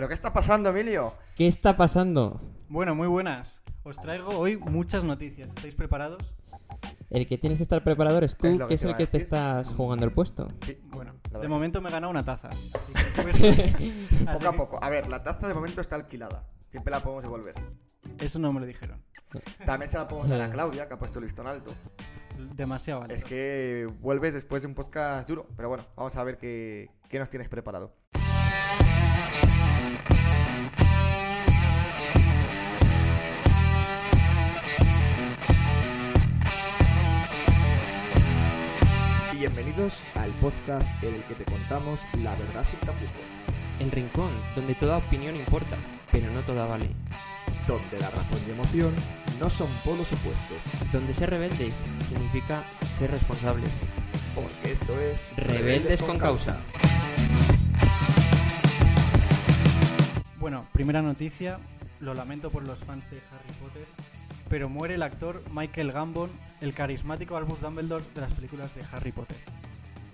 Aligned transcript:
¿Pero 0.00 0.08
qué 0.08 0.14
está 0.14 0.32
pasando, 0.32 0.70
Emilio? 0.70 1.12
¿Qué 1.36 1.46
está 1.46 1.76
pasando? 1.76 2.40
Bueno, 2.70 2.94
muy 2.94 3.06
buenas. 3.06 3.62
Os 3.82 4.00
traigo 4.00 4.30
hoy 4.30 4.56
muchas 4.56 5.04
noticias. 5.04 5.50
¿Estáis 5.50 5.74
preparados? 5.74 6.34
El 7.10 7.28
que 7.28 7.36
tienes 7.36 7.58
que 7.58 7.64
estar 7.64 7.84
preparado 7.84 8.16
eres 8.16 8.34
tú, 8.34 8.46
Es 8.46 8.54
lo 8.54 8.60
que 8.60 8.68
que 8.68 8.74
es 8.76 8.84
el 8.84 8.96
que 8.96 9.06
te 9.06 9.18
estás 9.18 9.74
jugando 9.74 10.06
el 10.06 10.12
puesto. 10.12 10.48
Sí, 10.64 10.78
Bueno, 10.84 11.16
de 11.38 11.46
momento 11.48 11.82
me 11.82 11.90
he 11.90 11.92
ganado 11.92 12.10
una 12.10 12.24
taza. 12.24 12.48
Así 12.48 12.92
que, 12.94 13.50
así 14.26 14.26
poco 14.32 14.48
a 14.48 14.52
poco. 14.54 14.78
A 14.82 14.88
ver, 14.88 15.06
la 15.08 15.22
taza 15.22 15.46
de 15.46 15.52
momento 15.52 15.82
está 15.82 15.96
alquilada. 15.96 16.48
Siempre 16.70 16.92
la 16.92 17.00
podemos 17.00 17.22
devolver. 17.22 17.56
Eso 18.20 18.38
no 18.38 18.54
me 18.54 18.60
lo 18.60 18.64
dijeron. 18.64 19.04
También 19.66 19.90
se 19.90 19.98
la 19.98 20.08
podemos 20.08 20.30
dar 20.30 20.40
a 20.40 20.50
Claudia, 20.50 20.88
que 20.88 20.94
ha 20.94 20.98
puesto 20.98 21.18
el 21.18 21.26
listón 21.26 21.46
alto. 21.46 21.74
Demasiado 22.54 23.02
alto. 23.02 23.14
Es 23.14 23.22
que 23.22 23.86
vuelves 24.00 24.32
después 24.32 24.62
de 24.62 24.68
un 24.68 24.74
podcast 24.74 25.28
duro. 25.28 25.46
Pero 25.56 25.68
bueno, 25.68 25.84
vamos 25.94 26.16
a 26.16 26.24
ver 26.24 26.38
qué, 26.38 26.88
qué 27.10 27.18
nos 27.18 27.28
tienes 27.28 27.50
preparado. 27.50 27.94
Bienvenidos 39.32 40.04
al 40.14 40.30
podcast 40.34 40.88
en 41.02 41.14
el 41.14 41.24
que 41.24 41.34
te 41.34 41.44
contamos 41.44 42.00
la 42.22 42.34
verdad 42.36 42.64
sin 42.68 42.78
tapujos, 42.80 43.10
El 43.78 43.90
rincón, 43.90 44.30
donde 44.54 44.74
toda 44.74 44.98
opinión 44.98 45.36
importa, 45.36 45.76
pero 46.12 46.30
no 46.30 46.40
toda 46.42 46.66
vale. 46.66 46.90
donde 47.66 47.98
la 48.00 48.10
razón 48.10 48.38
y 48.46 48.50
emoción 48.50 48.94
no 49.38 49.48
son 49.48 49.68
polos 49.84 50.08
opuestos, 50.12 50.58
Donde 50.92 51.14
ser 51.14 51.30
rebeldes 51.30 51.74
significa 52.06 52.64
ser 52.98 53.10
responsables. 53.12 53.70
porque 54.34 54.72
esto 54.72 54.98
es 55.00 55.26
Rebeldes 55.36 56.02
con 56.02 56.18
causa. 56.18 56.58
Bueno, 60.40 60.66
primera 60.72 61.02
noticia. 61.02 61.58
Lo 62.00 62.14
lamento 62.14 62.50
por 62.50 62.62
los 62.62 62.78
fans 62.84 63.10
de 63.10 63.18
Harry 63.18 63.52
Potter. 63.60 63.84
Pero 64.48 64.68
muere 64.68 64.94
el 64.94 65.02
actor 65.02 65.42
Michael 65.52 65.92
Gambon, 65.92 66.30
el 66.60 66.72
carismático 66.74 67.36
Albus 67.36 67.60
Dumbledore 67.60 68.04
de 68.14 68.20
las 68.22 68.32
películas 68.32 68.74
de 68.74 68.82
Harry 68.90 69.12
Potter. 69.12 69.36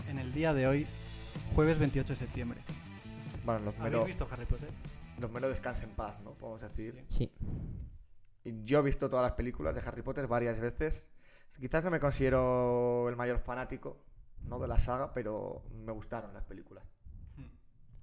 En 0.08 0.18
el 0.18 0.33
día 0.33 0.52
de 0.52 0.66
hoy, 0.66 0.86
jueves 1.55 1.78
28 1.78 2.12
de 2.12 2.16
septiembre. 2.16 2.60
Bueno, 3.44 3.60
los 3.60 3.74
¿Habéis 3.77 3.92
mero, 3.94 4.05
visto 4.05 4.27
Harry 4.30 4.44
Potter? 4.46 4.68
los 5.20 5.30
mero 5.30 5.48
descansa 5.48 5.84
en 5.84 5.91
paz, 5.91 6.20
¿no? 6.22 6.33
Podemos 6.34 6.61
decir. 6.61 7.05
Sí. 7.08 7.33
Yo 8.44 8.80
he 8.80 8.83
visto 8.83 9.08
todas 9.08 9.22
las 9.22 9.33
películas 9.33 9.74
de 9.74 9.80
Harry 9.80 10.02
Potter 10.02 10.27
varias 10.27 10.58
veces. 10.61 11.08
Quizás 11.58 11.84
no 11.84 11.90
me 11.90 12.00
considero 12.00 13.08
el 13.08 13.16
mayor 13.16 13.38
fanático, 13.38 14.02
¿no? 14.42 14.58
De 14.58 14.68
la 14.68 14.78
saga, 14.78 15.12
pero 15.12 15.62
me 15.72 15.92
gustaron 15.92 16.34
las 16.34 16.44
películas. 16.44 16.84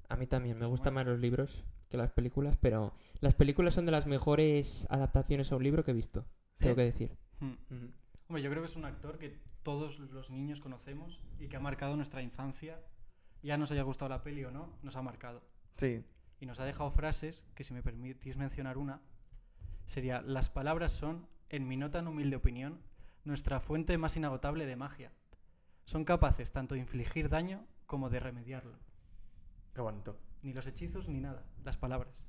A 0.10 0.16
mí 0.16 0.26
también 0.26 0.58
me 0.58 0.66
gustan 0.66 0.94
Bueno. 0.94 1.10
más 1.10 1.14
los 1.14 1.22
libros 1.22 1.66
que 1.94 1.98
las 1.98 2.12
películas, 2.12 2.58
pero 2.58 2.92
las 3.20 3.36
películas 3.36 3.76
son 3.76 3.86
de 3.86 3.92
las 3.92 4.08
mejores 4.08 4.88
adaptaciones 4.90 5.52
a 5.52 5.58
un 5.58 5.64
libro 5.64 5.84
que 5.84 5.92
he 5.92 5.94
visto, 5.94 6.26
¿Sí? 6.56 6.64
tengo 6.64 6.76
que 6.76 6.86
decir. 6.86 7.16
Hmm. 7.40 7.54
Hombre, 8.28 8.42
yo 8.42 8.50
creo 8.50 8.64
que 8.64 8.66
es 8.66 8.76
un 8.76 8.86
actor 8.86 9.20
que 9.20 9.38
todos 9.62 10.00
los 10.00 10.32
niños 10.32 10.60
conocemos 10.60 11.22
y 11.40 11.50
que 11.50 11.56
ha 11.56 11.60
marcado 11.60 11.96
nuestra 11.96 12.24
infancia. 12.24 12.82
Ya 13.44 13.58
nos 13.58 13.72
haya 13.72 13.84
gustado 13.84 14.10
la 14.10 14.24
peli 14.24 14.44
o 14.44 14.50
no, 14.50 14.74
nos 14.82 14.96
ha 14.96 15.04
marcado. 15.04 15.44
Sí. 15.78 16.04
Y 16.40 16.48
nos 16.48 16.60
ha 16.60 16.66
dejado 16.66 16.90
frases 16.90 17.46
que, 17.54 17.64
si 17.64 17.76
me 17.76 17.84
permitís 17.84 18.38
mencionar 18.38 18.80
una, 18.80 19.00
sería: 19.86 20.24
Las 20.24 20.50
palabras 20.50 20.94
son, 20.94 21.28
en 21.50 21.68
mi 21.68 21.78
no 21.78 21.92
tan 21.92 22.08
humilde 22.08 22.38
opinión, 22.38 22.82
nuestra 23.24 23.60
fuente 23.60 24.00
más 24.00 24.18
inagotable 24.18 24.66
de 24.66 24.78
magia. 24.78 25.12
Son 25.86 26.06
capaces 26.06 26.52
tanto 26.52 26.74
de 26.74 26.82
infligir 26.82 27.30
daño 27.30 27.68
como 27.86 28.10
de 28.10 28.20
remediarlo. 28.20 28.80
Qué 29.76 29.82
bonito. 29.82 30.18
Ni 30.44 30.54
los 30.54 30.68
hechizos 30.68 31.08
ni 31.10 31.20
nada, 31.20 31.44
las 31.64 31.78
palabras. 31.78 32.28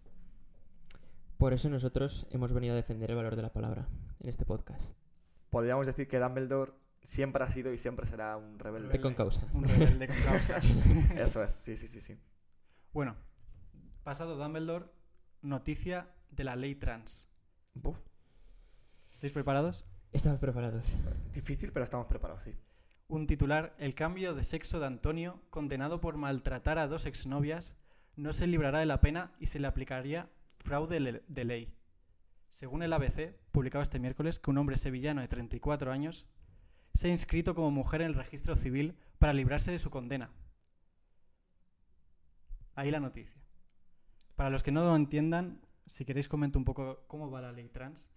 Por 1.36 1.52
eso 1.52 1.68
nosotros 1.68 2.26
hemos 2.30 2.52
venido 2.52 2.72
a 2.72 2.76
defender 2.76 3.10
el 3.10 3.16
valor 3.16 3.36
de 3.36 3.42
la 3.42 3.52
palabra 3.52 3.88
en 4.20 4.28
este 4.28 4.46
podcast. 4.46 4.88
Podríamos 5.50 5.86
decir 5.86 6.08
que 6.08 6.18
Dumbledore 6.18 6.72
siempre 7.02 7.42
ha 7.44 7.48
sido 7.52 7.72
y 7.72 7.78
siempre 7.78 8.06
será 8.06 8.36
un 8.36 8.58
rebelde. 8.58 8.88
De 8.88 9.00
con 9.00 9.14
causa. 9.14 9.44
Un 9.52 9.64
rebelde 9.64 10.06
con 10.06 10.16
causa. 10.22 10.56
Eso 11.16 11.42
es, 11.42 11.52
sí, 11.52 11.76
sí, 11.76 11.88
sí, 11.88 12.00
sí. 12.00 12.16
Bueno, 12.92 13.16
pasado 14.04 14.36
Dumbledore, 14.36 14.86
noticia 15.42 16.08
de 16.30 16.44
la 16.44 16.56
ley 16.56 16.76
trans. 16.76 17.28
Buf, 17.74 17.98
¿Estáis 19.12 19.32
preparados? 19.32 19.84
Estamos 20.12 20.38
preparados. 20.38 20.84
difícil, 21.32 21.72
pero 21.72 21.84
estamos 21.84 22.06
preparados, 22.06 22.44
sí. 22.44 22.54
Un 23.08 23.26
titular, 23.26 23.74
el 23.78 23.94
cambio 23.94 24.34
de 24.34 24.44
sexo 24.44 24.78
de 24.80 24.86
Antonio, 24.86 25.40
condenado 25.50 26.00
por 26.00 26.16
maltratar 26.16 26.78
a 26.78 26.86
dos 26.86 27.06
exnovias, 27.06 27.76
no 28.16 28.32
se 28.32 28.46
librará 28.46 28.80
de 28.80 28.86
la 28.86 29.00
pena 29.00 29.32
y 29.38 29.46
se 29.46 29.58
le 29.58 29.66
aplicaría 29.66 30.30
fraude 30.58 31.22
de 31.26 31.44
ley. 31.44 31.74
Según 32.48 32.82
el 32.82 32.92
ABC, 32.92 33.34
publicaba 33.50 33.82
este 33.82 33.98
miércoles 33.98 34.38
que 34.38 34.50
un 34.50 34.58
hombre 34.58 34.76
sevillano 34.76 35.20
de 35.20 35.28
34 35.28 35.90
años 35.90 36.28
se 36.94 37.08
ha 37.08 37.10
inscrito 37.10 37.54
como 37.54 37.70
mujer 37.70 38.02
en 38.02 38.08
el 38.08 38.14
registro 38.14 38.54
civil 38.54 38.96
para 39.18 39.32
librarse 39.32 39.72
de 39.72 39.78
su 39.78 39.90
condena. 39.90 40.30
Ahí 42.76 42.90
la 42.90 43.00
noticia. 43.00 43.42
Para 44.36 44.50
los 44.50 44.62
que 44.62 44.72
no 44.72 44.84
lo 44.84 44.94
entiendan, 44.94 45.60
si 45.86 46.04
queréis 46.04 46.28
comento 46.28 46.58
un 46.58 46.64
poco 46.64 47.04
cómo 47.08 47.30
va 47.30 47.40
la 47.40 47.52
ley 47.52 47.68
trans. 47.68 48.10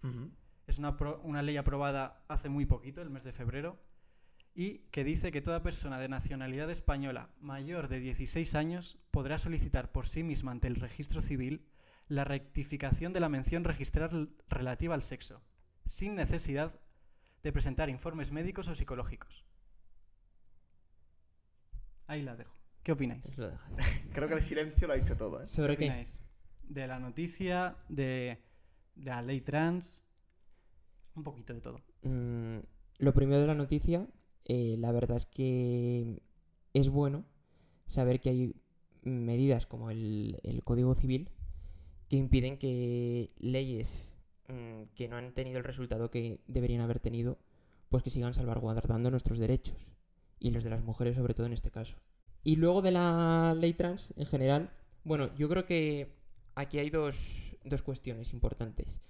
Es 0.66 0.78
una, 0.78 0.96
una 1.22 1.42
ley 1.42 1.56
aprobada 1.56 2.24
hace 2.28 2.48
muy 2.48 2.66
poquito, 2.66 3.02
el 3.02 3.10
mes 3.10 3.24
de 3.24 3.32
febrero, 3.32 3.78
y 4.58 4.80
que 4.90 5.04
dice 5.04 5.30
que 5.30 5.40
toda 5.40 5.62
persona 5.62 6.00
de 6.00 6.08
nacionalidad 6.08 6.68
española 6.68 7.30
mayor 7.40 7.86
de 7.86 8.00
16 8.00 8.56
años 8.56 8.98
podrá 9.12 9.38
solicitar 9.38 9.92
por 9.92 10.08
sí 10.08 10.24
misma 10.24 10.50
ante 10.50 10.66
el 10.66 10.74
registro 10.74 11.20
civil 11.20 11.64
la 12.08 12.24
rectificación 12.24 13.12
de 13.12 13.20
la 13.20 13.28
mención 13.28 13.62
registral 13.62 14.34
relativa 14.48 14.96
al 14.96 15.04
sexo, 15.04 15.44
sin 15.86 16.16
necesidad 16.16 16.74
de 17.44 17.52
presentar 17.52 17.88
informes 17.88 18.32
médicos 18.32 18.66
o 18.66 18.74
psicológicos. 18.74 19.44
Ahí 22.08 22.22
la 22.22 22.34
dejo. 22.34 22.58
¿Qué 22.82 22.90
opináis? 22.90 23.26
Os 23.26 23.38
lo 23.38 23.50
dejo. 23.50 23.64
Creo 24.12 24.26
que 24.26 24.34
el 24.34 24.42
silencio 24.42 24.88
lo 24.88 24.94
ha 24.94 24.96
dicho 24.96 25.16
todo, 25.16 25.38
¿eh? 25.38 25.44
¿Qué 25.44 25.46
¿Sobre 25.46 25.76
qué? 25.76 25.84
opináis? 25.84 26.20
De 26.64 26.88
la 26.88 26.98
noticia, 26.98 27.76
de, 27.88 28.42
de 28.96 29.10
la 29.10 29.22
ley 29.22 29.40
trans, 29.40 30.02
un 31.14 31.22
poquito 31.22 31.54
de 31.54 31.60
todo. 31.60 31.80
Mm, 32.02 32.58
lo 32.98 33.14
primero 33.14 33.40
de 33.40 33.46
la 33.46 33.54
noticia, 33.54 34.04
eh, 34.48 34.76
la 34.78 34.92
verdad 34.92 35.16
es 35.16 35.26
que 35.26 36.20
es 36.74 36.88
bueno 36.88 37.24
saber 37.86 38.20
que 38.20 38.30
hay 38.30 38.54
medidas 39.02 39.66
como 39.66 39.90
el, 39.90 40.40
Código 40.64 40.94
Civil 40.94 41.30
que 42.08 42.16
impiden 42.16 42.58
que 42.58 43.30
leyes 43.38 44.12
mm, 44.48 44.94
que 44.94 45.08
no 45.08 45.16
han 45.16 45.34
tenido 45.34 45.58
el 45.58 45.64
resultado 45.64 46.10
que 46.10 46.40
deberían 46.46 46.80
haber 46.80 47.00
tenido, 47.00 47.38
pues 47.88 48.02
que 48.02 48.10
sigan 48.10 48.34
salvaguardando 48.34 49.10
nuestros 49.10 49.38
derechos 49.38 49.86
y 50.40 50.50
los 50.50 50.64
de 50.64 50.70
las 50.70 50.82
mujeres 50.82 51.16
sobre 51.16 51.34
todo 51.34 51.46
en 51.46 51.52
este 51.52 51.70
caso. 51.70 51.96
Y 52.42 52.56
luego 52.56 52.82
de 52.82 52.92
la 52.92 53.54
ley 53.58 53.74
trans 53.74 54.12
en 54.16 54.26
general, 54.26 54.70
bueno, 55.04 55.34
yo 55.36 55.48
creo 55.48 55.66
que 55.66 56.16
aquí 56.54 56.78
hay 56.78 56.90
dos, 56.90 57.56
dos 57.64 57.82
cuestiones 57.82 58.32
importantes. 58.32 59.00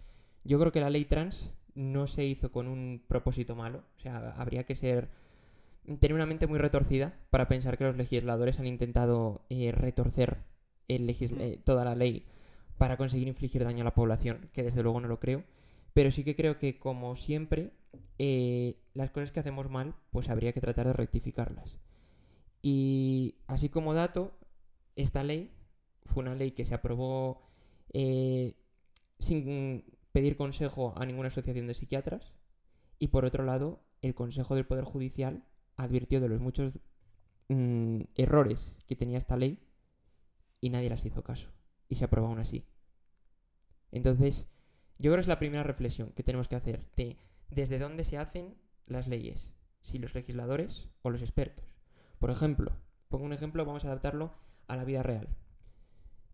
Yo 0.44 0.58
creo 0.58 0.72
que 0.72 0.80
la 0.80 0.90
ley 0.90 1.04
trans 1.04 1.52
no 1.74 2.06
se 2.06 2.24
hizo 2.24 2.50
con 2.50 2.66
un 2.66 3.02
propósito 3.06 3.54
malo. 3.54 3.84
O 3.96 4.00
sea, 4.00 4.34
habría 4.36 4.64
que 4.64 4.74
ser. 4.74 5.08
Tener 5.96 6.14
una 6.14 6.26
mente 6.26 6.46
muy 6.46 6.58
retorcida 6.58 7.18
para 7.30 7.48
pensar 7.48 7.78
que 7.78 7.84
los 7.84 7.96
legisladores 7.96 8.58
han 8.58 8.66
intentado 8.66 9.46
eh, 9.48 9.72
retorcer 9.72 10.44
el 10.88 11.06
legis- 11.08 11.38
eh, 11.38 11.60
toda 11.64 11.84
la 11.84 11.94
ley 11.94 12.26
para 12.76 12.96
conseguir 12.96 13.28
infligir 13.28 13.64
daño 13.64 13.80
a 13.80 13.84
la 13.84 13.94
población, 13.94 14.50
que 14.52 14.62
desde 14.62 14.82
luego 14.82 15.00
no 15.00 15.08
lo 15.08 15.18
creo. 15.18 15.44
Pero 15.94 16.10
sí 16.10 16.22
que 16.22 16.36
creo 16.36 16.58
que, 16.58 16.78
como 16.78 17.16
siempre, 17.16 17.72
eh, 18.18 18.76
las 18.94 19.10
cosas 19.10 19.32
que 19.32 19.40
hacemos 19.40 19.68
mal, 19.70 19.94
pues 20.10 20.28
habría 20.28 20.52
que 20.52 20.60
tratar 20.60 20.86
de 20.86 20.92
rectificarlas. 20.92 21.78
Y 22.62 23.36
así 23.46 23.68
como 23.68 23.94
dato, 23.94 24.38
esta 24.94 25.24
ley 25.24 25.50
fue 26.04 26.22
una 26.22 26.34
ley 26.34 26.52
que 26.52 26.64
se 26.64 26.74
aprobó 26.74 27.42
eh, 27.92 28.54
sin 29.18 29.84
pedir 30.12 30.36
consejo 30.36 30.92
a 30.96 31.06
ninguna 31.06 31.28
asociación 31.28 31.66
de 31.66 31.74
psiquiatras. 31.74 32.34
Y 32.98 33.08
por 33.08 33.24
otro 33.24 33.44
lado, 33.44 33.80
el 34.02 34.14
Consejo 34.14 34.54
del 34.54 34.66
Poder 34.66 34.84
Judicial 34.84 35.44
advirtió 35.78 36.20
de 36.20 36.28
los 36.28 36.40
muchos 36.40 36.80
mm, 37.48 38.02
errores 38.16 38.74
que 38.86 38.96
tenía 38.96 39.16
esta 39.16 39.38
ley 39.38 39.58
y 40.60 40.68
nadie 40.68 40.90
las 40.90 41.04
hizo 41.06 41.22
caso. 41.22 41.50
Y 41.88 41.94
se 41.94 42.04
aprobó 42.04 42.26
aún 42.26 42.40
así. 42.40 42.66
Entonces, 43.90 44.48
yo 44.98 45.10
creo 45.10 45.14
que 45.14 45.20
es 45.20 45.28
la 45.28 45.38
primera 45.38 45.62
reflexión 45.62 46.12
que 46.12 46.22
tenemos 46.22 46.48
que 46.48 46.56
hacer 46.56 46.84
de 46.96 47.16
desde 47.48 47.78
dónde 47.78 48.04
se 48.04 48.18
hacen 48.18 48.58
las 48.86 49.06
leyes, 49.06 49.54
si 49.80 49.98
los 49.98 50.14
legisladores 50.14 50.90
o 51.02 51.10
los 51.10 51.22
expertos. 51.22 51.64
Por 52.18 52.30
ejemplo, 52.30 52.76
pongo 53.08 53.24
un 53.24 53.32
ejemplo, 53.32 53.64
vamos 53.64 53.84
a 53.84 53.88
adaptarlo 53.88 54.34
a 54.66 54.76
la 54.76 54.84
vida 54.84 55.02
real. 55.02 55.28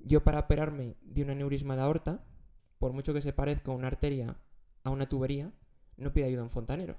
Yo 0.01 0.25
para 0.25 0.41
operarme 0.41 0.97
de 1.03 1.23
un 1.23 1.31
aneurisma 1.31 1.77
de 1.77 1.83
aorta, 1.83 2.25
por 2.79 2.93
mucho 2.93 3.15
que 3.15 3.21
se 3.21 3.33
parezca 3.33 3.71
una 3.71 3.87
arteria 3.87 4.37
a 4.83 4.91
una 4.91 5.09
tubería, 5.09 5.53
no 5.97 6.13
pido 6.13 6.27
ayuda 6.27 6.41
a 6.41 6.45
un 6.45 6.51
fontanero. 6.51 6.99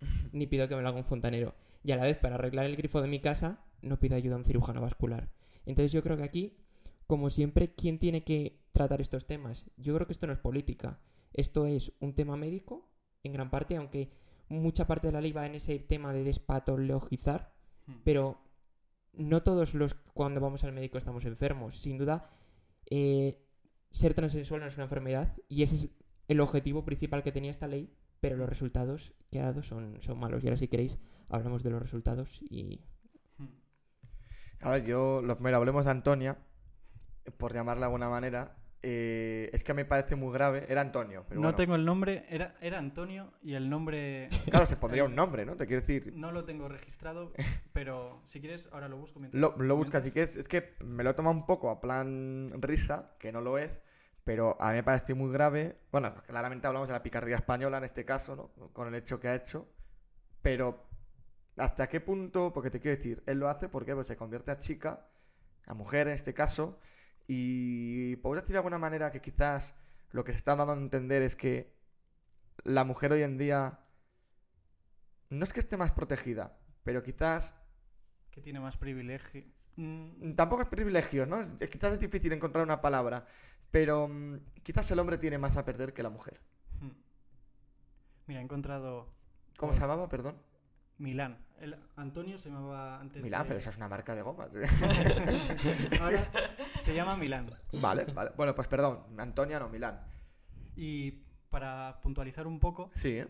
Ni 0.32 0.46
pido 0.46 0.68
que 0.68 0.76
me 0.76 0.82
lo 0.82 0.88
haga 0.88 0.98
un 0.98 1.04
fontanero. 1.04 1.54
Y 1.82 1.92
a 1.92 1.96
la 1.96 2.04
vez, 2.04 2.18
para 2.18 2.34
arreglar 2.36 2.66
el 2.66 2.76
grifo 2.76 3.00
de 3.00 3.08
mi 3.08 3.20
casa, 3.20 3.64
no 3.82 3.98
pido 4.00 4.16
ayuda 4.16 4.34
a 4.34 4.38
un 4.38 4.44
cirujano 4.44 4.80
vascular. 4.80 5.30
Entonces 5.64 5.92
yo 5.92 6.02
creo 6.02 6.16
que 6.16 6.24
aquí, 6.24 6.56
como 7.06 7.30
siempre, 7.30 7.74
¿quién 7.74 7.98
tiene 7.98 8.24
que 8.24 8.60
tratar 8.72 9.00
estos 9.00 9.26
temas? 9.26 9.66
Yo 9.76 9.94
creo 9.94 10.06
que 10.06 10.12
esto 10.12 10.26
no 10.26 10.32
es 10.32 10.38
política. 10.38 11.00
Esto 11.32 11.66
es 11.66 11.92
un 12.00 12.14
tema 12.14 12.36
médico, 12.36 12.88
en 13.22 13.32
gran 13.32 13.50
parte, 13.50 13.76
aunque 13.76 14.10
mucha 14.48 14.86
parte 14.86 15.08
de 15.08 15.12
la 15.12 15.20
ley 15.20 15.32
va 15.32 15.46
en 15.46 15.56
ese 15.56 15.78
tema 15.78 16.12
de 16.12 16.24
despatologizar, 16.24 17.56
Hmm. 17.86 18.00
pero 18.04 18.38
no 19.12 19.42
todos 19.42 19.74
los 19.74 19.94
cuando 19.94 20.40
vamos 20.40 20.64
al 20.64 20.72
médico 20.72 20.98
estamos 20.98 21.24
enfermos. 21.24 21.80
Sin 21.80 21.98
duda, 21.98 22.30
eh, 22.90 23.42
ser 23.90 24.14
transexual 24.14 24.60
no 24.60 24.66
es 24.66 24.74
una 24.74 24.84
enfermedad 24.84 25.34
y 25.48 25.62
ese 25.62 25.74
es 25.76 25.90
el 26.28 26.40
objetivo 26.40 26.84
principal 26.84 27.22
que 27.22 27.32
tenía 27.32 27.50
esta 27.50 27.68
ley, 27.68 27.94
pero 28.20 28.36
los 28.36 28.48
resultados 28.48 29.14
que 29.30 29.40
ha 29.40 29.44
dado 29.44 29.62
son, 29.62 30.00
son 30.02 30.18
malos. 30.18 30.42
Y 30.42 30.48
ahora 30.48 30.56
si 30.56 30.68
queréis, 30.68 30.98
hablamos 31.28 31.62
de 31.62 31.70
los 31.70 31.82
resultados 31.82 32.40
y... 32.42 32.80
A 34.62 34.70
ver, 34.70 34.84
yo, 34.84 35.20
lo 35.22 35.36
primero, 35.36 35.58
hablemos 35.58 35.84
de 35.84 35.90
Antonia, 35.90 36.38
por 37.36 37.52
llamarla 37.52 37.80
de 37.80 37.86
alguna 37.86 38.08
manera. 38.08 38.56
Eh, 38.82 39.50
es 39.52 39.64
que 39.64 39.74
me 39.74 39.84
parece 39.84 40.16
muy 40.16 40.32
grave. 40.32 40.64
Era 40.68 40.80
Antonio, 40.80 41.24
pero 41.28 41.40
no 41.40 41.48
bueno. 41.48 41.56
tengo 41.56 41.74
el 41.74 41.84
nombre, 41.84 42.24
era, 42.28 42.56
era 42.60 42.78
Antonio 42.78 43.32
y 43.42 43.54
el 43.54 43.68
nombre 43.68 44.28
Claro, 44.50 44.64
se 44.64 44.76
pondría 44.76 45.04
un 45.04 45.14
nombre, 45.14 45.44
¿no? 45.44 45.56
Te 45.56 45.66
quiero 45.66 45.80
decir. 45.80 46.12
no 46.14 46.30
lo 46.30 46.44
tengo 46.44 46.68
registrado, 46.68 47.32
pero 47.72 48.22
si 48.26 48.40
quieres 48.40 48.68
ahora 48.72 48.88
lo 48.88 48.96
busco 48.96 49.18
mientras 49.18 49.40
Lo, 49.40 49.56
lo 49.56 49.76
buscas, 49.76 50.02
así 50.02 50.12
que 50.12 50.22
es, 50.22 50.36
es 50.36 50.46
que 50.46 50.76
me 50.84 51.02
lo 51.02 51.10
he 51.10 51.14
tomado 51.14 51.34
un 51.34 51.46
poco 51.46 51.70
a 51.70 51.80
plan 51.80 52.52
risa, 52.62 53.16
que 53.18 53.32
no 53.32 53.40
lo 53.40 53.58
es, 53.58 53.82
pero 54.26 54.58
a 54.60 54.70
mí 54.70 54.76
me 54.76 54.84
parece 54.84 55.14
muy 55.14 55.32
grave. 55.32 55.78
Bueno, 55.92 56.14
claramente 56.28 56.68
hablamos 56.68 56.90
de 56.90 56.94
la 56.94 57.04
picardía 57.04 57.36
española 57.38 57.78
en 57.78 57.84
este 57.86 58.06
caso, 58.06 58.36
¿no? 58.36 58.72
Con 58.74 58.88
el 58.88 58.96
hecho 58.96 59.20
que 59.20 59.28
ha 59.30 59.36
hecho. 59.36 59.68
Pero, 60.42 60.88
¿hasta 61.56 61.88
qué 61.88 62.00
punto? 62.00 62.52
Porque 62.54 62.70
te 62.70 62.80
quiero 62.80 62.96
decir, 62.98 63.22
él 63.26 63.38
lo 63.40 63.48
hace 63.50 63.68
porque 63.70 63.94
pues, 63.94 64.08
se 64.08 64.16
convierte 64.18 64.52
a 64.52 64.58
chica, 64.58 65.08
a 65.66 65.74
mujer 65.74 66.08
en 66.08 66.14
este 66.14 66.34
caso, 66.34 66.80
y 67.28 68.16
podría 68.18 68.42
decir 68.42 68.54
de 68.54 68.58
alguna 68.58 68.78
manera 68.78 69.10
que 69.12 69.22
quizás 69.22 69.74
lo 70.12 70.24
que 70.24 70.32
se 70.32 70.38
está 70.38 70.56
dando 70.56 70.74
a 70.74 70.76
entender 70.76 71.22
es 71.22 71.36
que 71.36 71.74
la 72.64 72.84
mujer 72.84 73.12
hoy 73.12 73.22
en 73.24 73.38
día 73.38 73.80
no 75.30 75.44
es 75.44 75.52
que 75.52 75.60
esté 75.60 75.76
más 75.76 75.92
protegida, 75.92 76.58
pero 76.84 77.02
quizás 77.02 77.54
que 78.30 78.42
tiene 78.42 78.60
más 78.60 78.76
privilegio. 78.78 79.44
Mm, 79.76 80.34
Tampoco 80.34 80.62
es 80.62 80.68
privilegio, 80.68 81.26
¿no? 81.26 81.40
Es- 81.40 81.54
es- 81.60 81.70
quizás 81.70 81.92
es 81.94 82.00
difícil 82.00 82.32
encontrar 82.32 82.64
una 82.64 82.80
palabra, 82.80 83.26
pero 83.70 84.08
mm, 84.08 84.38
quizás 84.62 84.90
el 84.90 84.98
hombre 84.98 85.18
tiene 85.18 85.38
más 85.38 85.56
a 85.56 85.64
perder 85.64 85.92
que 85.94 86.02
la 86.02 86.10
mujer. 86.10 86.40
hmm. 86.80 86.90
Mira, 88.26 88.40
he 88.40 88.44
encontrado 88.44 89.12
¿Cómo 89.58 89.72
se 89.74 89.80
llamaba, 89.80 90.08
perdón? 90.08 90.36
Milán. 90.98 91.38
El 91.58 91.76
Antonio 91.96 92.38
se 92.38 92.50
llamaba 92.50 93.00
antes 93.00 93.22
Milán, 93.22 93.42
de- 93.42 93.48
pero 93.48 93.58
esa 93.58 93.70
es 93.70 93.76
una 93.78 93.88
marca 93.88 94.14
de 94.14 94.22
gomas. 94.22 94.52
Ahora 96.00 96.30
se 96.74 96.94
llama 96.94 97.16
Milán. 97.16 97.50
vale, 97.80 98.04
vale. 98.06 98.32
Bueno, 98.36 98.54
pues 98.54 98.68
perdón, 98.68 99.02
Antonia 99.18 99.58
no, 99.58 99.68
Milán. 99.68 100.00
Y 100.74 101.22
para 101.50 102.00
puntualizar 102.02 102.46
un 102.46 102.60
poco, 102.60 102.90
Sí, 102.94 103.18
¿eh? 103.18 103.28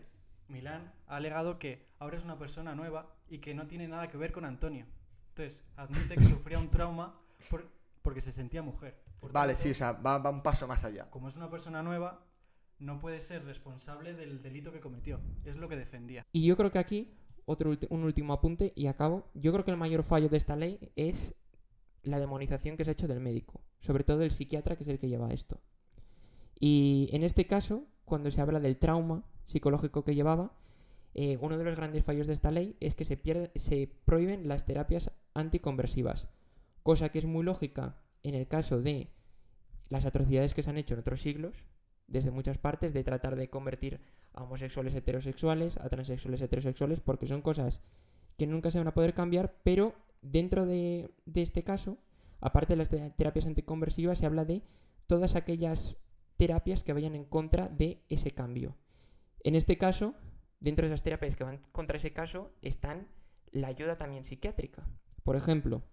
Milán 0.49 0.93
ha 1.07 1.15
alegado 1.17 1.59
que 1.59 1.87
ahora 1.99 2.17
es 2.17 2.23
una 2.25 2.37
persona 2.37 2.75
nueva 2.75 3.13
y 3.29 3.39
que 3.39 3.53
no 3.53 3.67
tiene 3.67 3.87
nada 3.87 4.07
que 4.09 4.17
ver 4.17 4.31
con 4.31 4.43
Antonio. 4.45 4.85
Entonces, 5.29 5.63
admite 5.75 6.15
que 6.15 6.23
sufría 6.25 6.57
un 6.59 6.69
trauma 6.69 7.19
por- 7.49 7.69
porque 8.01 8.21
se 8.21 8.31
sentía 8.33 8.61
mujer. 8.61 8.97
Por 9.19 9.31
Vale, 9.31 9.53
tanto, 9.53 9.63
sí, 9.63 9.71
o 9.71 9.73
sea, 9.73 9.93
va, 9.93 10.17
va 10.19 10.29
un 10.29 10.43
paso 10.43 10.67
más 10.67 10.83
allá. 10.83 11.09
Como 11.09 11.27
es 11.27 11.37
una 11.37 11.49
persona 11.49 11.81
nueva, 11.81 12.25
no 12.79 12.99
puede 12.99 13.19
ser 13.19 13.45
responsable 13.45 14.13
del 14.13 14.41
delito 14.41 14.71
que 14.71 14.79
cometió. 14.79 15.19
Es 15.45 15.57
lo 15.57 15.67
que 15.67 15.75
defendía. 15.75 16.25
Y 16.31 16.45
yo 16.45 16.55
creo 16.57 16.71
que 16.71 16.79
aquí, 16.79 17.13
otro 17.45 17.71
un 17.89 18.03
último 18.03 18.33
apunte 18.33 18.73
y 18.75 18.87
acabo. 18.87 19.29
Yo 19.33 19.51
creo 19.51 19.65
que 19.65 19.71
el 19.71 19.77
mayor 19.77 20.03
fallo 20.03 20.29
de 20.29 20.37
esta 20.37 20.55
ley 20.55 20.91
es 20.95 21.35
la 22.03 22.19
demonización 22.19 22.77
que 22.77 22.83
se 22.83 22.91
ha 22.91 22.93
hecho 22.93 23.07
del 23.07 23.19
médico, 23.19 23.61
sobre 23.79 24.03
todo 24.03 24.19
del 24.19 24.31
psiquiatra, 24.31 24.75
que 24.75 24.83
es 24.83 24.89
el 24.89 24.99
que 24.99 25.09
lleva 25.09 25.29
esto. 25.29 25.59
Y 26.59 27.09
en 27.11 27.23
este 27.23 27.47
caso, 27.47 27.85
cuando 28.05 28.31
se 28.31 28.41
habla 28.41 28.59
del 28.59 28.77
trauma 28.77 29.25
psicológico 29.45 30.03
que 30.03 30.15
llevaba, 30.15 30.55
eh, 31.13 31.37
uno 31.41 31.57
de 31.57 31.63
los 31.63 31.77
grandes 31.77 32.03
fallos 32.03 32.27
de 32.27 32.33
esta 32.33 32.51
ley 32.51 32.75
es 32.79 32.95
que 32.95 33.05
se, 33.05 33.17
pierde, 33.17 33.51
se 33.55 33.91
prohíben 34.05 34.47
las 34.47 34.65
terapias 34.65 35.11
anticonversivas, 35.33 36.27
cosa 36.83 37.09
que 37.09 37.19
es 37.19 37.25
muy 37.25 37.43
lógica 37.43 37.97
en 38.29 38.35
el 38.35 38.47
caso 38.47 38.81
de 38.81 39.09
las 39.89 40.05
atrocidades 40.05 40.53
que 40.53 40.63
se 40.63 40.69
han 40.69 40.77
hecho 40.77 40.93
en 40.93 41.01
otros 41.01 41.21
siglos, 41.21 41.65
desde 42.07 42.31
muchas 42.31 42.57
partes, 42.57 42.93
de 42.93 43.03
tratar 43.03 43.35
de 43.35 43.49
convertir 43.49 44.01
a 44.33 44.43
homosexuales 44.43 44.95
heterosexuales, 44.95 45.77
a 45.77 45.89
transexuales 45.89 46.41
heterosexuales, 46.41 46.99
porque 46.99 47.27
son 47.27 47.41
cosas 47.41 47.81
que 48.37 48.47
nunca 48.47 48.71
se 48.71 48.77
van 48.77 48.87
a 48.87 48.93
poder 48.93 49.13
cambiar, 49.13 49.59
pero 49.63 49.95
dentro 50.21 50.65
de, 50.65 51.11
este 51.35 51.63
caso, 51.63 51.97
aparte 52.39 52.73
de 52.73 52.77
las 52.77 52.89
te- 52.89 53.09
terapias 53.17 53.45
anticonversivas, 53.45 54.19
se 54.19 54.25
habla 54.25 54.45
de 54.45 54.61
todas 55.07 55.35
aquellas 55.35 55.97
terapias 56.37 56.83
que 56.83 56.93
vayan 56.93 57.15
en 57.15 57.25
contra 57.25 57.67
de 57.67 58.03
ese 58.09 58.31
cambio. 58.31 58.77
En 59.43 59.55
este 59.55 59.77
caso, 59.77 60.15
dentro 60.59 60.85
de 60.85 60.93
esas 60.93 61.03
terapias 61.03 61.35
que 61.35 61.43
van 61.43 61.61
contra 61.71 61.97
ese 61.97 62.13
caso, 62.13 62.51
están 62.61 63.07
la 63.51 63.67
ayuda 63.67 63.97
también 63.97 64.23
psiquiátrica. 64.23 64.87
Por 65.23 65.35
ejemplo, 65.35 65.83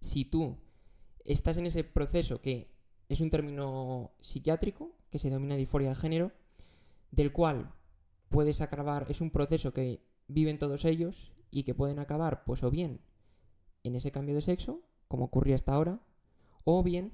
si 0.00 0.24
tú 0.24 0.58
estás 1.24 1.56
en 1.56 1.66
ese 1.66 1.84
proceso 1.84 2.40
que 2.40 2.70
es 3.08 3.20
un 3.20 3.30
término 3.30 4.12
psiquiátrico, 4.20 4.92
que 5.10 5.18
se 5.18 5.28
denomina 5.28 5.56
disforia 5.56 5.90
de 5.90 5.94
género, 5.94 6.32
del 7.10 7.32
cual 7.32 7.74
puedes 8.28 8.60
acabar, 8.60 9.06
es 9.08 9.20
un 9.20 9.30
proceso 9.30 9.72
que 9.72 10.02
viven 10.26 10.58
todos 10.58 10.84
ellos 10.84 11.32
y 11.50 11.64
que 11.64 11.74
pueden 11.74 11.98
acabar, 11.98 12.44
pues 12.44 12.62
o 12.62 12.70
bien 12.70 13.00
en 13.84 13.94
ese 13.94 14.10
cambio 14.10 14.34
de 14.34 14.40
sexo, 14.40 14.82
como 15.08 15.26
ocurría 15.26 15.54
hasta 15.54 15.74
ahora, 15.74 16.00
o 16.64 16.82
bien 16.82 17.12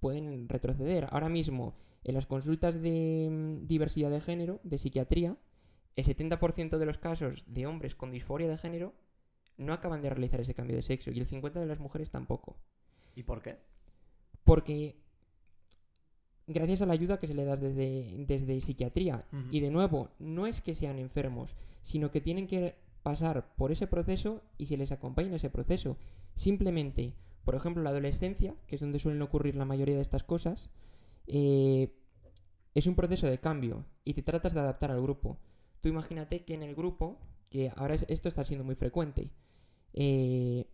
pueden 0.00 0.48
retroceder. 0.48 1.06
Ahora 1.10 1.28
mismo, 1.28 1.74
en 2.04 2.14
las 2.14 2.26
consultas 2.26 2.80
de 2.80 3.28
mm, 3.30 3.66
diversidad 3.66 4.10
de 4.10 4.20
género, 4.20 4.60
de 4.64 4.78
psiquiatría, 4.78 5.36
el 5.96 6.04
70% 6.04 6.78
de 6.78 6.86
los 6.86 6.98
casos 6.98 7.44
de 7.46 7.66
hombres 7.66 7.94
con 7.94 8.10
disforia 8.10 8.48
de 8.48 8.56
género 8.56 8.94
no 9.56 9.72
acaban 9.72 10.00
de 10.00 10.10
realizar 10.10 10.40
ese 10.40 10.54
cambio 10.54 10.76
de 10.76 10.82
sexo 10.82 11.10
y 11.10 11.18
el 11.18 11.28
50% 11.28 11.52
de 11.52 11.66
las 11.66 11.80
mujeres 11.80 12.10
tampoco. 12.10 12.56
¿Y 13.18 13.24
por 13.24 13.42
qué? 13.42 13.58
Porque 14.44 14.94
gracias 16.46 16.82
a 16.82 16.86
la 16.86 16.92
ayuda 16.94 17.18
que 17.18 17.26
se 17.26 17.34
le 17.34 17.44
da 17.44 17.56
desde, 17.56 18.14
desde 18.26 18.60
psiquiatría, 18.60 19.26
y 19.50 19.60
de 19.60 19.70
nuevo, 19.70 20.10
no 20.20 20.46
es 20.46 20.60
que 20.60 20.74
sean 20.74 20.98
enfermos, 20.98 21.56
sino 21.82 22.10
que 22.10 22.20
tienen 22.20 22.46
que 22.46 22.76
pasar 23.02 23.54
por 23.56 23.72
ese 23.72 23.86
proceso 23.86 24.42
y 24.56 24.66
se 24.66 24.76
les 24.76 24.92
acompaña 24.92 25.28
en 25.28 25.34
ese 25.34 25.50
proceso. 25.50 25.96
Simplemente, 26.34 27.14
por 27.44 27.54
ejemplo, 27.56 27.82
la 27.82 27.90
adolescencia, 27.90 28.54
que 28.66 28.76
es 28.76 28.80
donde 28.80 28.98
suelen 29.00 29.22
ocurrir 29.22 29.56
la 29.56 29.64
mayoría 29.64 29.96
de 29.96 30.02
estas 30.02 30.22
cosas, 30.22 30.70
eh, 31.26 31.92
es 32.74 32.86
un 32.86 32.94
proceso 32.94 33.26
de 33.26 33.38
cambio 33.38 33.84
y 34.04 34.14
te 34.14 34.22
tratas 34.22 34.54
de 34.54 34.60
adaptar 34.60 34.90
al 34.92 35.02
grupo. 35.02 35.38
Tú 35.80 35.88
imagínate 35.88 36.44
que 36.44 36.54
en 36.54 36.62
el 36.62 36.74
grupo, 36.76 37.18
que 37.50 37.72
ahora 37.76 37.94
es- 37.94 38.06
esto 38.08 38.28
está 38.28 38.44
siendo 38.44 38.64
muy 38.64 38.74
frecuente, 38.76 39.30
eh, 39.92 40.66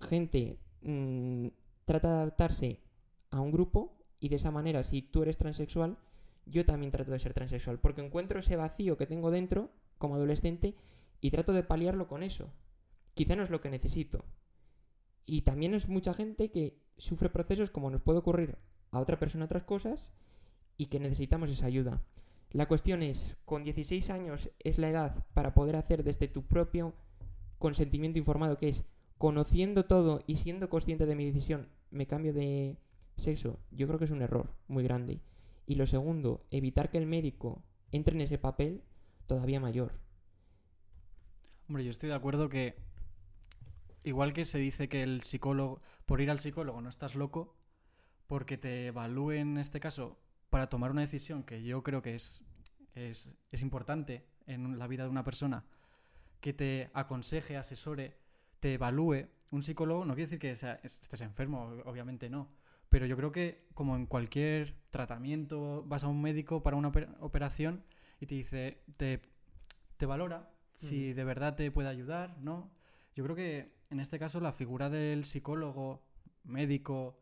gente 0.00 0.58
mm, 0.82 1.48
trata 1.86 2.08
de 2.08 2.14
adaptarse 2.16 2.80
a 3.30 3.40
un 3.40 3.50
grupo 3.50 3.96
y 4.20 4.28
de 4.28 4.36
esa 4.36 4.50
manera, 4.50 4.82
si 4.82 5.02
tú 5.02 5.22
eres 5.22 5.38
transexual, 5.38 5.96
yo 6.44 6.64
también 6.64 6.92
trato 6.92 7.12
de 7.12 7.18
ser 7.18 7.32
transexual, 7.32 7.78
porque 7.80 8.04
encuentro 8.04 8.38
ese 8.38 8.56
vacío 8.56 8.96
que 8.96 9.06
tengo 9.06 9.30
dentro 9.30 9.70
como 9.98 10.16
adolescente 10.16 10.74
y 11.20 11.30
trato 11.30 11.52
de 11.52 11.62
paliarlo 11.62 12.06
con 12.06 12.22
eso. 12.22 12.50
Quizá 13.14 13.34
no 13.34 13.42
es 13.42 13.50
lo 13.50 13.60
que 13.60 13.70
necesito. 13.70 14.24
Y 15.24 15.42
también 15.42 15.74
es 15.74 15.88
mucha 15.88 16.14
gente 16.14 16.50
que 16.50 16.78
sufre 16.98 17.30
procesos 17.30 17.70
como 17.70 17.90
nos 17.90 18.02
puede 18.02 18.18
ocurrir 18.18 18.58
a 18.90 19.00
otra 19.00 19.18
persona 19.18 19.46
otras 19.46 19.64
cosas 19.64 20.12
y 20.76 20.86
que 20.86 21.00
necesitamos 21.00 21.50
esa 21.50 21.66
ayuda. 21.66 22.02
La 22.50 22.66
cuestión 22.66 23.02
es, 23.02 23.36
con 23.44 23.64
16 23.64 24.10
años 24.10 24.50
es 24.60 24.78
la 24.78 24.88
edad 24.88 25.26
para 25.34 25.52
poder 25.52 25.76
hacer 25.76 26.04
desde 26.04 26.28
tu 26.28 26.46
propio 26.46 26.94
consentimiento 27.58 28.18
informado, 28.18 28.58
que 28.58 28.68
es 28.68 28.84
conociendo 29.18 29.86
todo 29.86 30.22
y 30.26 30.36
siendo 30.36 30.68
consciente 30.68 31.06
de 31.06 31.16
mi 31.16 31.24
decisión, 31.24 31.68
me 31.90 32.06
cambio 32.06 32.32
de 32.32 32.78
sexo, 33.16 33.60
yo 33.70 33.86
creo 33.86 33.98
que 33.98 34.04
es 34.04 34.10
un 34.10 34.22
error 34.22 34.54
muy 34.68 34.84
grande. 34.84 35.20
Y 35.66 35.74
lo 35.74 35.86
segundo, 35.86 36.46
evitar 36.50 36.90
que 36.90 36.98
el 36.98 37.06
médico 37.06 37.64
entre 37.90 38.14
en 38.14 38.20
ese 38.20 38.38
papel 38.38 38.82
todavía 39.26 39.60
mayor. 39.60 39.98
Hombre, 41.68 41.84
yo 41.84 41.90
estoy 41.90 42.08
de 42.08 42.14
acuerdo 42.14 42.48
que 42.48 42.76
igual 44.04 44.32
que 44.32 44.44
se 44.44 44.58
dice 44.58 44.88
que 44.88 45.02
el 45.02 45.22
psicólogo, 45.22 45.80
por 46.04 46.20
ir 46.20 46.30
al 46.30 46.38
psicólogo 46.38 46.80
no 46.80 46.88
estás 46.88 47.16
loco, 47.16 47.56
porque 48.28 48.56
te 48.56 48.86
evalúe 48.86 49.32
en 49.32 49.58
este 49.58 49.80
caso 49.80 50.18
para 50.50 50.68
tomar 50.68 50.92
una 50.92 51.00
decisión 51.00 51.42
que 51.42 51.64
yo 51.64 51.82
creo 51.82 52.02
que 52.02 52.14
es, 52.14 52.42
es, 52.94 53.32
es 53.50 53.62
importante 53.62 54.24
en 54.46 54.78
la 54.78 54.86
vida 54.86 55.02
de 55.02 55.10
una 55.10 55.24
persona, 55.24 55.64
que 56.40 56.52
te 56.52 56.90
aconseje, 56.94 57.56
asesore, 57.56 58.16
te 58.66 58.74
evalúe. 58.74 59.28
Un 59.52 59.62
psicólogo 59.62 60.04
no 60.04 60.14
quiere 60.14 60.26
decir 60.26 60.40
que 60.40 60.56
sea- 60.56 60.80
estés 60.82 61.20
enfermo, 61.20 61.70
obviamente 61.84 62.28
no. 62.28 62.48
Pero 62.88 63.06
yo 63.06 63.16
creo 63.16 63.30
que 63.30 63.68
como 63.74 63.94
en 63.94 64.06
cualquier 64.06 64.74
tratamiento 64.90 65.84
vas 65.86 66.02
a 66.02 66.08
un 66.08 66.20
médico 66.20 66.64
para 66.64 66.76
una 66.76 66.90
oper- 66.90 67.14
operación 67.20 67.84
y 68.20 68.26
te 68.26 68.34
dice, 68.34 68.82
te, 68.96 69.22
te 69.96 70.06
valora 70.06 70.50
si 70.78 71.12
de 71.12 71.22
verdad 71.22 71.54
te 71.54 71.70
puede 71.70 71.88
ayudar, 71.88 72.36
¿no? 72.40 72.72
Yo 73.14 73.22
creo 73.22 73.36
que 73.36 73.72
en 73.90 74.00
este 74.00 74.18
caso 74.18 74.40
la 74.40 74.52
figura 74.52 74.90
del 74.90 75.24
psicólogo, 75.24 76.02
médico, 76.42 77.20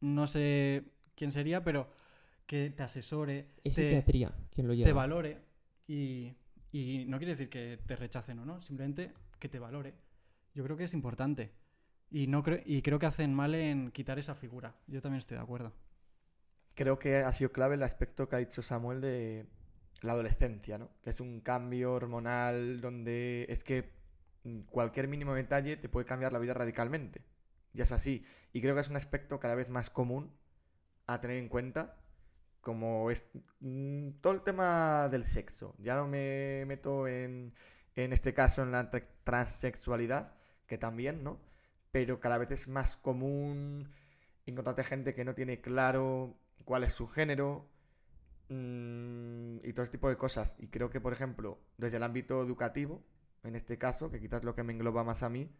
no 0.00 0.26
sé 0.26 0.84
quién 1.14 1.32
sería, 1.32 1.64
pero 1.64 1.88
que 2.46 2.68
te 2.70 2.82
asesore, 2.82 3.48
Es 3.64 3.74
te, 3.76 3.82
psiquiatría 3.84 4.34
quien 4.50 4.66
lo 4.66 4.74
te 4.74 4.78
lleva. 4.84 4.92
valore 4.92 5.40
y, 5.86 6.34
y 6.70 7.06
no 7.08 7.16
quiere 7.16 7.32
decir 7.32 7.48
que 7.48 7.78
te 7.86 7.96
rechacen 7.96 8.38
o 8.40 8.44
no, 8.44 8.60
simplemente 8.60 9.12
que 9.42 9.48
te 9.48 9.58
valore. 9.58 9.92
Yo 10.54 10.62
creo 10.62 10.76
que 10.76 10.84
es 10.84 10.94
importante. 10.94 11.52
Y, 12.10 12.28
no 12.28 12.44
creo, 12.44 12.60
y 12.64 12.80
creo 12.80 13.00
que 13.00 13.06
hacen 13.06 13.34
mal 13.34 13.56
en 13.56 13.90
quitar 13.90 14.20
esa 14.20 14.36
figura. 14.36 14.76
Yo 14.86 15.02
también 15.02 15.18
estoy 15.18 15.36
de 15.36 15.42
acuerdo. 15.42 15.72
Creo 16.76 17.00
que 17.00 17.16
ha 17.16 17.32
sido 17.32 17.50
clave 17.50 17.74
el 17.74 17.82
aspecto 17.82 18.28
que 18.28 18.36
ha 18.36 18.38
dicho 18.38 18.62
Samuel 18.62 19.00
de 19.00 19.46
la 20.02 20.12
adolescencia, 20.12 20.78
¿no? 20.78 20.90
Que 21.02 21.10
es 21.10 21.18
un 21.18 21.40
cambio 21.40 21.92
hormonal 21.92 22.80
donde 22.80 23.46
es 23.48 23.64
que 23.64 23.90
cualquier 24.70 25.08
mínimo 25.08 25.34
detalle 25.34 25.76
te 25.76 25.88
puede 25.88 26.06
cambiar 26.06 26.32
la 26.32 26.38
vida 26.38 26.54
radicalmente. 26.54 27.24
Y 27.74 27.80
es 27.80 27.90
así. 27.90 28.24
Y 28.52 28.60
creo 28.60 28.76
que 28.76 28.82
es 28.82 28.90
un 28.90 28.96
aspecto 28.96 29.40
cada 29.40 29.56
vez 29.56 29.70
más 29.70 29.90
común 29.90 30.30
a 31.08 31.20
tener 31.20 31.38
en 31.38 31.48
cuenta, 31.48 31.96
como 32.60 33.10
es 33.10 33.26
mm, 33.58 34.20
todo 34.20 34.34
el 34.34 34.42
tema 34.42 35.08
del 35.08 35.24
sexo. 35.24 35.74
Ya 35.78 35.96
no 35.96 36.06
me 36.06 36.64
meto 36.66 37.08
en, 37.08 37.54
en 37.96 38.12
este 38.12 38.34
caso 38.34 38.62
en 38.62 38.72
la 38.72 38.90
tra- 38.90 39.06
transexualidad, 39.24 40.34
que 40.66 40.78
también, 40.78 41.22
¿no? 41.22 41.40
Pero 41.90 42.20
cada 42.20 42.38
vez 42.38 42.50
es 42.50 42.68
más 42.68 42.96
común 42.96 43.90
encontrarte 44.46 44.84
gente 44.84 45.14
que 45.14 45.24
no 45.24 45.34
tiene 45.34 45.60
claro 45.60 46.36
cuál 46.64 46.84
es 46.84 46.92
su 46.92 47.06
género 47.08 47.68
mm, 48.48 49.58
y 49.64 49.72
todo 49.72 49.84
ese 49.84 49.92
tipo 49.92 50.08
de 50.08 50.16
cosas. 50.16 50.56
Y 50.58 50.68
creo 50.68 50.90
que, 50.90 51.00
por 51.00 51.12
ejemplo, 51.12 51.60
desde 51.76 51.98
el 51.98 52.02
ámbito 52.02 52.42
educativo, 52.42 53.02
en 53.44 53.56
este 53.56 53.78
caso, 53.78 54.10
que 54.10 54.20
quizás 54.20 54.44
lo 54.44 54.54
que 54.54 54.62
me 54.62 54.72
engloba 54.72 55.04
más 55.04 55.22
a 55.22 55.28
mí, 55.28 55.50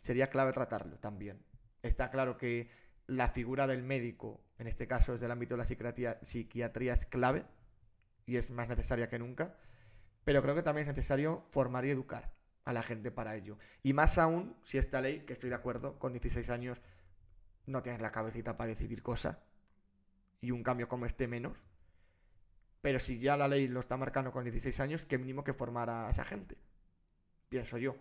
sería 0.00 0.30
clave 0.30 0.52
tratarlo 0.52 0.98
también. 0.98 1.42
Está 1.82 2.10
claro 2.10 2.36
que 2.36 2.70
la 3.06 3.28
figura 3.28 3.66
del 3.66 3.82
médico, 3.82 4.40
en 4.58 4.66
este 4.66 4.86
caso 4.86 5.12
desde 5.12 5.26
el 5.26 5.32
ámbito 5.32 5.56
de 5.56 5.64
la 5.64 6.16
psiquiatría 6.22 6.92
es 6.92 7.06
clave 7.06 7.44
y 8.26 8.36
es 8.36 8.50
más 8.50 8.68
necesaria 8.68 9.08
que 9.08 9.18
nunca, 9.18 9.56
pero 10.28 10.42
creo 10.42 10.54
que 10.54 10.62
también 10.62 10.86
es 10.86 10.94
necesario 10.94 11.46
formar 11.48 11.86
y 11.86 11.90
educar 11.90 12.30
a 12.66 12.74
la 12.74 12.82
gente 12.82 13.10
para 13.10 13.34
ello. 13.34 13.56
Y 13.82 13.94
más 13.94 14.18
aún 14.18 14.54
si 14.62 14.76
esta 14.76 15.00
ley, 15.00 15.20
que 15.24 15.32
estoy 15.32 15.48
de 15.48 15.54
acuerdo, 15.54 15.98
con 15.98 16.12
16 16.12 16.50
años 16.50 16.82
no 17.64 17.82
tienes 17.82 18.02
la 18.02 18.10
cabecita 18.10 18.58
para 18.58 18.68
decidir 18.68 19.02
cosas 19.02 19.38
y 20.42 20.50
un 20.50 20.62
cambio 20.62 20.86
como 20.86 21.06
este 21.06 21.28
menos. 21.28 21.56
Pero 22.82 22.98
si 22.98 23.18
ya 23.18 23.38
la 23.38 23.48
ley 23.48 23.68
lo 23.68 23.80
está 23.80 23.96
marcando 23.96 24.30
con 24.30 24.44
16 24.44 24.78
años, 24.80 25.06
qué 25.06 25.16
mínimo 25.16 25.44
que 25.44 25.54
formar 25.54 25.88
a 25.88 26.10
esa 26.10 26.26
gente. 26.26 26.58
Pienso 27.48 27.78
yo. 27.78 27.96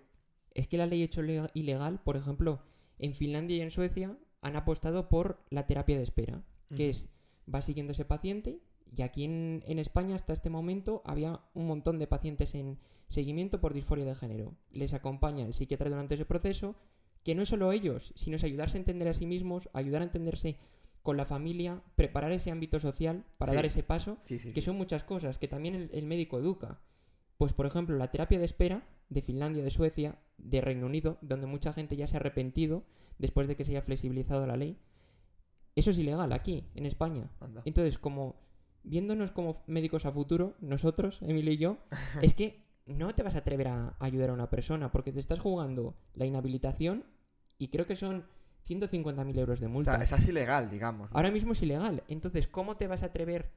Es 0.53 0.67
que 0.67 0.77
la 0.77 0.85
ley 0.85 1.03
hecho 1.03 1.21
lega- 1.21 1.49
ilegal, 1.53 2.01
por 2.03 2.17
ejemplo, 2.17 2.61
en 2.99 3.15
Finlandia 3.15 3.55
y 3.55 3.61
en 3.61 3.71
Suecia 3.71 4.17
han 4.41 4.57
apostado 4.57 5.07
por 5.07 5.45
la 5.49 5.65
terapia 5.65 5.95
de 5.95 6.03
espera, 6.03 6.43
que 6.75 6.89
es, 6.89 7.07
va 7.47 7.61
siguiendo 7.61 7.93
ese 7.93 8.03
paciente 8.03 8.59
y 8.95 9.01
aquí 9.01 9.23
en, 9.25 9.63
en 9.67 9.79
España 9.79 10.15
hasta 10.15 10.33
este 10.33 10.49
momento 10.49 11.01
había 11.05 11.41
un 11.53 11.67
montón 11.67 11.99
de 11.99 12.07
pacientes 12.07 12.55
en 12.55 12.79
seguimiento 13.07 13.59
por 13.61 13.73
disforia 13.73 14.05
de 14.05 14.15
género. 14.15 14.55
Les 14.71 14.93
acompaña 14.93 15.45
el 15.45 15.53
psiquiatra 15.53 15.89
durante 15.89 16.15
ese 16.15 16.25
proceso, 16.25 16.75
que 17.23 17.35
no 17.35 17.41
es 17.43 17.49
solo 17.49 17.71
ellos, 17.71 18.13
sino 18.15 18.35
es 18.35 18.43
ayudarse 18.43 18.77
a 18.77 18.79
entender 18.81 19.07
a 19.07 19.13
sí 19.13 19.25
mismos, 19.25 19.69
ayudar 19.73 20.01
a 20.01 20.05
entenderse 20.05 20.57
con 21.03 21.15
la 21.17 21.25
familia, 21.25 21.81
preparar 21.95 22.31
ese 22.33 22.51
ámbito 22.51 22.79
social 22.79 23.25
para 23.37 23.51
Sí. 23.51 23.55
dar 23.55 23.65
ese 23.65 23.83
paso 23.83 24.17
Sí, 24.25 24.39
sí, 24.39 24.51
que 24.53 24.61
son 24.61 24.75
muchas 24.77 25.03
cosas 25.03 25.37
que 25.37 25.47
también 25.47 25.75
el, 25.75 25.89
el 25.93 26.05
médico 26.05 26.37
educa. 26.39 26.81
Pues, 27.37 27.53
por 27.53 27.65
ejemplo, 27.65 27.95
la 27.97 28.11
terapia 28.11 28.39
de 28.39 28.45
espera 28.45 28.87
de 29.09 29.21
Finlandia, 29.21 29.63
de 29.63 29.69
Suecia, 29.69 30.19
de 30.37 30.59
Reino 30.59 30.85
Unido, 30.85 31.17
donde 31.21 31.47
mucha 31.47 31.71
gente 31.71 31.95
ya 31.95 32.07
se 32.07 32.17
ha 32.17 32.19
arrepentido 32.19 32.83
después 33.19 33.47
de 33.47 33.55
que 33.55 33.63
se 33.63 33.71
haya 33.71 33.81
flexibilizado 33.81 34.45
la 34.47 34.57
ley. 34.57 34.77
Eso 35.75 35.91
es 35.91 35.97
ilegal 35.97 36.33
aquí, 36.33 36.65
en 36.75 36.85
España. 36.85 37.29
Anda. 37.39 37.61
Entonces, 37.65 37.97
como 37.99 38.35
viéndonos 38.87 39.31
como 39.31 39.63
médicos 39.67 40.05
a 40.05 40.11
futuro, 40.11 40.55
nosotros, 40.59 41.19
Emilio 41.21 41.53
y 41.53 41.57
yo, 41.57 41.77
es 42.21 42.33
que 42.33 42.65
no 42.85 43.13
te 43.13 43.23
vas 43.23 43.35
a 43.35 43.39
atrever 43.39 43.67
a 43.67 43.95
ayudar 43.99 44.29
a 44.29 44.33
una 44.33 44.49
persona 44.49 44.91
porque 44.91 45.11
te 45.11 45.19
estás 45.19 45.39
jugando 45.39 45.95
la 46.13 46.25
inhabilitación 46.25 47.03
y 47.57 47.67
creo 47.67 47.85
que 47.85 47.95
son 47.95 48.25
150.000 48.67 49.37
euros 49.39 49.59
de 49.59 49.65
O 49.67 49.69
multa. 49.69 49.95
sea, 49.95 50.03
es 50.03 50.13
así 50.13 50.31
legal, 50.31 50.69
digamos. 50.69 51.09
¿no? 51.11 51.17
Ahora 51.17 51.31
mismo 51.31 51.51
es 51.51 51.61
ilegal. 51.61 52.03
Entonces, 52.07 52.47
¿cómo 52.47 52.77
te 52.77 52.87
vas 52.87 53.03
a 53.03 53.07
atrever 53.07 53.51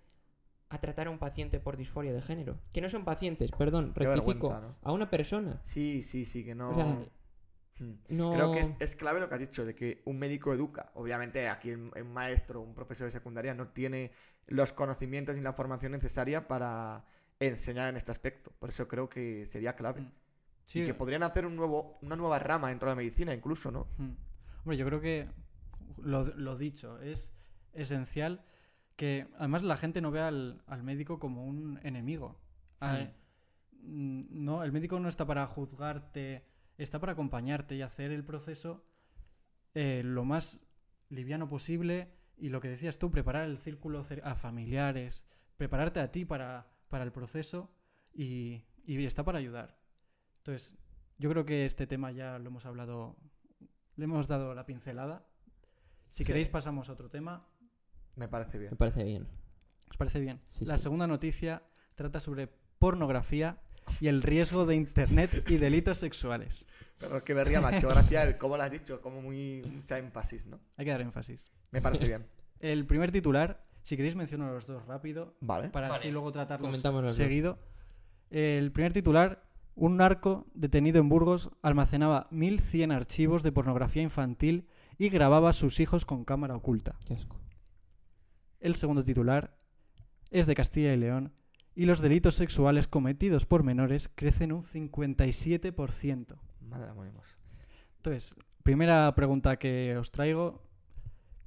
a 0.69 0.79
tratar 0.79 1.09
a 1.09 1.11
un 1.11 1.19
paciente 1.19 1.59
por 1.61 1.77
disforia 1.77 2.13
de 2.13 2.23
género? 2.23 2.59
Que 2.73 2.81
no 2.81 2.89
son 2.89 3.05
pacientes, 3.05 3.51
perdón, 3.53 3.93
Qué 3.97 4.05
rectifico. 4.05 4.53
A 4.83 4.93
una 4.93 5.11
persona. 5.11 5.61
Sí, 5.65 6.03
sí, 6.03 6.25
sí, 6.25 6.45
que 6.45 6.55
no. 6.55 6.71
O 6.71 6.75
sea. 6.75 6.99
No. 8.09 8.33
Creo 8.35 8.53
que 8.53 8.61
es, 8.61 8.71
es 8.79 8.97
clave 8.97 9.21
lo 9.21 9.29
que 9.29 9.35
has 9.35 9.41
dicho, 9.41 9.65
de 9.65 9.75
que 9.75 10.03
un 10.05 10.19
médico 10.19 10.53
educa. 10.53 10.91
Obviamente, 10.95 11.49
aquí 11.49 11.73
un, 11.73 11.91
un 11.95 12.13
maestro, 12.13 12.61
un 12.61 12.75
profesor 12.75 13.07
de 13.07 13.13
secundaria 13.13 13.55
no 13.55 13.69
tiene 13.69 14.13
los 14.47 14.73
conocimientos 14.73 15.35
ni 15.35 15.43
la 15.43 15.53
formación 15.53 15.93
necesaria 15.93 16.47
para 16.47 17.05
enseñar 17.39 17.89
en 17.89 17.97
este 17.97 18.13
aspecto. 18.13 18.53
Por 18.59 18.69
eso 18.69 18.87
creo 18.87 19.09
que 19.09 19.47
sería 19.47 19.75
clave. 19.75 20.03
Mm. 20.03 20.13
Sí, 20.67 20.83
Y 20.83 20.87
que 20.87 20.95
podrían 20.95 21.23
hacer 21.23 21.47
un 21.47 21.57
nuevo, 21.57 21.99
una 22.03 22.15
nueva 22.15 22.39
rama 22.39 22.69
dentro 22.69 22.89
de 22.89 22.93
la 22.93 22.97
medicina, 22.97 23.35
incluso, 23.35 23.71
¿no? 23.71 23.89
Mm. 23.99 24.11
Hombre, 24.61 24.77
yo 24.77 24.87
creo 24.87 25.01
que 25.01 25.29
lo, 25.99 26.23
lo 26.37 26.57
dicho, 26.57 26.99
es 27.01 27.35
esencial 27.73 28.45
que 28.97 29.27
además 29.39 29.63
la 29.63 29.77
gente 29.77 30.03
no 30.03 30.11
vea 30.11 30.29
al, 30.29 30.63
al 30.67 30.83
médico 30.83 31.19
como 31.19 31.47
un 31.47 31.81
enemigo. 31.83 32.39
Mm, 32.81 34.45
no, 34.45 34.63
el 34.63 34.73
médico 34.73 35.01
no 35.01 35.09
está 35.09 35.27
para 35.27 35.47
juzgarte, 35.47 36.45
está 36.83 36.99
para 37.01 37.13
acompañarte 37.13 37.75
y 37.77 37.83
hacer 37.83 38.11
el 38.11 38.25
proceso 38.25 38.85
eh, 39.75 40.03
lo 40.05 40.25
más 40.25 40.61
liviano 41.09 41.49
posible 41.49 42.13
y 42.37 42.49
lo 42.49 42.61
que 42.61 42.69
decías 42.69 42.99
tú, 42.99 43.11
preparar 43.11 43.45
el 43.49 43.59
círculo 43.59 44.03
a 44.25 44.35
familiares, 44.35 45.25
prepararte 45.57 46.01
a 46.01 46.11
ti 46.11 46.25
para, 46.25 46.73
para 46.89 47.05
el 47.05 47.13
proceso 47.13 47.69
y, 48.13 48.65
y 48.85 49.05
está 49.05 49.25
para 49.25 49.39
ayudar. 49.39 49.79
Entonces, 50.39 50.75
yo 51.19 51.29
creo 51.31 51.45
que 51.45 51.65
este 51.67 51.87
tema 51.87 52.13
ya 52.13 52.39
lo 52.39 52.49
hemos 52.49 52.65
hablado, 52.65 53.17
le 53.97 54.05
hemos 54.05 54.27
dado 54.27 54.55
la 54.55 54.65
pincelada. 54.65 55.27
Si 56.09 56.19
Sí. 56.19 56.25
queréis 56.25 56.49
pasamos 56.49 56.89
a 56.89 56.93
otro 56.95 57.11
tema. 57.11 57.47
Me 58.17 58.27
parece 58.27 58.59
bien. 58.59 58.71
Me 58.73 58.77
parece 58.77 59.05
bien. 59.05 59.29
¿Os 59.91 59.97
parece 59.97 60.19
bien? 60.21 60.41
Sí, 60.47 60.65
la 60.65 60.77
sí. 60.79 60.85
segunda 60.85 61.07
noticia 61.07 61.63
trata 61.95 62.21
sobre 62.21 62.47
pornografía 62.79 63.61
y 64.01 64.09
el 64.09 64.23
riesgo 64.23 64.67
de 64.67 64.77
Internet 64.77 65.45
y 65.49 65.57
delitos 65.57 65.99
sexuales. 65.99 66.67
Pero 66.99 67.25
que 67.25 67.35
me 67.35 67.45
ría, 67.45 67.61
macho. 67.61 67.89
Gracias, 67.89 68.27
el 68.27 68.39
cómo 68.39 68.57
lo 68.57 68.63
has 68.63 68.71
dicho, 68.71 69.01
como 69.01 69.23
muy 69.23 69.63
mucha 69.63 69.99
énfasis, 69.99 70.47
¿no? 70.47 70.61
Hay 70.77 70.85
que 70.85 70.91
dar 70.91 71.01
énfasis. 71.01 71.51
Me 71.71 71.81
parece 71.81 72.07
bien. 72.07 72.27
El 72.61 72.85
primer 72.87 73.11
titular, 73.11 73.63
si 73.83 73.97
queréis 73.97 74.15
menciono 74.17 74.53
los 74.53 74.67
dos 74.67 74.85
rápido, 74.85 75.35
Vale. 75.41 75.71
para 75.71 75.89
Vale. 75.89 75.99
así 76.01 76.11
luego 76.11 76.31
tratarlos 76.31 76.83
dos. 76.83 77.15
seguido. 77.15 77.57
El 78.29 78.71
primer 78.71 78.93
titular, 78.93 79.43
un 79.75 79.97
narco 79.97 80.47
detenido 80.53 81.01
en 81.01 81.09
Burgos 81.09 81.51
almacenaba 81.63 82.29
1.100 82.31 82.93
archivos 82.93 83.43
de 83.43 83.51
pornografía 83.51 84.03
infantil 84.03 84.69
y 84.99 85.09
grababa 85.09 85.49
a 85.49 85.53
sus 85.55 85.81
hijos 85.81 86.05
con 86.05 86.27
cámara 86.27 86.55
oculta. 86.55 86.97
Qué 87.07 87.15
asco. 87.15 87.41
El 88.61 88.75
segundo 88.77 89.03
titular 89.03 89.57
es 90.31 90.47
de 90.47 90.55
Castilla 90.55 90.93
y 90.93 90.99
León 90.99 91.33
y 91.75 91.87
los 91.87 92.01
delitos 92.01 92.35
sexuales 92.35 92.89
cometidos 92.89 93.47
por 93.47 93.63
menores 93.63 94.11
crecen 94.15 94.53
un 94.53 94.63
57%. 94.63 96.37
Madre 96.61 96.87
la 96.87 96.95
movimos. 96.95 97.25
Entonces, 97.97 98.35
primera 98.63 99.15
pregunta 99.15 99.59
que 99.59 99.97
os 99.97 100.11
traigo, 100.11 100.63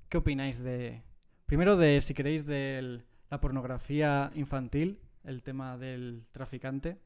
¿qué 0.10 0.18
opináis 0.18 0.60
de... 0.60 1.04
Primero 1.46 1.78
de, 1.78 2.02
si 2.02 2.14
queréis, 2.14 2.46
de 2.46 3.04
la 3.30 3.42
pornografía 3.42 4.32
infantil, 4.36 5.00
el 5.24 5.44
tema 5.44 5.78
del 5.78 6.26
traficante? 6.32 7.00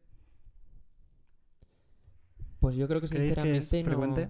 Pues 2.59 2.75
yo 2.75 2.87
creo 2.87 3.01
que 3.01 3.07
¿Creéis 3.07 3.35
que 3.35 3.57
es 3.57 3.67
sinceramente 3.69 3.77
no- 3.79 3.85
frecuente? 3.85 4.29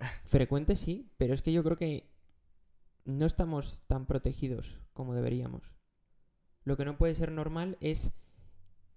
Frecuente 0.24 0.76
sí, 0.76 1.10
pero 1.16 1.34
es 1.34 1.42
que 1.42 1.52
yo 1.52 1.62
creo 1.64 1.76
que 1.76 2.08
no 3.04 3.26
estamos 3.26 3.82
tan 3.86 4.06
protegidos 4.06 4.80
como 4.92 5.14
deberíamos. 5.14 5.74
Lo 6.64 6.76
que 6.76 6.84
no 6.84 6.98
puede 6.98 7.14
ser 7.14 7.32
normal 7.32 7.78
es 7.80 8.12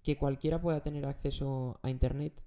que 0.02 0.16
cualquiera 0.18 0.60
pueda 0.60 0.82
tener 0.82 1.06
acceso 1.06 1.78
a 1.82 1.90
Internet, 1.90 2.42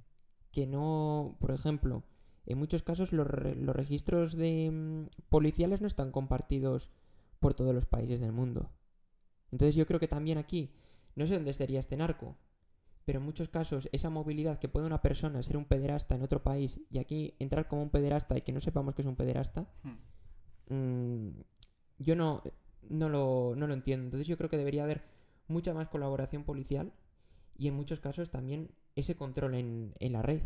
que 0.52 0.68
no, 0.68 1.38
por 1.40 1.52
ejemplo, 1.52 2.04
en 2.46 2.58
muchos 2.58 2.84
casos 2.84 3.12
los, 3.14 3.26
re- 3.28 3.56
los 3.56 3.76
registros 3.76 4.36
de 4.36 4.70
mm, 4.72 5.08
policiales 5.30 5.82
no 5.82 5.88
están 5.88 6.12
compartidos 6.12 6.92
por 7.40 7.54
todos 7.54 7.74
los 7.74 7.86
países 7.86 8.20
del 8.20 8.32
mundo. 8.32 8.72
Entonces 9.52 9.76
yo 9.76 9.86
creo 9.86 10.00
que 10.00 10.08
también 10.08 10.38
aquí, 10.38 10.72
no 11.16 11.26
sé 11.28 11.34
dónde 11.36 11.54
sería 11.54 11.80
este 11.80 11.98
narco, 11.98 12.36
pero 13.06 13.20
en 13.20 13.26
muchos 13.26 13.50
casos 13.50 13.88
esa 13.92 14.10
movilidad 14.10 14.58
que 14.58 14.68
puede 14.68 14.88
una 14.88 15.02
persona 15.02 15.42
ser 15.44 15.58
un 15.58 15.66
pederasta 15.66 16.16
en 16.16 16.24
otro 16.24 16.42
país 16.44 16.80
y 16.90 16.98
aquí 16.98 17.36
entrar 17.40 17.68
como 17.68 17.84
un 17.84 17.90
pederasta 17.90 18.38
y 18.38 18.42
que 18.42 18.52
no 18.52 18.60
sepamos 18.60 18.96
que 18.96 19.02
es 19.02 19.08
un 19.08 19.16
pederasta, 19.16 19.68
Hmm. 19.84 20.74
mm, 20.74 21.30
yo 22.00 22.16
no, 22.16 22.42
no, 22.90 23.10
lo, 23.10 23.54
no 23.56 23.68
lo 23.68 23.74
entiendo. 23.74 24.06
Entonces 24.06 24.28
yo 24.28 24.38
creo 24.38 24.50
que 24.50 24.58
debería 24.58 24.84
haber 24.84 25.04
mucha 25.48 25.74
más 25.74 25.88
colaboración 25.90 26.44
policial 26.44 26.92
y 27.58 27.68
en 27.68 27.76
muchos 27.76 28.00
casos 28.00 28.32
también 28.32 28.72
ese 28.96 29.16
control 29.16 29.56
en, 29.56 29.96
en 30.00 30.14
la 30.14 30.22
red. 30.22 30.42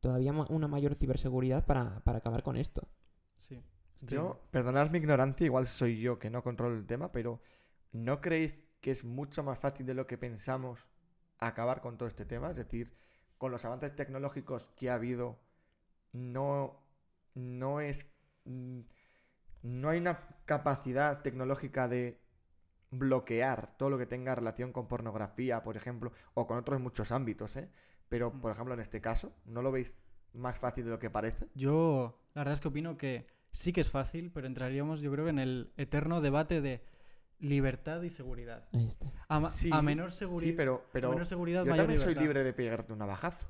Todavía 0.00 0.32
ma- 0.32 0.46
una 0.50 0.68
mayor 0.68 0.94
ciberseguridad 0.94 1.66
para, 1.66 2.00
para 2.04 2.18
acabar 2.18 2.42
con 2.44 2.56
esto. 2.56 2.88
Sí. 3.36 3.62
Estoy- 3.96 4.16
Yo, 4.16 4.40
perdonad 4.50 4.90
mi 4.90 4.98
ignorancia, 4.98 5.44
igual 5.46 5.66
soy 5.66 6.00
yo 6.00 6.18
que 6.18 6.30
no 6.30 6.42
controlo 6.42 6.76
el 6.76 6.86
tema, 6.86 7.12
pero 7.12 7.40
¿no 7.92 8.20
creéis 8.20 8.60
que 8.80 8.90
es 8.90 9.04
mucho 9.04 9.42
más 9.42 9.58
fácil 9.58 9.86
de 9.86 9.94
lo 9.94 10.06
que 10.06 10.18
pensamos 10.18 10.86
acabar 11.38 11.80
con 11.80 11.96
todo 11.98 12.08
este 12.08 12.24
tema? 12.26 12.50
Es 12.50 12.56
decir, 12.56 12.96
con 13.38 13.52
los 13.52 13.64
avances 13.64 13.94
tecnológicos 13.94 14.70
que 14.76 14.90
ha 14.90 14.94
habido, 14.94 15.40
no, 16.12 16.82
no 17.34 17.80
es. 17.80 18.08
mm, 18.44 18.80
No 19.62 19.90
hay 19.90 19.98
una 20.00 20.28
capacidad 20.46 21.22
tecnológica 21.22 21.88
de 21.88 22.23
bloquear 22.90 23.76
todo 23.76 23.90
lo 23.90 23.98
que 23.98 24.06
tenga 24.06 24.34
relación 24.34 24.72
con 24.72 24.86
pornografía, 24.88 25.62
por 25.62 25.76
ejemplo, 25.76 26.12
o 26.34 26.46
con 26.46 26.58
otros 26.58 26.80
muchos 26.80 27.10
ámbitos, 27.12 27.56
¿eh? 27.56 27.68
Pero, 28.08 28.30
Mm. 28.30 28.40
por 28.40 28.52
ejemplo, 28.52 28.74
en 28.74 28.80
este 28.80 29.00
caso, 29.00 29.32
¿no 29.44 29.62
lo 29.62 29.72
veis 29.72 29.94
más 30.32 30.58
fácil 30.58 30.84
de 30.84 30.90
lo 30.90 30.98
que 30.98 31.10
parece? 31.10 31.46
Yo, 31.54 32.20
la 32.34 32.40
verdad 32.40 32.54
es 32.54 32.60
que 32.60 32.68
opino 32.68 32.96
que 32.96 33.24
sí 33.50 33.72
que 33.72 33.80
es 33.80 33.90
fácil, 33.90 34.30
pero 34.32 34.46
entraríamos, 34.46 35.00
yo 35.00 35.10
creo, 35.12 35.28
en 35.28 35.38
el 35.38 35.72
eterno 35.76 36.20
debate 36.20 36.60
de 36.60 36.84
libertad 37.40 38.02
y 38.02 38.10
seguridad. 38.10 38.68
Ahí 38.72 38.86
está. 38.86 39.10
A, 39.28 39.48
Sí, 39.50 39.70
menor 39.82 40.12
Sí, 40.12 40.18
seguridad, 40.20 40.54
pero, 40.56 40.86
pero 40.92 41.10
menor 41.10 41.26
seguridad 41.26 41.60
yo 41.64 41.70
mayor 41.70 41.84
también 41.84 41.98
soy 42.00 42.08
libertad. 42.14 42.22
libre 42.22 42.44
de 42.44 42.52
pegarte 42.52 42.92
un 42.92 42.98
navajazo. 43.00 43.48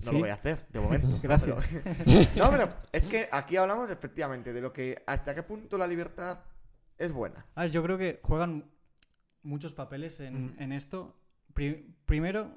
No 0.00 0.06
¿Sí? 0.10 0.12
lo 0.12 0.18
voy 0.20 0.30
a 0.30 0.34
hacer, 0.34 0.66
de 0.68 0.80
momento. 0.80 1.06
¿no? 1.08 1.18
Gracias. 1.22 1.70
Pero- 1.82 2.28
no, 2.36 2.50
pero 2.50 2.74
es 2.92 3.02
que 3.02 3.28
aquí 3.30 3.56
hablamos 3.56 3.90
efectivamente 3.90 4.52
de 4.52 4.60
lo 4.60 4.72
que 4.72 5.02
hasta 5.06 5.34
qué 5.34 5.42
punto 5.42 5.78
la 5.78 5.86
libertad 5.86 6.40
es 6.98 7.12
buena. 7.12 7.46
A 7.54 7.62
ver, 7.62 7.70
yo 7.70 7.82
creo 7.82 7.98
que 7.98 8.20
juegan 8.22 8.70
muchos 9.42 9.74
papeles 9.74 10.20
en, 10.20 10.72
esto. 10.72 11.16
Pri- 11.54 11.94
primero, 12.06 12.50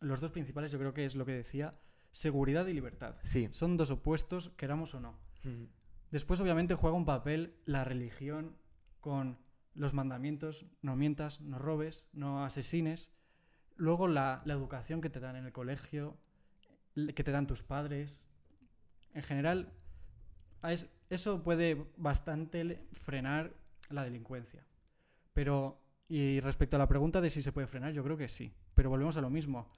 los 0.00 0.20
dos 0.20 0.30
principales 0.32 0.70
yo 0.70 0.78
creo 0.78 0.92
que 0.94 1.04
es 1.04 1.14
lo 1.16 1.24
que 1.24 1.32
decía, 1.32 1.78
seguridad 2.12 2.66
y 2.66 2.74
libertad. 2.74 3.16
Sí. 3.22 3.48
Son 3.52 3.76
dos 3.76 3.90
opuestos, 3.90 4.50
queramos 4.50 4.94
o 4.94 5.00
no. 5.00 5.18
Mm. 5.44 5.64
Después, 6.10 6.40
obviamente, 6.40 6.74
juega 6.74 6.96
un 6.96 7.04
papel 7.04 7.56
la 7.64 7.84
religión 7.84 8.56
con 9.00 9.38
los 9.74 9.92
mandamientos, 9.94 10.66
no 10.82 10.96
mientas, 10.96 11.40
no 11.40 11.58
robes, 11.58 12.08
no 12.12 12.44
asesines. 12.44 13.12
Luego 13.76 14.08
la, 14.08 14.42
la 14.46 14.54
educación 14.54 15.00
que 15.00 15.10
te 15.10 15.20
dan 15.20 15.36
en 15.36 15.44
el 15.44 15.52
colegio, 15.52 16.16
que 16.94 17.24
te 17.24 17.30
dan 17.32 17.46
tus 17.46 17.62
padres. 17.62 18.22
En 19.12 19.22
general, 19.22 19.72
eso 21.10 21.42
puede 21.42 21.86
bastante 21.96 22.86
frenar 22.92 23.54
la 23.90 24.04
delincuencia. 24.04 24.64
Pero, 25.32 25.80
y 26.08 26.40
respecto 26.40 26.76
a 26.76 26.78
la 26.78 26.88
pregunta 26.88 27.20
de 27.20 27.30
si 27.30 27.42
se 27.42 27.52
puede 27.52 27.66
frenar, 27.66 27.92
yo 27.92 28.02
creo 28.02 28.16
que 28.16 28.28
sí. 28.28 28.54
Pero 28.74 28.90
volvemos 28.90 29.16
a 29.16 29.20
lo 29.20 29.30
mismo. 29.30 29.70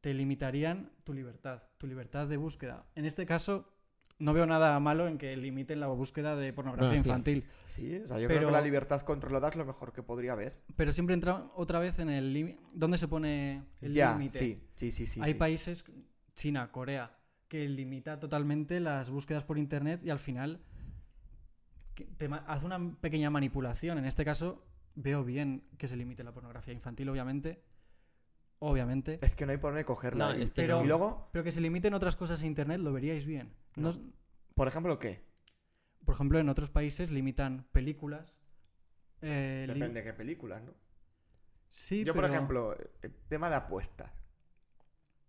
Te 0.00 0.12
limitarían 0.12 0.90
tu 1.04 1.14
libertad, 1.14 1.62
tu 1.78 1.86
libertad 1.86 2.26
de 2.28 2.36
búsqueda. 2.36 2.86
En 2.94 3.06
este 3.06 3.24
caso, 3.24 3.74
no 4.18 4.32
veo 4.34 4.46
nada 4.46 4.78
malo 4.78 5.08
en 5.08 5.18
que 5.18 5.36
limiten 5.36 5.80
la 5.80 5.86
búsqueda 5.88 6.36
de 6.36 6.52
pornografía 6.52 6.96
infantil. 6.96 7.48
Sí, 7.66 7.96
o 7.96 8.08
sea, 8.08 8.18
yo 8.20 8.26
creo 8.28 8.38
Pero- 8.40 8.48
que 8.48 8.52
la 8.52 8.60
libertad 8.60 9.00
controlada 9.02 9.48
es 9.48 9.56
lo 9.56 9.64
mejor 9.64 9.92
que 9.92 10.02
podría 10.02 10.32
haber. 10.32 10.62
Pero 10.76 10.92
siempre 10.92 11.14
entra 11.14 11.50
otra 11.54 11.78
vez 11.78 11.98
en 11.98 12.10
el 12.10 12.32
límite. 12.32 12.60
¿Dónde 12.72 12.98
se 12.98 13.08
pone 13.08 13.64
el 13.80 13.94
límite? 13.94 14.38
sí, 14.38 14.62
sí, 14.74 14.92
sí, 14.92 15.06
sí. 15.06 15.20
Hay 15.22 15.32
sí. 15.32 15.38
países, 15.38 15.84
China, 16.34 16.70
Corea, 16.70 17.18
que 17.48 17.68
limita 17.68 18.20
totalmente 18.20 18.80
las 18.80 19.10
búsquedas 19.10 19.44
por 19.44 19.58
internet 19.58 20.00
y 20.04 20.10
al 20.10 20.18
final 20.18 20.60
te 21.94 22.28
hace 22.46 22.66
una 22.66 22.96
pequeña 23.00 23.30
manipulación. 23.30 23.98
En 23.98 24.04
este 24.04 24.24
caso, 24.24 24.64
veo 24.94 25.24
bien 25.24 25.64
que 25.78 25.88
se 25.88 25.96
limite 25.96 26.24
la 26.24 26.32
pornografía 26.32 26.74
infantil, 26.74 27.08
obviamente. 27.08 27.62
Obviamente. 28.58 29.18
Es 29.20 29.34
que 29.34 29.44
no 29.46 29.52
hay 29.52 29.58
por 29.58 29.70
dónde 29.72 29.84
cogerla. 29.84 30.32
No, 30.32 30.38
y, 30.42 30.46
Pero- 30.46 30.82
y 30.84 30.86
luego, 30.86 31.28
Pero 31.32 31.44
que 31.44 31.52
se 31.52 31.60
limiten 31.60 31.94
otras 31.94 32.16
cosas 32.16 32.40
en 32.40 32.46
internet 32.48 32.80
lo 32.80 32.92
veríais 32.92 33.26
bien. 33.26 33.52
No- 33.76 33.94
por 34.54 34.68
ejemplo, 34.68 34.98
¿qué? 34.98 35.22
por 36.04 36.14
ejemplo, 36.14 36.38
en 36.38 36.48
otros 36.50 36.70
países 36.70 37.10
limitan 37.10 37.66
películas. 37.72 38.40
eh, 39.22 39.64
lim- 39.68 39.74
Depende 39.74 40.00
de 40.00 40.04
qué 40.04 40.12
películas, 40.12 40.62
¿no? 40.62 40.72
Sí, 41.70 42.04
yo, 42.04 42.14
por 42.14 42.26
ejemplo, 42.26 42.76
el 43.02 43.14
tema 43.28 43.48
de 43.48 43.56
apuestas. 43.56 44.12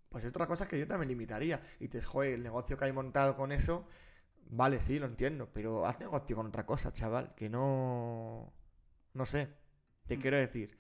Pues 0.10 0.24
es 0.26 0.30
otra 0.30 0.48
cosa 0.48 0.68
que 0.68 0.78
yo 0.78 0.86
también 0.88 1.08
limitaría. 1.10 1.62
Y 1.80 1.88
te 1.88 2.02
joder, 2.02 2.34
el 2.34 2.44
negocio 2.44 2.78
que 2.78 2.86
hay 2.86 2.92
montado 2.92 3.36
con 3.38 3.52
eso, 3.54 3.88
vale, 4.46 4.80
sí, 4.82 5.00
lo 5.00 5.06
entiendo, 5.08 5.50
pero 5.54 5.86
haz 5.86 6.00
negocio 6.00 6.36
con 6.36 6.48
otra 6.48 6.66
cosa, 6.66 6.92
chaval, 6.94 7.34
que 7.36 7.50
no... 7.50 8.54
No 9.14 9.26
sé, 9.26 9.50
te 10.08 10.18
Mm. 10.18 10.20
quiero 10.20 10.38
decir. 10.38 10.78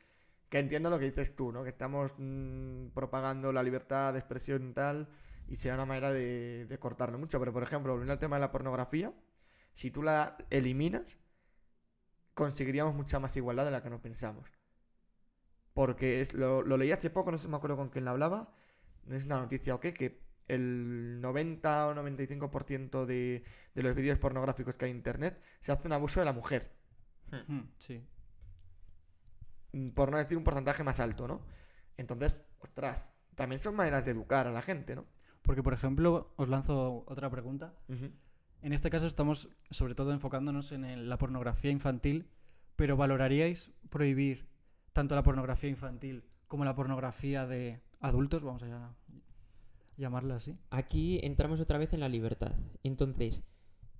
Que 0.49 0.60
entiendo 0.60 0.89
lo 0.89 0.99
que 0.99 1.06
dices 1.06 1.36
tú, 1.36 1.51
¿no? 1.54 1.63
Que 1.63 1.69
estamos 1.71 2.13
mm, 2.17 2.89
propagando 2.93 3.54
la 3.54 3.63
libertad 3.63 4.13
de 4.13 4.19
expresión 4.19 4.69
y 4.71 4.73
tal, 4.73 5.10
y 5.47 5.58
sea 5.58 5.75
una 5.75 5.86
manera 5.88 6.12
de, 6.13 6.65
de 6.67 6.80
cortarlo 6.80 7.17
mucho. 7.19 7.39
Pero, 7.39 7.54
por 7.54 7.63
ejemplo, 7.63 7.93
volviendo 7.93 8.13
al 8.13 8.19
tema 8.19 8.38
de 8.38 8.41
la 8.41 8.51
pornografía, 8.51 9.13
si 9.75 9.91
tú 9.91 10.04
la 10.04 10.38
eliminas, 10.51 11.17
conseguiríamos 12.36 12.93
mucha 12.93 13.17
más 13.19 13.36
igualdad 13.36 13.65
de 13.65 13.71
la 13.71 13.82
que 13.82 13.89
nos 13.89 13.99
pensamos. 14.01 14.47
Porque 15.73 16.21
es, 16.21 16.34
lo, 16.34 16.62
lo 16.63 16.78
leí 16.78 16.91
hace 16.91 17.10
poco, 17.10 17.32
no 17.32 17.38
sé 17.38 17.47
me 17.47 17.58
acuerdo 17.58 17.78
con 17.78 17.89
quién 17.89 18.06
la 18.06 18.12
hablaba. 18.12 18.54
No 19.06 19.15
es 19.15 19.25
una 19.25 19.39
noticia 19.39 19.75
o 19.75 19.80
qué, 19.80 19.93
que 19.93 20.24
el 20.47 21.19
90 21.21 21.88
o 21.88 21.93
95% 21.95 23.05
de, 23.05 23.43
de 23.73 23.84
los 23.84 23.95
vídeos 23.95 24.19
pornográficos 24.19 24.75
que 24.75 24.86
hay 24.86 24.91
en 24.91 24.97
internet 24.97 25.41
se 25.62 25.71
hace 25.71 25.88
un 25.88 25.93
abuso 25.93 26.19
de 26.19 26.25
la 26.25 26.34
mujer. 26.34 26.71
Mm, 27.47 27.62
Sí. 27.79 28.03
Mm, 29.73 29.89
Por 29.89 30.12
no 30.12 30.17
decir 30.17 30.38
un 30.38 30.43
porcentaje 30.43 30.84
más 30.84 30.99
alto, 30.99 31.27
¿no? 31.27 31.41
Entonces, 31.97 32.43
ostras, 32.60 33.08
también 33.36 33.60
son 33.60 33.75
maneras 33.75 34.05
de 34.05 34.12
educar 34.12 34.47
a 34.47 34.51
la 34.51 34.62
gente, 34.62 34.95
¿no? 34.95 35.05
Porque, 35.41 35.63
por 35.63 35.73
ejemplo, 35.73 36.34
os 36.38 36.49
lanzo 36.49 37.03
otra 37.08 37.29
pregunta. 37.29 37.73
En 38.62 38.73
este 38.73 38.89
caso 38.89 39.05
estamos 39.05 39.49
sobre 39.69 39.93
todo 39.95 40.12
enfocándonos 40.12 40.71
en 40.71 40.86
el- 40.86 41.08
la 41.10 41.17
pornografía 41.17 41.69
infantil, 41.71 42.29
pero 42.75 42.97
¿valoraríais 42.97 43.71
prohibir 43.89 44.47
tanto 44.91 45.13
la 45.15 45.23
pornografía 45.23 45.69
infantil 45.69 46.23
como 46.47 46.65
la 46.65 46.73
pornografía 46.75 47.45
de 47.45 47.81
adultos? 47.99 48.43
Vamos 48.43 48.63
a 48.63 48.95
llamarla 49.97 50.36
así. 50.36 50.58
Aquí 50.69 51.19
entramos 51.23 51.60
otra 51.60 51.77
vez 51.77 51.93
en 51.93 51.99
la 51.99 52.10
libertad. 52.10 52.53
Entonces, 52.84 53.43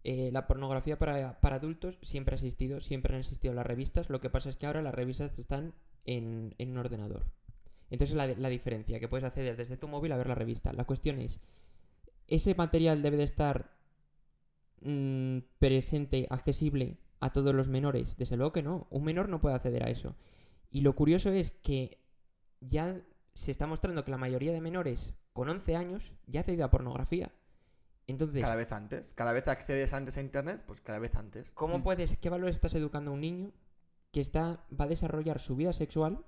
eh, 0.04 0.30
la 0.32 0.48
pornografía 0.48 1.00
para, 1.00 1.40
para 1.42 1.56
adultos 1.56 1.98
siempre 2.02 2.34
ha 2.34 2.38
existido, 2.38 2.80
siempre 2.80 3.14
han 3.14 3.20
existido 3.20 3.54
las 3.54 3.66
revistas. 3.66 4.10
Lo 4.10 4.20
que 4.20 4.30
pasa 4.30 4.50
es 4.50 4.58
que 4.58 4.68
ahora 4.68 4.82
las 4.82 4.94
revistas 4.94 5.38
están 5.40 5.74
en, 6.06 6.54
en 6.58 6.72
un 6.72 6.78
ordenador. 6.78 7.26
Entonces, 7.90 8.16
la, 8.16 8.28
la 8.28 8.50
diferencia, 8.50 9.00
que 9.00 9.08
puedes 9.08 9.24
acceder 9.24 9.58
desde 9.58 9.78
tu 9.78 9.88
móvil 9.88 10.12
a 10.12 10.18
ver 10.18 10.28
la 10.28 10.36
revista. 10.36 10.74
La 10.74 10.86
cuestión 10.86 11.20
es, 11.20 11.40
¿ese 12.28 12.56
material 12.56 13.02
debe 13.02 13.18
de 13.18 13.24
estar 13.24 13.78
mm, 14.82 15.40
presente, 15.60 16.28
accesible 16.30 16.98
a 17.20 17.32
todos 17.32 17.54
los 17.54 17.70
menores? 17.70 18.18
Desde 18.18 18.38
luego 18.38 18.52
que 18.52 18.64
no. 18.64 18.88
Un 18.90 19.04
menor 19.04 19.30
no 19.30 19.42
puede 19.42 19.56
acceder 19.56 19.84
a 19.84 19.90
eso. 19.90 20.16
Y 20.70 20.82
lo 20.82 20.96
curioso 20.96 21.32
es 21.32 21.52
que 21.52 22.00
ya 22.60 23.02
se 23.34 23.52
está 23.52 23.68
mostrando 23.68 24.04
que 24.04 24.12
la 24.12 24.18
mayoría 24.18 24.54
de 24.54 24.62
menores 24.62 25.14
con 25.36 25.50
11 25.50 25.76
años 25.76 26.14
ya 26.28 26.40
accede 26.40 26.64
a 26.64 26.72
pornografía. 26.72 27.30
Entonces, 28.08 28.42
Cada 28.42 28.56
vez 28.56 28.72
antes. 28.72 29.12
Cada 29.16 29.34
vez 29.34 29.50
accedes 29.50 29.92
antes 29.92 30.16
a 30.16 30.22
internet, 30.22 30.64
pues 30.66 30.80
cada 30.80 30.98
vez 30.98 31.14
antes. 31.18 31.52
¿cómo 31.52 31.80
Mm. 31.80 31.84
puedes, 31.84 32.16
qué 32.18 32.30
valor 32.30 32.50
estás 32.50 32.74
educando 32.76 33.12
a 33.12 33.14
un 33.16 33.20
niño 33.20 33.52
que 34.14 34.22
está, 34.22 34.66
va 34.72 34.86
a 34.86 34.88
desarrollar 34.88 35.42
su 35.42 35.58
vida 35.58 35.74
sexual 35.74 36.24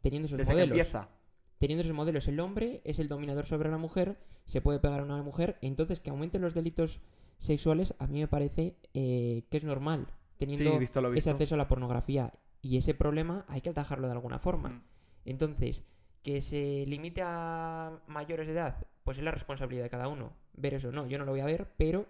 teniendo 0.00 0.26
esos 0.26 0.36
Desde 0.38 0.50
que 0.50 0.56
modelos? 0.56 0.78
empieza. 0.78 1.10
Teniendo 1.58 1.82
esos 1.84 1.94
modelos, 1.94 2.26
el 2.26 2.40
hombre 2.40 2.82
es 2.84 2.98
el 2.98 3.06
dominador 3.06 3.46
sobre 3.46 3.70
la 3.70 3.78
mujer, 3.78 4.18
se 4.46 4.60
puede 4.60 4.80
pegar 4.80 4.98
a 4.98 5.04
una 5.04 5.22
mujer, 5.22 5.56
entonces 5.62 6.00
que 6.00 6.10
aumenten 6.10 6.42
los 6.42 6.54
delitos 6.54 7.00
sexuales 7.38 7.94
a 8.00 8.08
mí 8.08 8.18
me 8.18 8.26
parece 8.28 8.76
eh, 8.94 9.46
que 9.48 9.58
es 9.58 9.64
normal, 9.64 10.08
teniendo 10.38 10.72
Sí, 10.72 10.78
visto 10.78 11.00
lo 11.00 11.14
ese 11.14 11.30
acceso 11.30 11.54
a 11.54 11.58
la 11.58 11.68
pornografía. 11.68 12.32
Y 12.62 12.78
ese 12.78 12.94
problema 12.94 13.44
hay 13.48 13.60
que 13.60 13.70
atajarlo 13.70 14.08
de 14.08 14.12
alguna 14.14 14.40
forma. 14.40 14.70
Mm. 14.70 14.82
Entonces, 15.26 15.84
que 16.26 16.42
se 16.42 16.84
limite 16.88 17.22
a 17.24 18.00
mayores 18.08 18.48
de 18.48 18.52
edad, 18.52 18.84
pues 19.04 19.16
es 19.16 19.22
la 19.22 19.30
responsabilidad 19.30 19.84
de 19.84 19.90
cada 19.90 20.08
uno. 20.08 20.32
Ver 20.54 20.74
eso, 20.74 20.90
no, 20.90 21.06
yo 21.06 21.18
no 21.18 21.24
lo 21.24 21.30
voy 21.30 21.38
a 21.38 21.46
ver, 21.46 21.72
pero 21.76 22.08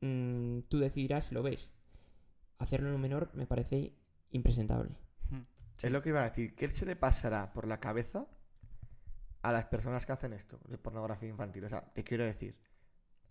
mm, 0.00 0.62
tú 0.62 0.80
decidirás 0.80 1.26
si 1.26 1.34
lo 1.34 1.44
ves. 1.44 1.70
Hacerlo 2.58 2.88
en 2.88 2.96
un 2.96 3.00
menor 3.00 3.30
me 3.34 3.46
parece 3.46 3.92
impresentable. 4.32 4.98
Mm. 5.30 5.42
Es 5.80 5.92
lo 5.92 6.02
que 6.02 6.08
iba 6.08 6.22
a 6.22 6.30
decir. 6.30 6.56
¿Qué 6.56 6.66
se 6.70 6.86
le 6.86 6.96
pasará 6.96 7.52
por 7.52 7.68
la 7.68 7.78
cabeza 7.78 8.26
a 9.42 9.52
las 9.52 9.66
personas 9.66 10.06
que 10.06 10.12
hacen 10.12 10.32
esto 10.32 10.58
de 10.66 10.76
pornografía 10.76 11.28
infantil? 11.28 11.64
O 11.64 11.68
sea, 11.68 11.82
te 11.92 12.02
quiero 12.02 12.24
decir, 12.24 12.58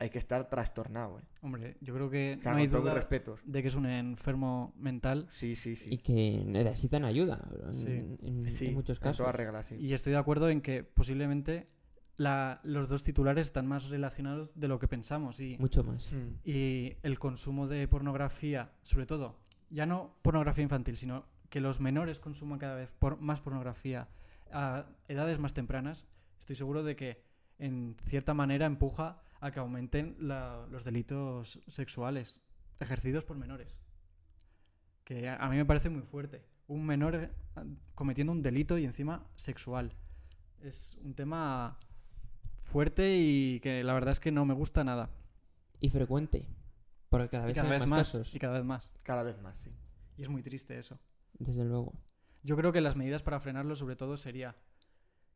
hay 0.02 0.10
que 0.10 0.18
estar 0.18 0.50
trastornado, 0.50 1.20
¿eh? 1.20 1.24
Hombre, 1.44 1.78
yo 1.80 1.94
creo 1.94 2.10
que 2.10 2.36
O 2.40 2.42
sea, 2.42 2.54
no 2.54 2.58
hay 2.58 2.68
duda 2.68 2.94
respetos. 2.96 3.40
de 3.46 3.62
que 3.62 3.68
es 3.68 3.76
un 3.76 3.86
enfermo 3.86 4.74
mental 4.76 5.28
Sí, 5.30 5.56
sí, 5.56 5.76
sí. 5.76 5.90
Y 5.94 5.98
que 6.00 6.44
necesitan 6.46 7.06
ayuda 7.06 7.48
en, 7.68 7.74
Sí. 7.74 7.88
en- 7.88 8.52
Sí, 8.52 8.68
en 8.70 8.74
muchos 8.74 8.98
en 8.98 9.04
casos. 9.04 9.66
sí. 9.68 9.76
y 9.76 9.94
estoy 9.94 10.14
de 10.14 10.18
acuerdo 10.20 10.50
en 10.50 10.62
que 10.62 10.84
posiblemente 10.84 11.68
la- 12.18 12.60
los 12.64 12.90
dos 12.90 13.04
titulares 13.04 13.46
están 13.48 13.68
más 13.68 13.90
relacionados 13.90 14.60
de 14.60 14.68
lo 14.68 14.80
que 14.80 14.88
pensamos 14.88 15.40
y, 15.40 15.56
Mucho 15.60 15.84
más. 15.84 16.12
Mm. 16.12 16.36
y 16.50 16.96
el 17.04 17.20
consumo 17.20 17.68
de 17.68 17.88
pornografía, 17.88 18.72
sobre 18.82 19.06
todo, 19.06 19.38
ya 19.70 19.86
no 19.86 20.16
pornografía 20.24 20.64
infantil, 20.64 20.98
sino 20.98 21.26
que 21.50 21.62
los 21.62 21.80
menores 21.80 22.20
consuman 22.20 22.58
cada 22.60 22.76
vez 22.76 22.94
por- 22.98 23.20
más 23.22 23.40
pornografía 23.40 24.10
a 24.52 24.88
edades 25.08 25.38
más 25.38 25.54
tempranas, 25.54 26.08
estoy 26.40 26.56
seguro 26.56 26.84
de 26.84 26.96
que 26.96 27.24
en 27.60 27.96
cierta 28.06 28.34
manera 28.34 28.66
empuja 28.66 29.22
a 29.42 29.52
que 29.52 29.60
aumenten 29.60 30.16
la- 30.20 30.66
los 30.72 30.84
delitos 30.86 31.60
sexuales 31.68 32.42
ejercidos 32.80 33.26
por 33.26 33.38
menores. 33.38 33.82
Que 35.04 35.28
a, 35.30 35.36
a 35.36 35.50
mí 35.50 35.58
me 35.58 35.66
parece 35.66 35.90
muy 35.90 36.04
fuerte. 36.04 36.46
Un 36.68 36.86
menor 36.86 37.16
eh, 37.16 37.30
cometiendo 37.96 38.32
un 38.32 38.42
delito 38.42 38.78
y 38.78 38.86
encima 38.86 39.28
sexual. 39.36 39.94
Es 40.62 40.98
un 41.04 41.14
tema 41.16 41.78
fuerte 42.56 43.18
y 43.18 43.60
que 43.62 43.84
la 43.84 43.94
verdad 43.94 44.12
es 44.12 44.20
que 44.20 44.32
no 44.32 44.46
me 44.46 44.54
gusta 44.54 44.84
nada. 44.84 45.10
Y 45.80 45.90
frecuente. 45.90 46.48
Porque 47.10 47.30
cada 47.30 47.46
vez 47.46 47.56
cada 47.56 47.68
hay 47.68 47.72
vez 47.80 47.82
más, 47.82 47.90
más. 47.90 48.00
casos. 48.00 48.36
Y 48.36 48.40
cada 48.40 48.54
vez 48.54 48.64
más. 48.64 48.92
Cada 49.04 49.24
vez 49.24 49.42
más, 49.42 49.58
sí. 49.58 49.72
Y 50.18 50.24
es 50.24 50.30
muy 50.30 50.44
triste 50.44 50.78
eso. 50.78 51.00
Desde 51.40 51.66
luego. 51.66 51.94
Yo 52.44 52.56
creo 52.56 52.72
que 52.72 52.82
las 52.82 52.96
medidas 52.96 53.24
para 53.24 53.40
frenarlo 53.40 53.76
sobre 53.76 53.96
todo 53.96 54.18
sería 54.18 54.56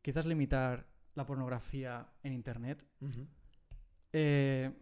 quizás 0.02 0.24
limitar 0.26 0.86
la 1.14 1.26
pornografía 1.26 2.08
en 2.22 2.32
Internet. 2.32 2.86
Eh, 4.18 4.72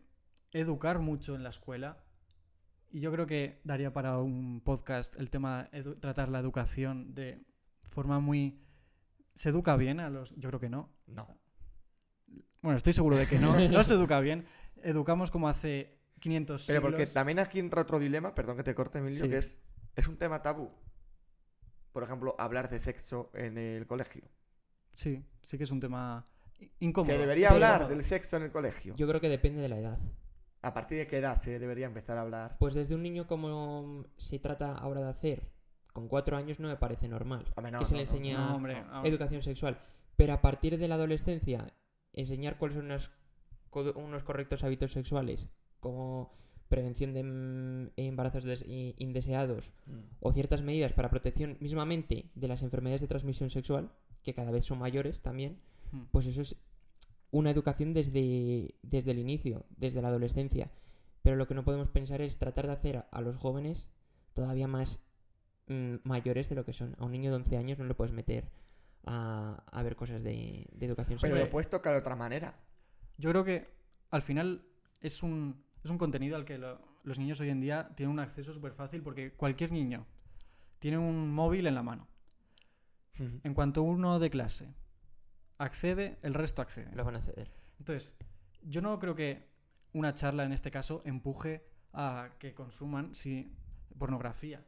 educar 0.53 1.01
mucho 1.01 1.35
en 1.35 1.43
la 1.43 1.49
escuela. 1.51 2.05
Y 2.91 3.01
yo 3.01 3.11
creo 3.11 3.27
que 3.27 3.61
daría 3.65 3.93
para 3.93 4.19
un 4.19 4.61
podcast 4.61 5.17
el 5.19 5.29
tema 5.29 5.69
edu- 5.73 5.99
tratar 5.99 6.29
la 6.29 6.39
educación 6.39 7.15
de 7.15 7.43
forma 7.83 8.21
muy... 8.21 8.61
¿Se 9.35 9.49
educa 9.49 9.77
bien 9.77 9.99
a 9.99 10.09
los...? 10.11 10.33
Yo 10.37 10.49
creo 10.51 10.61
que 10.61 10.69
no. 10.71 10.93
No. 11.09 11.27
Bueno, 12.63 12.77
estoy 12.77 12.93
seguro 12.93 13.17
de 13.17 13.27
que 13.27 13.41
no. 13.41 13.59
No 13.69 13.83
se 13.83 13.95
educa 13.95 14.21
bien. 14.21 14.47
Educamos 14.85 15.33
como 15.33 15.49
hace 15.49 15.99
500 16.21 16.67
Pero 16.67 16.79
siglos. 16.81 16.93
porque 16.93 17.07
también 17.13 17.41
aquí 17.41 17.59
entra 17.59 17.83
otro 17.83 17.99
dilema, 17.99 18.35
perdón 18.37 18.57
que 18.57 18.63
te 18.63 18.75
corte, 18.77 18.99
Emilio, 19.01 19.25
Sí. 19.25 19.29
que 19.29 19.39
es, 19.39 19.59
es 19.97 20.07
un 20.07 20.17
tema 20.17 20.41
tabú. 20.43 20.71
Por 21.93 22.05
ejemplo, 22.05 22.37
hablar 22.39 22.69
de 22.71 22.79
sexo 22.79 23.33
en 23.35 23.59
el 23.59 23.87
colegio. 23.89 24.23
Sí, 24.93 25.25
sí 25.43 25.59
que 25.59 25.65
es 25.65 25.71
un 25.73 25.81
tema 25.81 26.25
incómodo. 26.81 27.13
¿Se 27.13 27.19
debería 27.19 27.51
hablar 27.51 27.89
del 27.89 28.03
sexo 28.05 28.37
en 28.37 28.45
el 28.45 28.53
colegio? 28.53 28.95
Yo 28.97 29.07
creo 29.09 29.21
que 29.21 29.29
depende 29.29 29.61
de 29.63 29.69
la 29.69 29.79
edad. 29.79 29.99
¿A 30.63 30.73
partir 30.73 30.97
de 30.99 31.07
qué 31.07 31.19
edad 31.19 31.41
se 31.43 31.59
debería 31.59 31.87
empezar 31.87 32.17
a 32.19 32.23
hablar? 32.23 32.57
Pues 32.59 32.75
desde 32.75 32.95
un 32.95 33.03
niño 33.03 33.27
como 33.27 34.07
se 34.17 34.39
trata 34.39 34.73
ahora 34.75 35.03
de 35.03 35.11
hacer, 35.11 35.51
con 35.93 36.09
cuatro 36.09 36.37
años 36.37 36.59
no 36.61 36.69
me 36.69 36.77
parece 36.77 37.07
normal. 37.09 37.45
Hombre, 37.57 37.73
no, 37.73 37.79
que 37.81 37.85
se 37.85 37.93
le 37.93 37.99
no, 37.99 38.01
enseña 38.03 38.39
No, 38.39 38.57
hombre. 38.57 38.83
ah, 38.93 39.03
educación 39.05 39.43
sexual. 39.43 39.79
Pero 40.17 40.33
a 40.33 40.41
partir 40.41 40.79
de 40.79 40.89
la 40.89 40.95
adolescencia, 40.95 41.75
enseñar 42.13 42.57
cuáles 42.57 42.77
son 42.77 42.87
unos, 42.87 43.11
co- 43.71 43.93
unos 43.97 44.23
correctos 44.25 44.65
hábitos 44.65 44.93
sexuales, 44.93 45.49
como 45.81 46.33
prevención 46.69 47.13
de 47.13 47.23
mm, 47.23 47.91
embarazos 47.97 48.65
indeseados 48.67 49.73
Mm. 49.87 50.01
o 50.21 50.33
ciertas 50.33 50.63
medidas 50.63 50.93
para 50.95 51.11
protección 51.11 51.57
mismamente 51.61 52.31
de 52.35 52.49
las 52.49 52.63
enfermedades 52.63 53.03
de 53.03 53.09
transmisión 53.09 53.51
sexual, 53.51 53.93
que 54.23 54.33
cada 54.35 54.51
vez 54.51 54.65
son 54.65 54.79
mayores 54.79 55.21
también. 55.21 55.61
Pues 56.11 56.27
eso 56.27 56.43
es 56.43 56.57
una 57.31 57.51
educación 57.51 57.93
desde, 57.95 58.75
desde 58.83 59.11
el 59.11 59.19
inicio, 59.19 59.65
desde 59.77 60.01
la 60.03 60.09
adolescencia. 60.09 60.71
Pero 61.23 61.37
lo 61.37 61.47
que 61.49 61.55
no 61.55 61.65
podemos 61.65 61.89
pensar 61.89 62.21
es 62.21 62.39
tratar 62.39 62.67
de 62.67 62.73
hacer 62.73 63.05
a, 63.11 63.21
los 63.21 63.37
jóvenes 63.37 63.87
todavía 64.35 64.69
más 64.69 65.01
mm, 65.69 65.97
mayores 66.05 66.49
de 66.49 66.55
lo 66.55 66.65
que 66.65 66.73
son. 66.73 66.95
A 66.99 67.05
un 67.05 67.13
niño 67.13 67.31
de 67.31 67.37
11 67.37 67.57
años 67.57 67.79
no 67.79 67.85
le 67.87 67.95
puedes 67.95 68.13
meter 68.13 68.51
a, 69.07 69.63
a 69.73 69.83
ver 69.83 69.97
cosas 69.97 70.23
de, 70.23 70.67
de 70.73 70.87
educación 70.87 71.19
Pero 71.21 71.35
sexual. 71.35 71.41
lo 71.47 71.51
puedes 71.51 71.71
tocar 71.71 71.93
de 71.95 71.99
otra 72.01 72.15
manera. 72.17 72.59
Yo 73.19 73.31
creo 73.31 73.45
que 73.45 73.69
al 74.11 74.23
final 74.23 74.65
es 75.01 75.23
un, 75.23 75.65
es 75.83 75.91
un 75.91 75.99
contenido 75.99 76.37
al 76.37 76.45
que 76.45 76.59
lo- 76.59 76.79
los 77.05 77.19
niños 77.19 77.41
hoy 77.41 77.51
en 77.51 77.61
día 77.61 77.91
tienen 77.97 78.13
un 78.13 78.21
acceso 78.21 78.53
súper 78.53 78.73
fácil 78.73 79.03
porque 79.03 79.33
cualquier 79.33 79.73
niño 79.73 80.07
tiene 80.79 80.99
un 80.99 81.33
móvil 81.33 81.67
en 81.67 81.75
la 81.75 81.83
mano. 81.83 82.07
En 83.45 83.55
cuanto 83.55 83.83
uno 83.83 84.19
de 84.19 84.29
clase 84.29 84.75
accede, 85.59 86.19
el 86.23 86.35
resto 86.35 86.63
accede. 86.63 86.95
Lo 86.95 87.05
van 87.05 87.17
a 87.17 87.21
ceder. 87.23 87.51
Entonces, 87.79 88.17
yo 88.63 88.81
no 88.83 88.99
creo 88.99 89.15
que 89.15 89.49
una 89.93 90.15
charla 90.15 90.45
en 90.45 90.53
este 90.53 90.71
caso 90.71 91.03
empuje 91.05 91.65
a 91.93 92.31
que 92.39 92.55
consuman 92.55 93.15
sí, 93.15 93.57
pornografía. 93.99 94.65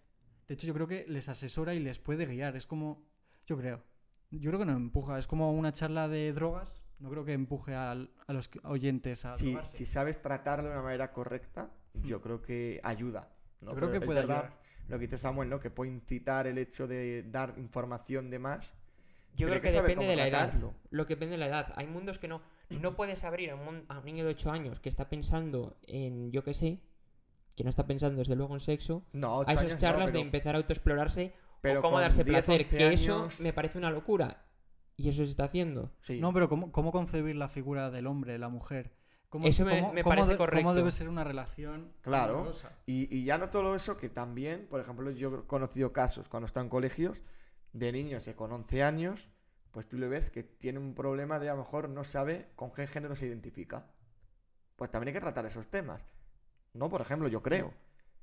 De 0.47 0.55
hecho, 0.55 0.67
yo 0.67 0.75
creo 0.75 0.87
que 0.87 1.05
les 1.09 1.29
asesora 1.29 1.75
y 1.75 1.81
les 1.81 1.99
puede 1.99 2.27
guiar. 2.27 2.57
Es 2.57 2.67
como, 2.67 3.05
yo 3.47 3.57
creo. 3.57 3.83
Yo 4.31 4.51
creo 4.51 4.61
que 4.61 4.67
no 4.67 4.73
empuja. 4.77 5.19
Es 5.19 5.27
como 5.27 5.53
una 5.53 5.73
charla 5.73 6.09
de 6.09 6.33
drogas. 6.33 6.83
No 6.99 7.11
creo 7.11 7.25
que 7.25 7.33
empuje 7.33 7.75
al- 7.75 8.11
a 8.27 8.33
los 8.33 8.49
oyentes 8.65 9.25
a 9.25 9.37
Si, 9.37 9.47
drogarse. 9.47 9.77
si 9.77 9.87
sabes 9.87 10.23
tratarlo 10.23 10.69
de 10.69 10.75
una 10.75 10.83
manera 10.83 11.09
correcta, 11.13 11.71
yo 11.95 12.21
creo 12.23 12.41
que 12.43 12.81
ayuda. 12.85 13.33
¿no? 13.61 13.73
Hmm. 13.73 13.75
Yo 13.75 13.77
creo 13.77 13.89
Pero 13.91 14.01
que 14.01 14.07
puede 14.07 14.21
verdad 14.21 14.45
ayudar. 14.45 14.61
Lo 14.89 14.99
que 14.99 15.05
dice 15.07 15.19
Samuel, 15.19 15.49
¿no? 15.51 15.59
Que 15.59 15.71
puede 15.71 15.91
incitar 15.91 16.47
el 16.47 16.59
hecho 16.59 16.87
de 16.87 17.25
dar 17.25 17.55
información 17.59 18.31
de 18.31 18.39
más. 18.39 18.73
Yo 19.37 19.49
creo 19.49 19.61
que 19.61 19.71
depende 19.73 20.07
de 20.07 20.17
la 20.17 20.27
edad. 20.29 20.53
Lo 20.91 21.07
que 21.07 21.15
depende 21.15 21.33
de 21.35 21.39
la 21.39 21.47
edad. 21.47 21.73
Hay 21.77 21.87
mundos 21.87 22.19
que 22.19 22.29
no. 22.29 22.43
No 22.81 22.97
puedes 22.97 23.23
abrir 23.25 23.51
a 23.51 23.55
un, 23.55 23.85
a 23.89 23.99
un 23.99 24.05
niño 24.05 24.25
de 24.25 24.31
8 24.31 24.51
años 24.51 24.81
que 24.81 24.89
está 24.89 25.09
pensando 25.09 25.77
en, 25.87 26.31
yo 26.33 26.43
qué 26.43 26.55
sé, 26.55 26.81
que 27.55 27.65
no 27.65 27.71
está 27.71 27.87
pensando 27.87 28.19
desde 28.19 28.35
luego 28.37 28.55
en 28.55 28.61
sexo, 28.61 29.05
No, 29.13 29.43
a 29.47 29.53
esas 29.53 29.73
no, 29.73 29.79
charlas 29.79 30.13
de 30.13 30.21
empezar 30.21 30.55
a 30.55 30.59
autoexplorarse 30.59 31.33
pero 31.61 31.81
o 31.81 31.83
cómo 31.83 32.01
darse 32.01 32.23
10, 32.25 32.45
placer. 32.45 32.63
11 32.63 32.77
Que 32.77 32.93
eso 32.93 33.29
me 33.41 33.53
parece 33.53 33.79
una 33.79 33.91
locura. 33.91 34.45
Y 34.97 35.09
eso 35.11 35.25
se 35.25 35.31
está 35.31 35.45
haciendo. 35.45 35.93
sí. 36.01 36.21
No, 36.21 36.33
pero 36.33 36.49
¿cómo, 36.49 36.73
cómo 36.73 36.91
concebir 36.93 37.37
la 37.37 37.49
figura 37.49 37.91
del 37.91 38.07
hombre, 38.07 38.39
la 38.39 38.49
mujer? 38.49 38.95
¿Cómo, 39.29 39.47
Eso 39.47 39.65
me- 39.65 39.81
cómo- 39.81 39.93
me 39.93 40.03
cómo 40.03 40.11
parece 40.13 40.31
de- 40.33 40.37
correcto. 40.39 40.63
¿Cómo 40.63 40.75
debe 40.75 40.91
ser 40.91 41.09
una 41.09 41.25
relación 41.25 41.93
Claro. 42.01 42.51
Y, 42.87 43.15
y 43.15 43.25
ya 43.25 43.37
no 43.39 43.51
todo 43.51 43.75
eso, 43.77 43.97
que 43.97 44.09
también, 44.09 44.67
por 44.71 44.81
ejemplo, 44.81 45.11
yo 45.11 45.35
he 45.35 45.47
conocido 45.47 45.93
casos 45.93 46.29
cuando 46.29 46.47
están 46.47 46.65
en 46.65 46.69
colegios 46.71 47.21
de 47.79 47.93
niños 47.93 48.25
que 48.25 48.35
con 48.35 48.53
11 48.53 48.83
años, 48.83 49.29
pues 49.71 49.87
tú 49.87 49.99
le 49.99 50.09
ves 50.09 50.31
que 50.31 50.43
tiene 50.43 50.79
un 50.79 50.95
problema 50.95 51.39
de 51.39 51.51
a 51.51 51.53
lo 51.55 51.59
mejor 51.59 51.89
no 51.91 52.05
sabe 52.05 52.49
con 52.57 52.73
qué 52.73 52.87
género 52.87 53.15
se 53.15 53.27
identifica. 53.27 53.87
Pues 54.77 54.91
también 54.91 55.09
hay 55.09 55.15
que 55.15 55.21
tratar 55.21 55.45
esos 55.45 55.69
temas. 55.69 56.01
No, 56.73 56.89
por 56.89 57.01
ejemplo, 57.03 57.29
yo 57.29 57.43
creo. 57.43 57.75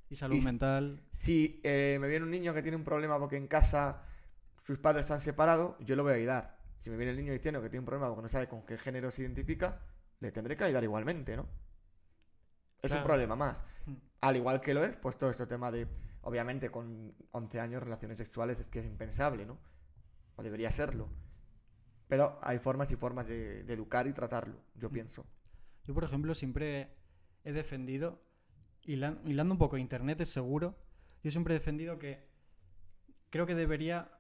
Y 0.10 0.16
salud 0.16 0.36
Y- 0.36 0.42
mental. 0.42 1.04
Si 1.12 1.62
eh, 1.64 1.98
me 2.02 2.08
viene 2.08 2.26
un 2.26 2.32
niño 2.32 2.54
que 2.54 2.62
tiene 2.64 2.78
un 2.78 2.84
problema 2.84 3.20
porque 3.20 3.38
en 3.38 3.48
casa 3.48 4.04
sus 4.58 4.80
padres 4.80 5.06
están 5.06 5.22
separados, 5.22 5.76
yo 5.80 5.96
lo 5.96 6.04
voy 6.04 6.14
a 6.14 6.16
ayudar. 6.16 6.58
Si 6.80 6.90
me 6.90 6.98
viene 6.98 7.12
el 7.12 7.18
niño 7.18 7.32
diciendo 7.32 7.62
que 7.62 7.70
tiene 7.70 7.82
un 7.82 7.86
problema 7.86 8.08
porque 8.10 8.24
no 8.24 8.30
sabe 8.30 8.48
con 8.48 8.66
qué 8.66 8.78
género 8.78 9.12
se 9.12 9.22
identifica, 9.22 9.80
le 10.20 10.32
tendré 10.32 10.58
que 10.58 10.64
ayudar 10.64 10.84
igualmente, 10.84 11.36
¿no? 11.38 11.48
Es 12.82 12.92
un 12.92 13.04
problema 13.04 13.36
más. 13.36 13.62
Hmm. 13.86 13.96
Al 14.22 14.36
igual 14.36 14.60
que 14.62 14.74
lo 14.74 14.84
es, 14.84 14.98
pues 14.98 15.18
todo 15.18 15.30
este 15.30 15.46
tema 15.46 15.72
de, 15.72 15.88
obviamente, 16.24 16.70
con 16.72 17.10
11 17.32 17.60
años, 17.60 17.84
relaciones 17.84 18.18
sexuales 18.18 18.60
es 18.60 18.70
que 18.70 18.80
es 18.80 18.86
impensable, 18.86 19.46
¿no? 19.46 19.60
O 20.36 20.44
debería 20.44 20.70
serlo. 20.72 21.10
Pero 22.08 22.38
hay 22.42 22.60
formas 22.60 22.92
y 22.92 22.96
formas 22.96 23.28
de, 23.28 23.64
de 23.64 23.74
educar 23.74 24.08
y 24.08 24.14
tratarlo, 24.14 24.60
yo 24.76 24.90
Mm. 24.90 24.94
pienso. 24.94 25.26
Yo, 25.84 25.94
por 25.94 26.04
ejemplo, 26.04 26.34
siempre 26.34 26.94
he 27.44 27.52
defendido, 27.54 28.20
hilan- 28.86 29.20
hilando 29.26 29.54
un 29.54 29.58
poco 29.58 29.78
Internet 29.78 30.22
es 30.22 30.30
seguro, 30.32 30.76
yo 31.24 31.32
siempre 31.32 31.54
he 31.56 31.60
defendido 31.60 32.00
que 32.00 32.28
creo 33.30 33.46
que 33.46 33.56
debería 33.56 34.12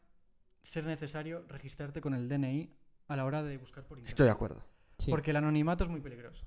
ser 0.61 0.85
necesario 0.85 1.45
registrarte 1.47 1.99
con 2.01 2.13
el 2.13 2.27
DNI 2.29 2.73
a 3.07 3.15
la 3.15 3.25
hora 3.25 3.43
de 3.43 3.57
buscar 3.57 3.85
por 3.85 3.97
Internet. 3.97 4.09
Estoy 4.13 4.25
de 4.25 4.31
acuerdo. 4.31 4.65
Sí. 4.97 5.11
Porque 5.11 5.31
el 5.31 5.37
anonimato 5.37 5.83
es 5.83 5.89
muy 5.89 5.99
peligroso. 6.01 6.45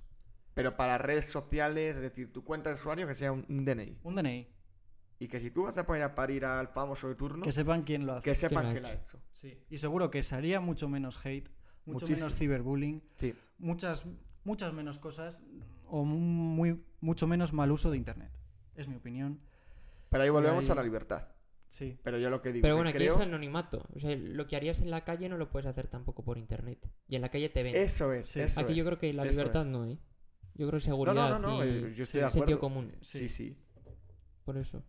Pero 0.55 0.75
para 0.77 0.97
redes 0.97 1.27
sociales, 1.27 1.97
es 1.97 2.03
decir, 2.03 2.33
tu 2.33 2.43
cuenta 2.43 2.71
de 2.71 2.77
usuario 2.77 3.07
que 3.07 3.15
sea 3.15 3.31
un, 3.33 3.45
un 3.49 3.65
DNI. 3.67 3.99
Un 4.03 4.15
DNI, 4.15 4.49
Y 5.19 5.29
que 5.29 5.41
si 5.41 5.51
tú 5.51 5.63
vas 5.63 5.79
a 5.79 5.87
poner 5.87 6.03
a 6.03 6.15
parir 6.15 6.45
al 6.45 6.69
famoso 6.69 7.09
de 7.09 7.15
turno, 7.15 7.43
que 7.43 7.53
sepan 7.53 7.83
quién 7.85 8.05
lo 8.07 8.15
hace. 8.15 8.25
que 8.25 8.35
sepan 8.35 8.65
lo 8.65 8.71
ha 8.71 8.75
que 8.75 8.81
lo 8.81 8.89
ha 8.89 8.93
hecho. 8.93 9.19
Sí. 9.33 9.59
Y 9.71 9.79
seguro 9.79 10.11
que 10.11 10.23
sería 10.23 10.61
mucho 10.61 10.89
menos 10.89 11.25
hate, 11.25 11.49
mucho 11.87 12.05
Muchísimo. 12.05 12.17
menos 12.19 12.35
ciberbullying, 12.35 13.01
Sí. 13.17 13.35
muchas, 13.59 14.05
muchas 14.45 14.73
menos 14.75 14.99
cosas 14.99 15.43
o 15.87 16.05
muy, 16.05 16.83
mucho 17.01 17.27
menos 17.27 17.53
mal 17.53 17.71
uso 17.73 17.91
de 17.91 17.97
Internet. 17.97 18.31
Es 18.75 18.89
mi 18.89 18.97
opinión. 18.97 19.39
Pero 20.11 20.23
ahí 20.25 20.31
volvemos 20.31 20.65
ahí- 20.67 20.71
a 20.73 20.75
la 20.75 20.83
libertad. 20.83 21.29
Sí. 21.69 21.99
Pero 22.03 22.19
yo 22.19 22.29
lo 22.31 22.43
que 22.43 22.53
digo, 22.53 22.63
Pero 22.63 22.75
que 22.75 22.77
bueno, 22.77 22.91
aquí 22.91 22.99
creo, 22.99 23.15
es 23.15 23.21
anonimato. 23.21 23.85
O 23.95 23.99
sea, 23.99 24.15
lo 24.17 24.47
que 24.47 24.57
harías 24.57 24.81
en 24.81 24.91
la 24.91 25.03
calle 25.05 25.29
no 25.29 25.37
lo 25.39 25.51
puedes 25.51 25.67
hacer 25.67 25.89
tampoco 25.89 26.23
por 26.25 26.39
internet. 26.39 26.89
Y 27.09 27.17
en 27.17 27.23
la 27.23 27.29
calle 27.31 27.49
te 27.49 27.63
ven. 27.63 27.75
eso 27.75 28.13
es, 28.13 28.27
Sí. 28.29 28.41
eso 28.41 28.61
aquí 28.61 28.75
yo 28.75 28.85
creo 28.85 28.99
que 28.99 29.13
la 29.15 29.25
libertad 29.25 29.63
es. 29.63 29.69
no, 29.69 29.85
¿eh? 29.87 29.99
Yo 30.55 30.67
creo 30.69 30.73
No, 30.79 30.81
seguridad 30.81 31.15
no, 31.31 31.39
no, 31.39 31.49
no, 31.59 31.65
y 31.65 31.69
eh, 31.69 31.81
yo 31.97 32.05
estoy 32.05 32.07
sí, 32.07 32.19
de 32.19 32.25
acuerdo. 32.25 32.31
sentido 32.31 32.59
común. 32.61 32.93
Sí, 33.01 33.29
sí. 33.29 33.57
Por 34.45 34.57
eso. 34.59 34.85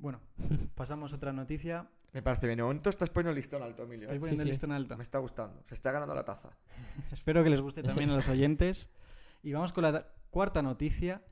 Bueno, 0.00 0.20
pasamos 0.74 1.12
a 1.12 1.16
otra 1.16 1.32
noticia. 1.32 1.88
Me 2.12 2.22
parece 2.22 2.46
bien. 2.46 2.56
De 2.56 2.62
momento 2.64 2.90
estás 2.90 3.10
poniendo 3.10 3.30
el 3.30 3.36
listón 3.36 3.62
alto, 3.62 3.82
Emilio. 3.84 4.06
Estoy 4.06 4.16
¿eh? 4.16 4.20
poniendo 4.20 4.42
sí. 4.42 4.48
el 4.48 4.52
listón 4.52 4.72
alto. 4.72 4.96
Me 4.96 5.02
está 5.02 5.18
gustando. 5.18 5.62
Se 5.68 5.74
está 5.74 5.92
ganando 5.92 6.14
la 6.14 6.24
taza. 6.24 6.50
Espero 7.12 7.44
que 7.44 7.50
les 7.50 7.60
guste 7.60 7.82
también 7.82 8.10
a 8.10 8.14
los 8.14 8.28
oyentes. 8.28 8.90
Y 9.42 9.54
vamos 9.54 9.72
con 9.72 9.84
la 9.84 10.06
cuarta 10.28 10.60
noticia. 10.60 11.22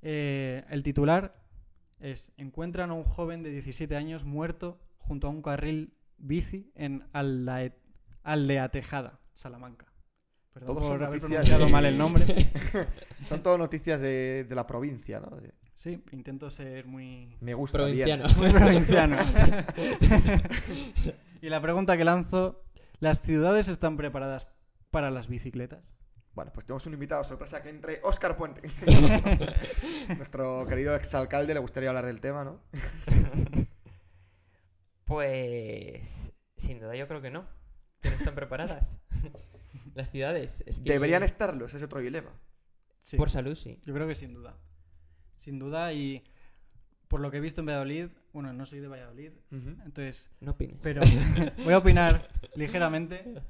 Eh, 0.00 0.64
el 0.68 0.84
titular 0.84 1.42
es: 1.98 2.30
Encuentran 2.36 2.90
a 2.90 2.94
un 2.94 3.02
joven 3.02 3.42
de 3.42 3.50
17 3.50 3.96
años 3.96 4.24
muerto 4.24 4.78
junto 4.98 5.26
a 5.26 5.30
un 5.30 5.42
carril 5.42 5.92
bici 6.18 6.70
en 6.76 7.02
Aldae- 7.12 7.74
Aldeatejada, 8.22 9.18
Salamanca. 9.34 9.86
Perdón 10.56 10.74
Todos 10.76 10.86
por 10.90 11.04
haber 11.04 11.20
pronunciado 11.20 11.66
de- 11.66 11.70
mal 11.70 11.84
el 11.84 11.98
nombre. 11.98 12.24
Son 13.28 13.42
todo 13.42 13.58
noticias 13.58 14.00
de, 14.00 14.46
de 14.48 14.54
la 14.54 14.66
provincia, 14.66 15.20
¿no? 15.20 15.36
De- 15.36 15.52
Sí, 15.74 16.02
intento 16.12 16.50
ser 16.50 16.86
muy, 16.86 17.36
Me 17.42 17.52
gusta. 17.52 17.76
Provinciano. 17.76 18.24
muy 18.38 18.50
provinciano. 18.50 19.18
y 21.42 21.50
la 21.50 21.60
pregunta 21.60 21.98
que 21.98 22.04
lanzo: 22.06 22.64
¿las 23.00 23.20
ciudades 23.20 23.68
están 23.68 23.98
preparadas 23.98 24.48
para 24.90 25.10
las 25.10 25.28
bicicletas? 25.28 25.92
Bueno, 26.32 26.50
pues 26.54 26.64
tenemos 26.64 26.86
un 26.86 26.94
invitado 26.94 27.22
sorpresa 27.24 27.62
que 27.62 27.68
entre 27.68 28.00
Óscar 28.02 28.38
Puente. 28.38 28.62
Nuestro 30.16 30.66
querido 30.66 30.94
exalcalde 30.96 31.52
le 31.52 31.60
gustaría 31.60 31.90
hablar 31.90 32.06
del 32.06 32.22
tema, 32.22 32.44
¿no? 32.44 32.60
Pues 35.04 36.32
sin 36.56 36.80
duda 36.80 36.94
yo 36.96 37.06
creo 37.06 37.20
que 37.20 37.30
no. 37.30 37.44
Que 38.00 38.08
no 38.10 38.16
están 38.16 38.34
preparadas. 38.34 38.96
Las 39.96 40.10
ciudades. 40.10 40.62
Es 40.66 40.80
que 40.80 40.92
Deberían 40.92 41.22
estarlo, 41.22 41.64
ese 41.66 41.78
es 41.78 41.82
otro 41.82 42.00
dilema. 42.00 42.30
Sí, 43.00 43.16
Por 43.16 43.30
salud, 43.30 43.54
sí. 43.54 43.80
yo 43.84 43.94
creo 43.94 44.06
que 44.06 44.14
sin 44.14 44.34
duda. 44.34 44.58
Sin 45.34 45.58
duda 45.58 45.92
y 45.92 46.22
por 47.08 47.20
lo 47.20 47.30
que 47.30 47.38
he 47.38 47.40
visto 47.40 47.60
en 47.62 47.66
Valladolid, 47.66 48.08
bueno, 48.32 48.52
no 48.52 48.66
soy 48.66 48.80
de 48.80 48.88
Valladolid, 48.88 49.32
entonces, 49.50 50.30
No 50.40 50.52
opines. 50.52 50.78
pero 50.82 51.00
voy 51.64 51.72
a 51.72 51.78
opinar 51.78 52.28
ligeramente. 52.56 53.42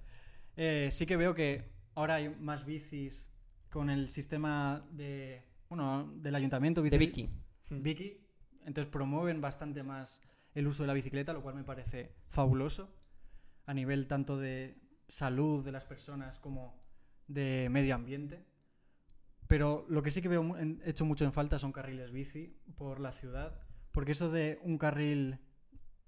Eh, 0.57 0.89
sí 0.93 1.05
que 1.07 1.17
veo 1.17 1.35
que 1.35 1.65
ahora 1.95 2.15
hay 2.17 2.29
más 2.29 2.65
bicis 2.65 3.31
con 3.71 3.91
el 3.91 4.09
sistema 4.09 4.87
de, 4.93 5.43
bueno, 5.69 6.13
del 6.17 6.35
ayuntamiento. 6.35 6.81
De 6.83 6.97
Vicky. 6.99 7.29
Vicky, 7.71 8.25
entonces 8.67 8.87
promueven 8.91 9.41
bastante 9.41 9.83
más 9.83 10.21
el 10.55 10.67
uso 10.69 10.83
de 10.85 10.87
la 10.87 10.93
bicicleta, 10.95 11.33
lo 11.33 11.43
cual 11.43 11.55
me 11.57 11.65
parece 11.65 12.15
fabuloso 12.29 12.95
a 13.65 13.75
nivel 13.75 14.07
tanto 14.07 14.39
de 14.39 14.77
salud 15.09 15.65
de 15.65 15.73
las 15.73 15.85
personas 15.85 16.39
como 16.39 16.79
de 17.29 17.69
medio 17.71 17.95
ambiente. 17.95 18.45
Pero 19.47 19.87
lo 19.89 20.03
que 20.03 20.11
sí 20.11 20.23
que 20.23 20.29
veo 20.29 20.57
hecho 20.85 21.05
mucho 21.05 21.25
en 21.25 21.33
falta 21.33 21.59
son 21.59 21.73
carriles 21.73 22.11
bici 22.11 22.57
por 22.77 22.99
la 22.99 23.13
ciudad, 23.13 23.61
porque 23.93 24.13
eso 24.13 24.31
de 24.31 24.59
un 24.63 24.77
carril 24.77 25.39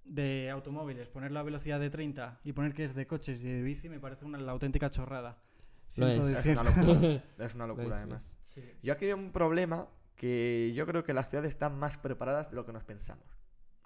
de 0.05 0.51
automóviles, 0.51 1.09
poner 1.09 1.31
la 1.31 1.43
velocidad 1.43 1.79
de 1.79 1.91
30 1.91 2.41
y 2.43 2.53
poner 2.53 2.73
que 2.73 2.85
es 2.85 2.95
de 2.95 3.07
coches 3.07 3.43
y 3.43 3.49
de 3.49 3.63
bici 3.63 3.89
me 3.89 4.01
parece 4.01 4.25
una 4.25 4.39
la 4.39 4.53
auténtica 4.53 4.91
chorrada. 4.91 5.39
Siento 5.87 6.29
es. 6.29 6.45
Una 6.45 6.65
locura. 6.65 7.23
Es 7.39 7.55
una 7.55 7.67
Lo 7.67 7.75
locura, 7.75 7.97
es, 7.97 8.03
además. 8.03 8.37
Sí. 8.43 8.63
Yo 8.83 8.93
aquí 8.93 9.07
veo 9.07 9.17
un 9.17 9.33
problema 9.33 9.89
que 10.17 10.73
yo 10.75 10.87
creo 10.87 11.05
que 11.05 11.15
las 11.15 11.31
ciudades 11.31 11.51
están 11.51 11.79
más 11.79 11.97
preparadas 11.97 12.51
de 12.51 12.57
lo 12.57 12.67
que 12.67 12.73
nos 12.73 12.85
pensamos. 12.85 13.25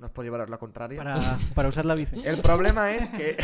No 0.03 0.09
es 0.09 0.12
por 0.12 0.25
llevaros 0.25 0.51
la 0.51 0.59
contraria. 0.59 0.99
Para, 0.99 1.38
para 1.55 1.69
usar 1.69 1.85
la 1.85 1.95
bici. 1.95 2.21
El 2.25 2.43
problema 2.43 2.91
es 2.93 3.09
que, 3.12 3.37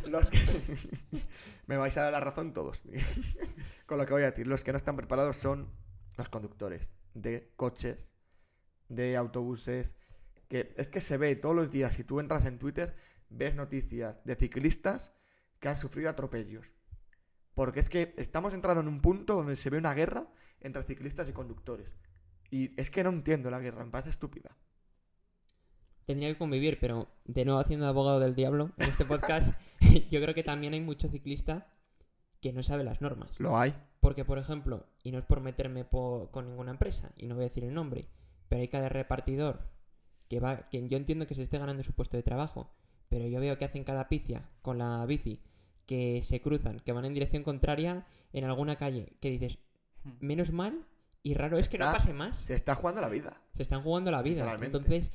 los 0.08 0.26
que- 0.26 0.40
me 1.68 1.76
vais 1.76 1.96
a 1.96 2.02
dar 2.02 2.12
la 2.12 2.18
razón 2.18 2.52
todos 2.52 2.82
con 3.86 3.96
lo 3.96 4.04
que 4.04 4.12
voy 4.12 4.22
a 4.24 4.32
decir. 4.32 4.48
Los 4.48 4.64
que 4.64 4.72
no 4.72 4.78
están 4.78 4.96
preparados 4.96 5.36
son 5.36 5.70
los 6.16 6.28
conductores 6.28 6.90
de 7.14 7.52
coches, 7.54 8.08
de 8.88 9.16
autobuses, 9.16 9.94
que 10.48 10.74
es 10.76 10.88
que 10.88 11.00
se 11.00 11.18
ve 11.18 11.36
todos 11.36 11.54
los 11.54 11.70
días, 11.70 11.92
si 11.92 12.02
tú 12.02 12.18
entras 12.18 12.46
en 12.46 12.58
Twitter, 12.58 12.96
ves 13.28 13.54
noticias 13.54 14.18
de 14.24 14.34
ciclistas 14.34 15.12
que 15.60 15.68
han 15.68 15.76
sufrido 15.76 16.10
atropellos. 16.10 16.72
Porque 17.54 17.78
es 17.78 17.88
que 17.88 18.12
estamos 18.16 18.54
entrando 18.54 18.80
en 18.80 18.88
un 18.88 19.00
punto 19.00 19.36
donde 19.36 19.54
se 19.54 19.70
ve 19.70 19.78
una 19.78 19.94
guerra 19.94 20.26
entre 20.60 20.82
ciclistas 20.82 21.28
y 21.28 21.32
conductores. 21.32 21.96
Y 22.50 22.74
es 22.76 22.90
que 22.90 23.04
no 23.04 23.10
entiendo 23.10 23.52
la 23.52 23.60
guerra, 23.60 23.84
me 23.84 23.92
parece 23.92 24.10
estúpida. 24.10 24.50
Tendría 26.06 26.28
que 26.32 26.38
convivir, 26.38 26.78
pero 26.80 27.08
de 27.24 27.44
nuevo 27.44 27.60
haciendo 27.60 27.84
de 27.86 27.90
abogado 27.90 28.20
del 28.20 28.34
diablo 28.34 28.70
en 28.78 28.88
este 28.88 29.04
podcast, 29.04 29.54
yo 30.10 30.20
creo 30.20 30.34
que 30.34 30.42
también 30.44 30.72
hay 30.72 30.80
mucho 30.80 31.08
ciclista 31.08 31.66
que 32.40 32.52
no 32.52 32.62
sabe 32.62 32.84
las 32.84 33.00
normas. 33.00 33.40
Lo 33.40 33.58
hay. 33.58 33.74
Porque, 34.00 34.24
por 34.24 34.38
ejemplo, 34.38 34.86
y 35.02 35.10
no 35.10 35.18
es 35.18 35.24
por 35.24 35.40
meterme 35.40 35.84
po- 35.84 36.28
con 36.30 36.46
ninguna 36.48 36.70
empresa, 36.70 37.10
y 37.16 37.26
no 37.26 37.34
voy 37.34 37.44
a 37.44 37.48
decir 37.48 37.64
el 37.64 37.74
nombre, 37.74 38.08
pero 38.48 38.60
hay 38.62 38.68
cada 38.68 38.88
repartidor 38.88 39.68
que 40.28 40.38
va, 40.38 40.68
que 40.68 40.86
yo 40.86 40.96
entiendo 40.96 41.26
que 41.26 41.34
se 41.34 41.42
esté 41.42 41.58
ganando 41.58 41.82
su 41.82 41.92
puesto 41.92 42.16
de 42.16 42.22
trabajo, 42.22 42.70
pero 43.08 43.26
yo 43.26 43.40
veo 43.40 43.58
que 43.58 43.64
hacen 43.64 43.82
cada 43.84 44.08
picia 44.08 44.48
con 44.62 44.78
la 44.78 45.04
bici, 45.06 45.40
que 45.86 46.20
se 46.22 46.40
cruzan, 46.40 46.78
que 46.80 46.92
van 46.92 47.04
en 47.04 47.14
dirección 47.14 47.42
contraria 47.42 48.06
en 48.32 48.44
alguna 48.44 48.76
calle, 48.76 49.16
que 49.20 49.30
dices, 49.30 49.58
menos 50.20 50.52
mal 50.52 50.86
y 51.24 51.34
raro 51.34 51.58
es 51.58 51.68
que 51.68 51.78
no 51.78 51.86
pase 51.92 52.12
más. 52.12 52.36
Se 52.36 52.54
está 52.54 52.76
jugando 52.76 53.00
la 53.00 53.08
vida. 53.08 53.40
Se 53.54 53.62
están 53.62 53.82
jugando 53.82 54.10
la 54.12 54.22
vida. 54.22 54.44
Entonces, 54.66 55.10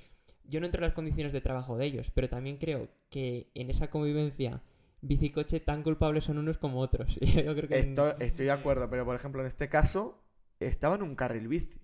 yo 0.52 0.60
no 0.60 0.66
entro 0.68 0.80
en 0.80 0.88
las 0.90 0.94
condiciones 0.94 1.34
de 1.34 1.42
trabajo 1.42 1.78
de 1.78 1.86
ellos, 1.86 2.12
pero 2.12 2.30
también 2.30 2.58
creo 2.58 2.90
que 3.10 3.50
en 3.56 3.70
esa 3.70 3.90
convivencia 3.90 4.62
bicicoche 5.02 5.60
tan 5.62 5.82
culpables 5.82 6.26
son 6.26 6.38
unos 6.38 6.58
como 6.60 6.80
otros. 6.80 7.16
yo 7.22 7.56
creo 7.56 7.68
que 7.70 7.80
Esto- 7.80 8.20
estoy 8.20 8.46
de 8.46 8.52
acuerdo, 8.52 8.90
pero 8.90 9.06
por 9.06 9.16
ejemplo, 9.16 9.42
en 9.42 9.48
este 9.48 9.70
caso, 9.70 10.22
estaba 10.60 10.96
en 10.96 11.04
un 11.04 11.16
carril 11.16 11.48
bici. 11.48 11.80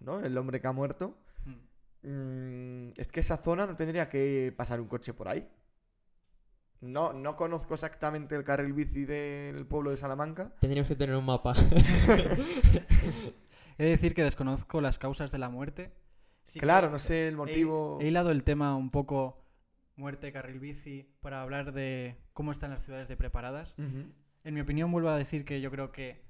¿No? 0.00 0.18
El 0.20 0.36
hombre 0.36 0.60
que 0.60 0.66
ha 0.66 0.72
muerto. 0.72 1.16
Mm. 1.44 2.08
Mm, 2.08 2.92
es 2.96 3.06
que 3.12 3.20
esa 3.20 3.36
zona 3.36 3.66
no 3.66 3.76
tendría 3.76 4.08
que 4.08 4.52
pasar 4.56 4.80
un 4.80 4.88
coche 4.88 5.12
por 5.14 5.28
ahí. 5.28 5.48
No, 6.80 7.12
no 7.12 7.36
conozco 7.36 7.74
exactamente 7.74 8.34
el 8.34 8.42
carril 8.42 8.72
bici 8.72 9.04
del 9.04 9.64
pueblo 9.68 9.90
de 9.92 9.96
Salamanca. 9.98 10.52
tendríamos 10.60 10.88
que 10.88 10.96
tener 10.96 11.14
un 11.14 11.24
mapa. 11.26 11.54
He 13.78 13.84
de 13.84 13.90
decir 13.90 14.14
que 14.14 14.24
desconozco 14.24 14.80
las 14.80 14.98
causas 14.98 15.30
de 15.30 15.38
la 15.38 15.48
muerte. 15.48 15.92
Claro, 16.58 16.90
no 16.90 16.98
sé 16.98 17.28
el 17.28 17.34
he- 17.34 17.36
motivo. 17.36 17.98
He, 18.00 18.08
hilado 18.08 18.30
el 18.30 18.44
tema 18.44 18.76
un 18.76 18.90
poco 18.90 19.34
muerte, 19.96 20.32
carril 20.32 20.58
bici, 20.60 21.08
para 21.20 21.42
hablar 21.42 21.72
de 21.72 22.16
cómo 22.32 22.50
están 22.52 22.70
las 22.70 22.82
ciudades 22.82 23.08
de 23.08 23.16
preparadas. 23.16 23.76
En 24.44 24.54
mi 24.54 24.60
opinión, 24.60 24.90
vuelvo 24.90 25.08
a 25.10 25.16
decir 25.16 25.44
que 25.44 25.60
yo 25.60 25.70
creo 25.70 25.92
que, 25.92 26.20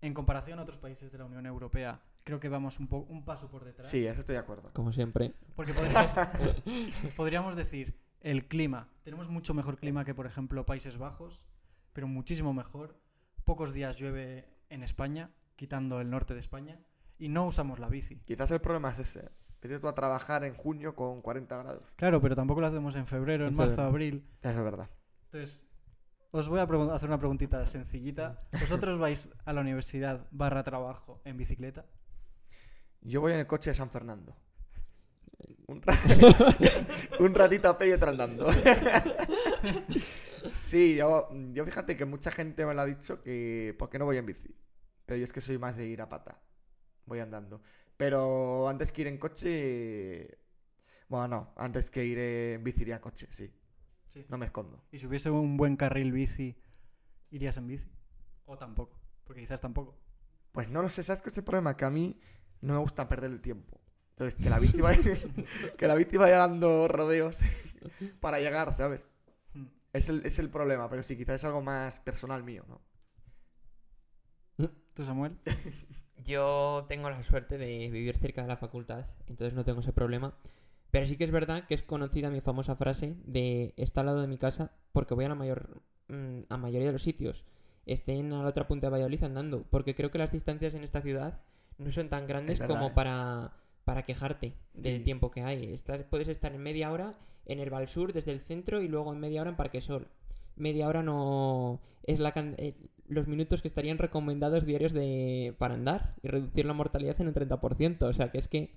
en 0.00 0.12
comparación 0.14 0.58
a 0.58 0.62
otros 0.62 0.78
países 0.78 1.12
de 1.12 1.18
la 1.18 1.24
Unión 1.24 1.46
Europea, 1.46 2.00
creo 2.24 2.40
que 2.40 2.48
vamos 2.48 2.78
un, 2.80 2.88
po- 2.88 3.06
un 3.08 3.24
paso 3.24 3.48
por 3.50 3.64
detrás. 3.64 3.88
Sí, 3.88 4.04
eso 4.06 4.20
estoy 4.20 4.34
de 4.34 4.40
acuerdo. 4.40 4.68
Como 4.72 4.92
siempre. 4.92 5.32
Porque 5.54 5.72
podría- 5.72 6.32
podríamos 7.16 7.56
decir, 7.56 7.94
el 8.20 8.46
clima. 8.48 8.88
Tenemos 9.02 9.28
mucho 9.28 9.54
mejor 9.54 9.78
clima 9.78 10.04
que, 10.04 10.14
por 10.14 10.26
ejemplo, 10.26 10.66
Países 10.66 10.98
Bajos, 10.98 11.46
pero 11.92 12.06
muchísimo 12.08 12.52
mejor. 12.52 12.98
Pocos 13.44 13.72
días 13.72 13.98
llueve 13.98 14.46
en 14.68 14.82
España, 14.82 15.30
quitando 15.56 16.00
el 16.00 16.10
norte 16.10 16.34
de 16.34 16.40
España, 16.40 16.80
y 17.18 17.28
no 17.28 17.46
usamos 17.46 17.78
la 17.78 17.88
bici. 17.88 18.16
Quizás 18.24 18.50
el 18.50 18.60
problema 18.60 18.90
es 18.90 18.98
ese. 19.00 19.30
Empiezas 19.54 19.80
tú 19.80 19.88
a 19.88 19.94
trabajar 19.94 20.44
en 20.44 20.54
junio 20.54 20.94
con 20.94 21.20
40 21.20 21.56
grados. 21.62 21.82
Claro, 21.96 22.20
pero 22.20 22.36
tampoco 22.36 22.60
lo 22.60 22.68
hacemos 22.68 22.94
en 22.94 23.06
febrero, 23.06 23.44
en, 23.44 23.50
En 23.50 23.56
marzo, 23.56 23.70
febrero. 23.76 23.88
abril. 23.90 24.28
Eso 24.40 24.58
es 24.58 24.64
verdad. 24.64 24.88
Entonces, 25.24 25.66
os 26.30 26.48
voy 26.48 26.60
a 26.60 26.94
hacer 26.94 27.08
una 27.08 27.18
preguntita 27.18 27.64
sencillita. 27.66 28.36
¿Vosotros 28.52 28.98
vais 29.00 29.28
a 29.44 29.52
la 29.52 29.60
universidad 29.62 30.26
barra 30.30 30.62
trabajo 30.62 31.20
en 31.24 31.36
bicicleta? 31.36 31.86
Yo 33.00 33.20
voy 33.20 33.32
en 33.32 33.40
el 33.40 33.46
coche 33.46 33.70
de 33.70 33.74
San 33.74 33.90
Fernando. 33.90 34.36
Un, 35.66 35.82
ra- 35.82 35.94
un 37.20 37.34
ratito 37.34 37.68
a 37.68 37.76
pie 37.76 37.88
y 37.88 37.92
otro 37.92 38.10
andando. 38.10 38.46
sí, 40.66 40.96
yo, 40.96 41.28
yo 41.52 41.64
fíjate 41.64 41.96
que 41.96 42.04
mucha 42.04 42.30
gente 42.30 42.64
me 42.66 42.74
lo 42.74 42.82
ha 42.82 42.86
dicho 42.86 43.22
que 43.22 43.74
¿por 43.78 43.88
qué 43.90 43.98
no 43.98 44.04
voy 44.04 44.18
en 44.18 44.26
bici? 44.26 44.54
Pero 45.06 45.18
yo 45.18 45.24
es 45.24 45.32
que 45.32 45.40
soy 45.40 45.58
más 45.58 45.76
de 45.76 45.86
ir 45.86 46.02
a 46.02 46.08
pata. 46.08 46.38
Voy 47.08 47.20
andando. 47.20 47.60
Pero 47.96 48.68
antes 48.68 48.92
que 48.92 49.02
ir 49.02 49.06
en 49.08 49.18
coche... 49.18 50.38
Bueno, 51.08 51.28
no. 51.28 51.52
Antes 51.56 51.90
que 51.90 52.04
ir 52.04 52.18
en 52.18 52.62
bici 52.62 52.82
iría 52.82 52.96
a 52.96 53.00
coche, 53.00 53.26
sí. 53.30 53.50
Sí. 54.08 54.24
No 54.28 54.38
me 54.38 54.46
escondo. 54.46 54.84
Y 54.92 54.98
si 54.98 55.06
hubiese 55.06 55.30
un 55.30 55.56
buen 55.56 55.76
carril 55.76 56.12
bici, 56.12 56.56
¿irías 57.30 57.56
en 57.56 57.66
bici? 57.66 57.90
¿O 58.44 58.56
tampoco? 58.56 59.00
Porque 59.24 59.40
quizás 59.40 59.60
tampoco. 59.60 59.98
Pues 60.52 60.68
no 60.68 60.82
lo 60.82 60.88
sé, 60.88 61.02
¿sabes 61.02 61.22
qué 61.22 61.30
es 61.30 61.38
el 61.38 61.44
problema? 61.44 61.76
Que 61.76 61.84
a 61.84 61.90
mí 61.90 62.20
no 62.60 62.74
me 62.74 62.80
gusta 62.80 63.08
perder 63.08 63.30
el 63.30 63.40
tiempo. 63.40 63.80
Entonces, 64.10 64.36
que 64.36 64.50
la 64.50 64.58
bici 64.58 64.80
vaya, 64.80 65.00
que 65.78 65.86
la 65.86 65.94
bici 65.94 66.16
vaya 66.16 66.38
dando 66.38 66.88
rodeos 66.88 67.38
para 68.20 68.40
llegar, 68.40 68.72
¿sabes? 68.72 69.04
Hmm. 69.54 69.66
Es 69.92 70.08
el, 70.08 70.24
es 70.26 70.38
el 70.38 70.50
problema, 70.50 70.88
pero 70.88 71.02
sí, 71.02 71.16
quizás 71.16 71.36
es 71.36 71.44
algo 71.44 71.62
más 71.62 72.00
personal 72.00 72.42
mío, 72.42 72.64
¿no? 72.68 72.80
¿Tú, 74.98 75.04
Samuel? 75.04 75.38
Yo 76.24 76.84
tengo 76.88 77.08
la 77.10 77.22
suerte 77.22 77.58
de 77.58 77.88
vivir 77.90 78.16
cerca 78.18 78.42
de 78.42 78.48
la 78.48 78.56
facultad, 78.56 79.06
entonces 79.28 79.54
no 79.54 79.64
tengo 79.64 79.80
ese 79.80 79.92
problema. 79.92 80.34
Pero 80.90 81.06
sí 81.06 81.16
que 81.16 81.24
es 81.24 81.30
verdad 81.30 81.66
que 81.66 81.74
es 81.74 81.82
conocida 81.82 82.30
mi 82.30 82.40
famosa 82.40 82.74
frase 82.76 83.14
de 83.26 83.74
está 83.76 84.00
al 84.00 84.06
lado 84.06 84.20
de 84.22 84.26
mi 84.26 84.38
casa 84.38 84.72
porque 84.92 85.14
voy 85.14 85.26
a 85.26 85.28
la 85.28 85.34
mayor 85.34 85.82
mm, 86.08 86.40
a 86.48 86.56
mayoría 86.56 86.86
de 86.88 86.92
los 86.94 87.02
sitios. 87.02 87.44
Estén 87.86 88.32
a 88.32 88.42
la 88.42 88.48
otra 88.48 88.66
punta 88.66 88.86
de 88.86 88.90
Valladolid 88.92 89.22
andando, 89.24 89.64
porque 89.70 89.94
creo 89.94 90.10
que 90.10 90.18
las 90.18 90.32
distancias 90.32 90.74
en 90.74 90.84
esta 90.84 91.00
ciudad 91.02 91.40
no 91.78 91.90
son 91.90 92.08
tan 92.08 92.26
grandes 92.26 92.58
verdad, 92.58 92.74
como 92.74 92.88
¿eh? 92.88 92.92
para, 92.94 93.52
para 93.84 94.04
quejarte 94.04 94.54
del 94.74 94.98
Sí. 94.98 95.04
tiempo 95.04 95.30
que 95.30 95.42
hay. 95.42 95.72
Estás, 95.72 96.02
puedes 96.04 96.28
estar 96.28 96.52
en 96.54 96.62
media 96.62 96.90
hora 96.90 97.18
en 97.46 97.60
el 97.60 97.88
Sur 97.88 98.12
desde 98.12 98.32
el 98.32 98.40
centro 98.40 98.82
y 98.82 98.88
luego 98.88 99.12
en 99.12 99.20
media 99.20 99.40
hora 99.42 99.50
en 99.50 99.56
Parquesol. 99.56 100.08
Media 100.56 100.88
hora 100.88 101.02
no 101.02 101.80
es 102.02 102.18
la 102.18 102.32
can- 102.32 102.56
eh, 102.58 102.74
los 103.08 103.26
minutos 103.26 103.62
que 103.62 103.68
estarían 103.68 103.98
recomendados 103.98 104.64
diarios 104.64 104.92
de 104.92 105.54
para 105.58 105.74
andar 105.74 106.14
y 106.22 106.28
reducir 106.28 106.66
la 106.66 106.74
mortalidad 106.74 107.20
en 107.20 107.28
un 107.28 107.34
30%. 107.34 108.02
O 108.02 108.12
sea 108.12 108.30
que 108.30 108.38
es 108.38 108.48
que 108.48 108.74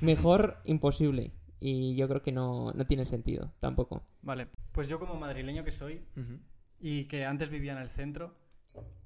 mejor 0.00 0.58
imposible. 0.64 1.32
Y 1.58 1.96
yo 1.96 2.08
creo 2.08 2.22
que 2.22 2.32
no, 2.32 2.72
no 2.72 2.86
tiene 2.86 3.06
sentido 3.06 3.52
tampoco. 3.60 4.02
Vale. 4.22 4.48
Pues 4.72 4.88
yo 4.88 4.98
como 4.98 5.14
madrileño 5.14 5.64
que 5.64 5.72
soy 5.72 6.02
y 6.78 7.04
que 7.04 7.24
antes 7.24 7.48
vivía 7.48 7.72
en 7.72 7.78
el 7.78 7.88
centro, 7.88 8.34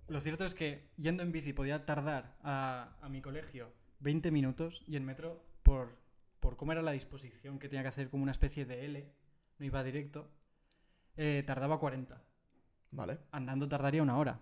lo 0.09 0.20
cierto 0.20 0.44
es 0.44 0.54
que 0.54 0.90
yendo 0.96 1.22
en 1.22 1.30
bici 1.30 1.52
podía 1.52 1.87
tardar 1.87 2.37
a, 2.42 2.96
a 3.00 3.09
mi 3.09 3.20
colegio 3.22 3.72
20 4.00 4.30
minutos 4.30 4.83
y 4.87 4.96
en 4.96 5.04
metro, 5.04 5.44
por, 5.62 5.96
por 6.40 6.56
cómo 6.56 6.72
era 6.72 6.83
la 6.83 6.92
disposición 6.92 7.59
que 7.59 7.68
tenía 7.68 7.83
que 7.83 7.88
hacer 7.88 8.11
como 8.11 8.22
una 8.22 8.33
especie 8.33 8.64
de 8.64 8.85
L, 8.87 9.12
no 9.59 9.66
iba 9.66 9.85
directo, 9.85 10.28
eh, 11.16 11.42
tardaba 11.46 11.78
40. 11.78 12.20
Vale. 12.92 13.18
Andando 13.30 13.68
tardaría 13.68 14.02
una 14.02 14.18
hora. 14.18 14.40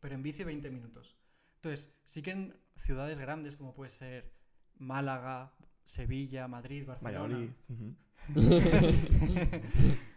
Pero 0.00 0.14
en 0.14 0.22
bici 0.22 0.44
20 0.44 0.70
minutos. 0.70 1.16
Entonces, 1.56 1.94
sí 2.04 2.22
que 2.22 2.30
en 2.30 2.56
ciudades 2.74 3.18
grandes 3.18 3.56
como 3.56 3.74
puede 3.74 3.90
ser 3.90 4.32
Málaga, 4.76 5.54
Sevilla, 5.84 6.46
Madrid, 6.48 6.86
Barcelona, 6.86 7.20
Valladolid. 7.20 7.50
ujú. 7.68 7.96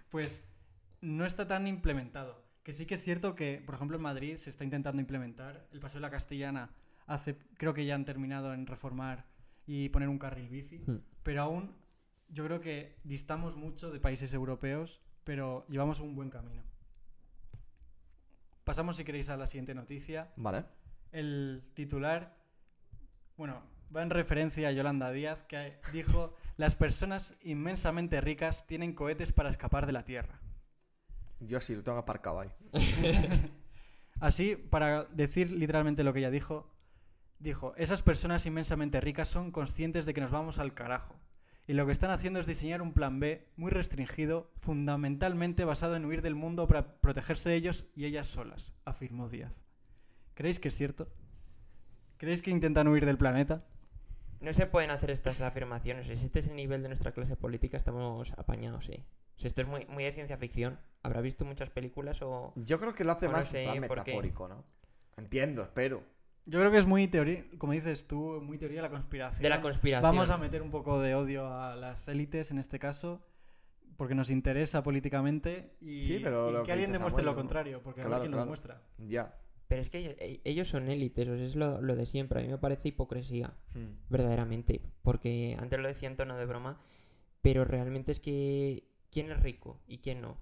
pues 0.10 0.44
no 1.02 1.26
está 1.26 1.48
tan 1.48 1.68
implementado. 1.68 2.46
Que 2.64 2.74
sí 2.74 2.86
que 2.86 2.94
es 2.94 3.02
cierto 3.02 3.34
que, 3.34 3.64
por 3.66 3.76
ejemplo, 3.76 3.98
en 3.98 4.04
Madrid 4.04 4.36
se 4.36 4.50
está 4.50 4.64
intentando 4.64 5.02
implementar. 5.02 5.68
El 5.72 5.80
Paseo 5.80 5.98
de 5.98 6.02
la 6.02 6.12
Castellana 6.12 6.70
hace, 7.08 7.38
creo 7.58 7.74
que 7.74 7.86
ya 7.86 7.96
han 7.96 8.06
terminado 8.06 8.54
en 8.54 8.68
reformar 8.68 9.26
y 9.66 9.90
poner 9.90 10.10
un 10.10 10.20
carril 10.20 10.50
bici. 10.50 10.80
Hmm. 10.86 11.00
Pero 11.24 11.42
aún 11.42 11.76
yo 12.30 12.46
creo 12.46 12.62
que 12.62 13.00
distamos 13.04 13.56
mucho 13.56 13.92
de 13.92 14.00
países 14.00 14.34
europeos, 14.34 15.02
pero 15.24 15.66
llevamos 15.70 16.00
un 16.00 16.16
buen 16.16 16.30
camino. 16.30 16.64
Pasamos, 18.72 18.96
si 18.96 19.04
queréis, 19.04 19.28
a 19.28 19.36
la 19.36 19.48
siguiente 19.48 19.76
noticia. 19.76 20.32
Vale. 20.38 20.64
El 21.12 21.62
titular, 21.74 22.34
bueno, 23.36 23.62
va 23.94 24.02
en 24.02 24.10
referencia 24.10 24.70
a 24.70 24.72
Yolanda 24.72 25.12
Díaz, 25.12 25.44
que 25.44 25.78
dijo, 25.92 26.32
las 26.56 26.78
personas 26.78 27.36
inmensamente 27.44 28.22
ricas 28.22 28.66
tienen 28.68 28.94
cohetes 28.94 29.34
para 29.34 29.50
escapar 29.50 29.88
de 29.88 29.92
la 29.92 30.06
Tierra. 30.06 30.40
Yo 31.42 31.60
sí, 31.60 31.76
lo 31.76 31.84
tengo 31.84 31.98
aparcado 31.98 32.40
ahí. 32.40 32.50
Así, 34.22 34.56
para 34.56 35.04
decir 35.04 35.52
literalmente 35.52 36.06
lo 36.06 36.14
que 36.14 36.20
ella 36.20 36.32
dijo, 36.32 36.72
dijo, 37.40 37.74
esas 37.76 38.02
personas 38.02 38.46
inmensamente 38.46 39.02
ricas 39.02 39.28
son 39.28 39.52
conscientes 39.52 40.06
de 40.06 40.14
que 40.14 40.22
nos 40.22 40.32
vamos 40.32 40.60
al 40.60 40.74
carajo. 40.74 41.20
Y 41.72 41.74
lo 41.74 41.86
que 41.86 41.94
están 41.94 42.12
haciendo 42.12 42.42
es 42.42 42.48
diseñar 42.48 42.82
un 42.82 42.92
plan 42.92 43.22
B 43.22 43.48
muy 43.56 43.72
restringido, 43.72 44.52
fundamentalmente 44.60 45.64
basado 45.64 45.96
en 45.96 46.04
huir 46.04 46.22
del 46.22 46.36
mundo 46.36 46.68
para 46.68 47.00
protegerse 47.00 47.56
ellos 47.56 47.88
y 47.96 48.04
ellas 48.04 48.28
solas, 48.28 48.74
afirmó 48.84 49.30
Díaz. 49.30 49.62
¿Creéis 50.34 50.60
que 50.60 50.68
es 50.68 50.76
cierto? 50.76 51.08
¿Creéis 52.18 52.42
que 52.42 52.52
intentan 52.52 52.90
huir 52.90 53.06
del 53.06 53.18
planeta? 53.18 53.60
No 54.42 54.52
se 54.52 54.66
pueden 54.66 54.92
hacer 54.92 55.12
estas 55.12 55.40
afirmaciones. 55.40 56.08
Si 56.08 56.26
este 56.26 56.40
es 56.40 56.48
el 56.48 56.58
nivel 56.58 56.82
de 56.82 56.90
nuestra 56.90 57.14
clase 57.14 57.38
política, 57.38 57.78
estamos 57.78 58.34
apañados, 58.34 58.84
sí. 58.88 59.06
Si 59.38 59.48
esto 59.48 59.62
es 59.62 59.68
muy, 59.70 59.86
muy 59.86 60.04
de 60.04 60.12
ciencia 60.12 60.38
ficción, 60.38 60.78
¿habrá 61.04 61.22
visto 61.22 61.46
muchas 61.46 61.70
películas 61.70 62.22
o...? 62.22 62.52
Yo 62.58 62.82
creo 62.82 62.94
que 62.94 63.06
lo 63.06 63.14
hace 63.14 63.28
No 63.28 63.32
más 63.32 63.46
porque- 63.46 63.80
metafórico, 63.80 64.50
¿no? 64.50 64.66
Entiendo, 65.16 65.62
espero. 65.62 66.04
Yo 66.46 66.60
creo 66.60 66.72
que 66.72 66.78
es 66.80 66.88
muy 66.88 67.08
teoría, 67.08 67.46
como 67.58 67.74
dices 67.74 68.08
tú, 68.08 68.42
muy 68.42 68.58
teoría 68.58 68.78
de 68.78 68.82
la 68.84 68.90
conspiración. 68.90 69.44
De 69.44 69.50
la 69.50 69.62
conspiración. 69.62 70.10
Vamos 70.10 70.30
a 70.32 70.38
meter 70.38 70.62
un 70.62 70.72
poco 70.72 71.00
de 71.00 71.14
odio 71.16 71.48
a 71.48 71.76
las 71.76 72.08
élites 72.08 72.50
en 72.52 72.58
este 72.58 72.80
caso, 72.80 73.24
porque 73.96 74.16
nos 74.16 74.30
interesa 74.32 74.82
políticamente 74.84 75.76
y, 75.82 76.02
Sí, 76.02 76.20
pero 76.24 76.50
y 76.50 76.54
lo 76.54 76.60
que, 76.62 76.66
que 76.68 76.72
alguien 76.74 76.92
demuestre 76.92 77.24
lo 77.24 77.36
contrario, 77.36 77.82
porque 77.84 78.02
Claro, 78.02 78.16
habrá 78.16 78.24
quien 78.24 78.32
lo 78.32 78.38
claro. 78.38 78.46
demuestra. 78.46 78.82
Ya. 78.98 79.38
Pero 79.68 79.82
es 79.84 79.90
que 79.90 80.00
ellos, 80.00 80.16
e- 80.18 80.42
ellos 80.44 80.68
son 80.68 80.90
élites, 80.90 81.28
o 81.30 81.36
sea, 81.38 81.46
es 81.46 81.56
lo, 81.56 81.80
lo 81.82 81.96
de 81.96 82.06
siempre. 82.06 82.40
A 82.40 82.44
mí 82.44 82.50
me 82.50 82.58
parece 82.58 82.90
hipocresía, 82.90 83.54
Hmm. 83.76 83.94
verdaderamente. 84.10 84.82
Porque 85.04 85.56
antes 85.60 85.80
lo 85.80 85.88
decía 85.88 86.10
en 86.10 86.16
tono 86.18 86.36
de 86.38 86.46
broma, 86.46 86.82
pero 87.42 87.64
realmente 87.66 88.12
es 88.12 88.20
que... 88.20 88.88
¿Quién 89.12 89.30
es 89.30 89.40
rico 89.42 89.80
y 89.88 89.98
quién 90.00 90.22
no? 90.22 90.38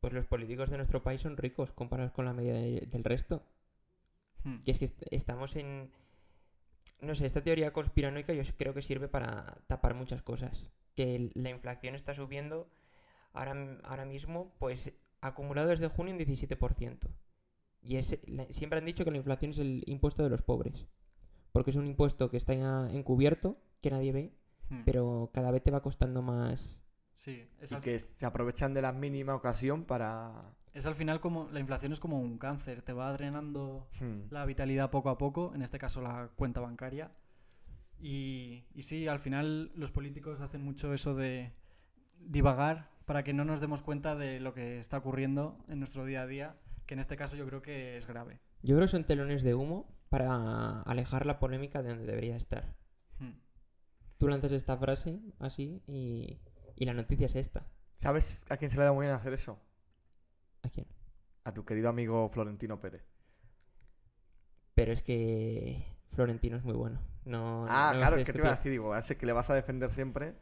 Pues 0.00 0.12
los 0.12 0.26
políticos 0.26 0.70
de 0.70 0.76
nuestro 0.76 1.02
país 1.02 1.20
son 1.22 1.36
ricos 1.36 1.72
comparados 1.72 2.12
con 2.12 2.24
la 2.26 2.32
media 2.34 2.52
de- 2.54 2.86
del 2.86 3.04
resto. 3.04 3.42
Hmm. 4.44 4.58
Que 4.64 4.70
es 4.72 4.78
que 4.78 4.84
est- 4.86 5.02
estamos 5.10 5.56
en... 5.56 5.90
No 7.00 7.14
sé, 7.14 7.26
esta 7.26 7.42
teoría 7.42 7.72
conspiranoica 7.72 8.32
yo 8.32 8.42
creo 8.56 8.74
que 8.74 8.82
sirve 8.82 9.08
para 9.08 9.58
tapar 9.66 9.94
muchas 9.94 10.22
cosas. 10.22 10.70
Que 10.96 11.30
la 11.34 11.50
inflación 11.50 11.94
está 11.94 12.12
subiendo 12.14 12.68
ahora, 13.32 13.78
ahora 13.84 14.04
mismo, 14.04 14.52
pues 14.58 14.92
acumulado 15.20 15.68
desde 15.68 15.88
junio 15.88 16.12
un 16.14 16.20
17%. 16.20 17.08
Y 17.82 17.96
es, 17.96 18.18
la- 18.26 18.46
siempre 18.50 18.78
han 18.80 18.84
dicho 18.84 19.04
que 19.04 19.10
la 19.12 19.16
inflación 19.18 19.52
es 19.52 19.58
el 19.58 19.84
impuesto 19.86 20.22
de 20.24 20.30
los 20.30 20.42
pobres. 20.42 20.86
Porque 21.52 21.70
es 21.70 21.76
un 21.76 21.86
impuesto 21.86 22.30
que 22.30 22.36
está 22.36 22.52
encubierto, 22.90 23.60
que 23.80 23.90
nadie 23.90 24.12
ve, 24.12 24.34
Hmm. 24.70 24.82
pero 24.84 25.30
cada 25.32 25.50
vez 25.50 25.62
te 25.62 25.70
va 25.70 25.80
costando 25.80 26.20
más. 26.20 26.82
Sí, 27.14 27.48
es 27.60 27.72
Y 27.72 27.74
al, 27.76 27.80
que 27.80 27.98
se 28.00 28.26
aprovechan 28.26 28.74
de 28.74 28.82
la 28.82 28.92
mínima 28.92 29.34
ocasión 29.34 29.84
para... 29.84 30.54
es 30.78 30.86
al 30.86 30.94
final 30.94 31.20
como 31.20 31.48
la 31.50 31.60
inflación 31.60 31.92
es 31.92 32.00
como 32.00 32.20
un 32.20 32.38
cáncer, 32.38 32.82
te 32.82 32.92
va 32.92 33.12
drenando 33.12 33.88
Hmm. 34.00 34.28
la 34.30 34.44
vitalidad 34.46 34.90
poco 34.90 35.10
a 35.10 35.18
poco, 35.18 35.52
en 35.54 35.62
este 35.62 35.78
caso 35.78 36.00
la 36.00 36.30
cuenta 36.36 36.60
bancaria. 36.60 37.10
Y, 38.00 38.64
y 38.74 38.84
sí, 38.84 39.08
al 39.08 39.18
final 39.18 39.72
los 39.74 39.90
políticos 39.90 40.40
hacen 40.40 40.62
mucho 40.62 40.94
eso 40.94 41.14
de 41.14 41.52
divagar 42.20 42.90
para 43.06 43.24
que 43.24 43.32
no 43.32 43.44
nos 43.44 43.60
demos 43.60 43.82
cuenta 43.82 44.14
de 44.14 44.38
lo 44.38 44.54
que 44.54 44.78
está 44.78 44.98
ocurriendo 44.98 45.58
en 45.68 45.80
nuestro 45.80 46.04
día 46.04 46.22
a 46.22 46.26
día, 46.26 46.56
que 46.86 46.94
en 46.94 47.00
este 47.00 47.16
caso 47.16 47.36
yo 47.36 47.46
creo 47.46 47.60
que 47.62 47.96
es 47.96 48.06
grave. 48.06 48.40
Yo 48.62 48.76
creo 48.76 48.86
que 48.86 48.92
son 48.92 49.04
telones 49.04 49.42
de 49.42 49.54
humo 49.54 49.96
para 50.10 50.82
alejar 50.82 51.26
la 51.26 51.38
polémica 51.38 51.82
de 51.82 51.90
donde 51.90 52.06
debería 52.06 52.36
estar. 52.36 52.76
Hmm. 53.18 53.40
Tú 54.16 54.28
lanzas 54.28 54.52
esta 54.52 54.76
frase 54.76 55.20
así 55.40 55.82
y, 55.86 56.38
y 56.76 56.84
la 56.84 56.92
noticia 56.94 57.26
es 57.26 57.34
esta. 57.34 57.66
¿Sabes 57.96 58.44
a 58.48 58.56
quién 58.56 58.70
se 58.70 58.76
le 58.76 58.84
da 58.84 58.92
muy 58.92 59.06
bien 59.06 59.14
hacer 59.16 59.32
eso? 59.32 59.58
¿A 60.68 60.70
quién? 60.70 60.86
A 61.44 61.54
tu 61.54 61.64
querido 61.64 61.88
amigo 61.88 62.28
Florentino 62.28 62.78
Pérez. 62.78 63.02
Pero 64.74 64.92
es 64.92 65.00
que 65.02 65.82
Florentino 66.12 66.58
es 66.58 66.64
muy 66.64 66.74
bueno. 66.74 67.00
No, 67.24 67.64
ah, 67.70 67.92
no 67.94 68.00
claro, 68.00 68.16
es 68.16 68.26
que 68.26 68.34
te 68.34 68.38
iba 68.40 68.52
a 68.52 68.56
decir, 68.56 68.70
digo, 68.70 68.92
a 68.92 68.98
ese 68.98 69.16
que 69.16 69.24
le 69.24 69.32
vas 69.32 69.48
a 69.48 69.54
defender 69.54 69.90
siempre. 69.90 70.34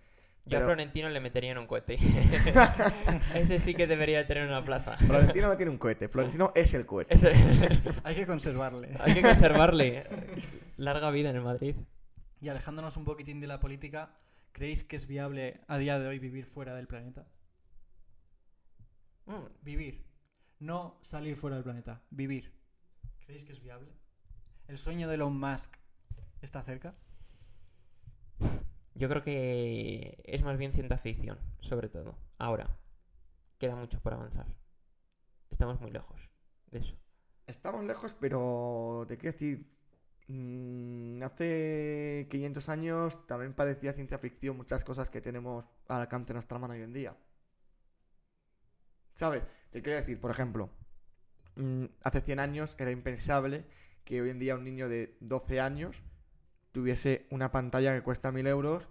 Yo 0.45 0.59
a 0.59 0.62
Florentino 0.62 1.09
le 1.11 1.21
metería 1.21 1.53
en 1.53 1.59
un 1.59 1.67
cohete. 1.67 1.95
Ese 3.35 3.59
sí 3.59 3.75
que 3.75 3.89
debería 3.89 4.29
tener 4.29 4.47
una 4.47 4.62
plaza. 4.62 4.97
Florentino 4.97 5.49
no 5.49 5.57
tiene 5.57 5.73
un 5.73 5.79
cohete, 5.79 6.09
Florentino 6.09 6.53
es 6.55 6.73
el 6.75 6.87
cohete. 6.87 7.17
Hay 8.05 8.15
que 8.15 8.27
conservarle. 8.27 8.97
Hay 9.01 9.15
que 9.15 9.23
conservarle. 9.23 10.05
Larga 10.77 11.11
vida 11.11 11.31
en 11.31 11.37
el 11.37 11.43
Madrid. 11.43 11.75
Y 12.41 12.49
alejándonos 12.49 12.97
un 12.97 13.05
poquitín 13.05 13.41
de 13.41 13.49
la 13.49 13.59
política, 13.59 14.12
¿creéis 14.53 14.85
que 14.85 14.95
es 14.95 15.09
viable 15.09 15.61
a 15.67 15.79
día 15.79 15.99
de 15.99 16.07
hoy 16.07 16.21
vivir 16.21 16.47
fuera 16.47 16.77
del 16.77 16.87
planeta? 16.87 17.27
Mm, 19.27 19.47
Vivir. 19.62 20.06
No 20.59 20.99
salir 21.03 21.37
fuera 21.37 21.57
del 21.57 21.64
planeta. 21.64 22.03
Vivir. 22.11 22.53
¿Creéis 23.21 23.45
que 23.45 23.53
es 23.53 23.61
viable? 23.61 23.92
¿El 24.69 24.79
sueño 24.79 25.09
de 25.09 25.16
Elon 25.16 25.38
Musk 25.38 25.77
está 26.40 26.62
cerca? 26.62 26.95
Yo 28.95 29.09
creo 29.11 29.23
que 29.23 30.23
es 30.25 30.42
más 30.42 30.57
bien 30.57 30.73
ciencia 30.73 30.97
ficción, 30.97 31.38
sobre 31.61 31.88
todo. 31.88 32.16
Ahora, 32.38 32.79
queda 33.59 33.77
mucho 33.77 34.01
por 34.01 34.14
avanzar. 34.14 34.47
Estamos 35.51 35.81
muy 35.81 35.90
lejos 35.90 36.31
de 36.71 36.79
eso. 36.79 36.97
Estamos 37.47 37.85
lejos, 37.85 38.16
pero 38.19 39.05
te 39.07 39.19
quiero 39.19 39.33
decir, 39.35 39.71
mm, 40.29 41.23
hace 41.23 42.27
500 42.31 42.69
años 42.71 43.27
también 43.27 43.53
parecía 43.53 43.92
ciencia 43.92 44.19
ficción 44.19 44.57
muchas 44.57 44.83
cosas 44.83 45.11
que 45.11 45.21
tenemos 45.21 45.64
al 45.88 46.01
alcance 46.01 46.29
de 46.29 46.35
nuestra 46.35 46.59
mano 46.59 46.75
hoy 46.75 46.83
en 46.83 46.92
día. 46.92 47.16
¿Sabes? 49.16 49.44
Te 49.70 49.83
quiero 49.83 49.96
decir, 49.96 50.20
por 50.20 50.31
ejemplo, 50.31 50.68
mm, 51.57 51.87
hace 52.02 52.20
100 52.20 52.38
años 52.38 52.76
era 52.79 52.90
impensable 52.90 53.64
que 54.05 54.20
hoy 54.20 54.29
en 54.29 54.38
día 54.38 54.57
un 54.57 54.64
niño 54.64 54.90
de 54.90 55.16
12 55.20 55.59
años 55.59 56.02
tuviese 56.70 57.26
una 57.31 57.50
pantalla 57.50 57.94
que 57.94 58.02
cuesta 58.02 58.31
1000 58.31 58.46
euros 58.46 58.90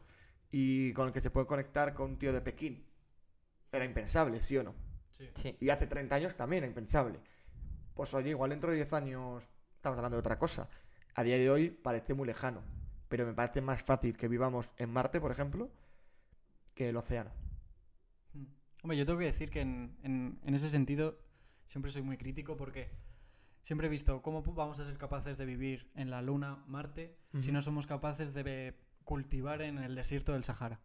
y 0.51 0.93
con 0.93 1.07
el 1.07 1.13
que 1.13 1.21
se 1.21 1.29
puede 1.29 1.45
conectar 1.45 1.93
con 1.93 2.09
un 2.09 2.17
tío 2.17 2.33
de 2.33 2.41
Pekín. 2.41 2.87
Era 3.71 3.85
impensable, 3.85 4.41
¿sí 4.41 4.57
o 4.57 4.63
no? 4.63 4.73
Sí. 5.11 5.29
Sí. 5.35 5.57
Y 5.59 5.69
hace 5.69 5.85
30 5.85 6.15
años 6.15 6.35
también 6.35 6.63
era 6.63 6.69
impensable. 6.69 7.19
Pues 7.93 8.11
oye, 8.15 8.31
igual 8.31 8.49
dentro 8.49 8.71
de 8.71 8.77
10 8.77 8.93
años 8.93 9.47
estamos 9.75 9.99
hablando 9.99 10.17
de 10.17 10.21
otra 10.21 10.39
cosa. 10.39 10.67
A 11.13 11.21
día 11.21 11.37
de 11.37 11.51
hoy 11.51 11.69
parece 11.69 12.15
muy 12.15 12.25
lejano. 12.25 12.63
Pero 13.09 13.27
me 13.27 13.33
parece 13.33 13.61
más 13.61 13.83
fácil 13.83 14.17
que 14.17 14.27
vivamos 14.27 14.71
en 14.77 14.89
Marte, 14.89 15.21
por 15.21 15.29
ejemplo, 15.29 15.69
que 16.73 16.89
el 16.89 16.97
océano. 16.97 17.44
Hombre, 18.85 18.97
yo 18.99 19.05
tengo 19.07 19.17
que 19.17 19.25
decir 19.25 19.49
que 19.49 19.61
en, 19.61 19.97
en- 20.03 20.39
en 20.43 20.53
ese 20.53 20.69
sentido 20.69 21.17
siempre 21.65 21.89
soy 21.89 22.03
muy 22.03 22.17
crítico 22.17 22.55
porque 22.55 22.91
siempre 23.63 23.87
he 23.87 23.89
visto 23.89 24.21
cómo 24.21 24.43
vamos 24.43 24.79
a 24.79 24.85
ser 24.85 24.95
capaces 24.99 25.39
de 25.39 25.45
vivir 25.47 25.89
en 25.95 26.11
la 26.11 26.21
Luna, 26.21 26.63
Marte, 26.67 27.17
si 27.39 27.51
no 27.51 27.63
somos 27.63 27.87
capaces 27.87 28.35
de 28.35 28.77
cultivar 29.03 29.63
en 29.63 29.79
el 29.79 29.95
desierto 29.95 30.33
del 30.33 30.43
Sahara. 30.43 30.79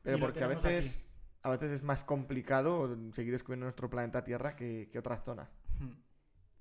Pero 0.00 0.16
Y 0.16 0.20
porque 0.22 0.42
a 0.42 0.46
veces, 0.46 1.18
a 1.42 1.50
veces 1.50 1.70
es 1.72 1.82
más 1.82 2.04
complicado 2.04 2.96
seguir 3.12 3.32
descubriendo 3.34 3.66
nuestro 3.66 3.90
planeta 3.90 4.24
Tierra 4.24 4.56
que, 4.56 4.88
que 4.90 4.98
otras 4.98 5.22
zonas. 5.22 5.50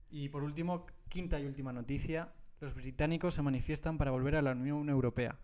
Y 0.10 0.28
por 0.28 0.43
último, 0.43 0.88
quinta 1.07 1.39
y 1.39 1.45
última 1.45 1.72
noticia, 1.72 2.34
los 2.60 2.74
británicos 2.74 3.34
se 3.34 3.41
manifiestan 3.43 3.97
para 3.97 4.12
volver 4.12 4.36
a 4.36 4.41
la 4.41 4.51
Unión 4.51 4.89
Europea. 4.89 5.39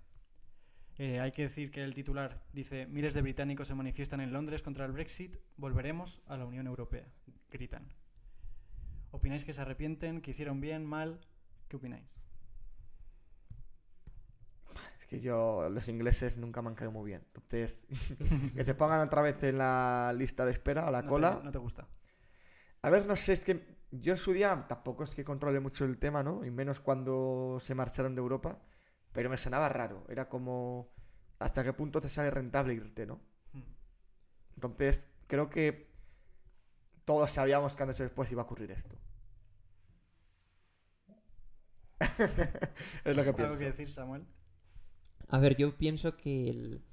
Eh, 0.98 1.20
hay 1.20 1.32
que 1.34 1.42
decir 1.44 1.72
que 1.72 1.84
el 1.84 1.94
titular 1.94 2.42
dice, 2.54 2.86
miles 2.88 3.14
de 3.14 3.22
británicos 3.22 3.68
se 3.68 3.76
manifiestan 3.76 4.22
en 4.22 4.32
Londres 4.32 4.64
contra 4.64 4.86
el 4.86 4.94
Brexit, 4.94 5.38
volveremos 5.58 6.22
a 6.28 6.38
la 6.38 6.46
Unión 6.46 6.68
Europea, 6.68 7.06
gritan. 7.52 7.86
¿Opináis 9.12 9.44
que 9.44 9.54
se 9.54 9.62
arrepienten, 9.62 10.22
que 10.22 10.32
hicieron 10.32 10.62
bien, 10.62 10.86
mal? 10.86 11.20
¿Qué 11.68 11.76
opináis? 11.78 12.20
Es 15.00 15.06
que 15.08 15.20
yo, 15.22 15.70
los 15.70 15.88
ingleses 15.90 16.38
nunca 16.38 16.62
me 16.62 16.70
han 16.70 16.76
caído 16.76 16.92
muy 16.92 17.06
bien. 17.06 17.24
Entonces, 17.28 17.86
que 18.56 18.66
se 18.66 18.76
pongan 18.76 19.02
otra 19.02 19.22
vez 19.22 19.42
en 19.44 19.58
la 19.58 20.14
lista 20.18 20.46
de 20.46 20.52
espera, 20.52 20.88
a 20.88 20.92
la 20.92 21.02
No 21.02 21.08
te- 21.08 21.10
cola. 21.10 21.42
no 21.44 21.52
te 21.52 21.60
gusta. 21.60 21.88
A 22.82 22.90
ver, 22.90 23.06
no 23.06 23.16
sé, 23.16 23.34
es 23.34 23.44
que 23.44 23.76
yo 23.92 24.14
en 24.14 24.18
su 24.18 24.32
día 24.34 24.66
tampoco 24.68 25.04
es 25.04 25.14
que 25.16 25.24
controle 25.24 25.60
mucho 25.60 25.86
el 25.86 25.98
tema, 25.98 26.24
¿no? 26.24 26.46
Y 26.46 26.52
menos 26.52 26.80
cuando 26.80 27.58
se 27.62 27.76
marcharon 27.76 28.16
de 28.16 28.22
Europa, 28.22 28.60
pero 29.16 29.30
me 29.30 29.38
sonaba 29.38 29.70
raro. 29.70 30.06
Era 30.10 30.28
como, 30.28 30.92
¿hasta 31.40 31.64
qué 31.64 31.72
punto 31.72 32.02
te 32.02 32.10
sale 32.10 32.30
rentable 32.30 32.74
irte, 32.74 33.06
¿no? 33.06 33.22
Hmm. 33.54 33.62
Entonces, 34.56 35.08
creo 35.26 35.50
que 35.50 35.90
todos 37.06 37.32
sabíamos 37.32 37.76
que 37.76 37.84
antes 37.84 38.00
o 38.02 38.04
después 38.04 38.30
iba 38.34 38.42
a 38.42 38.46
ocurrir 38.46 38.72
esto. 38.72 38.98
es 42.20 43.16
lo 43.16 43.24
que 43.24 43.30
¿Algo 43.30 43.36
pienso. 43.38 43.58
que 43.58 43.66
decir, 43.66 43.90
Samuel? 43.90 44.26
A 45.30 45.40
ver, 45.40 45.56
yo 45.56 45.78
pienso 45.78 46.18
que 46.18 46.50
el, 46.50 46.84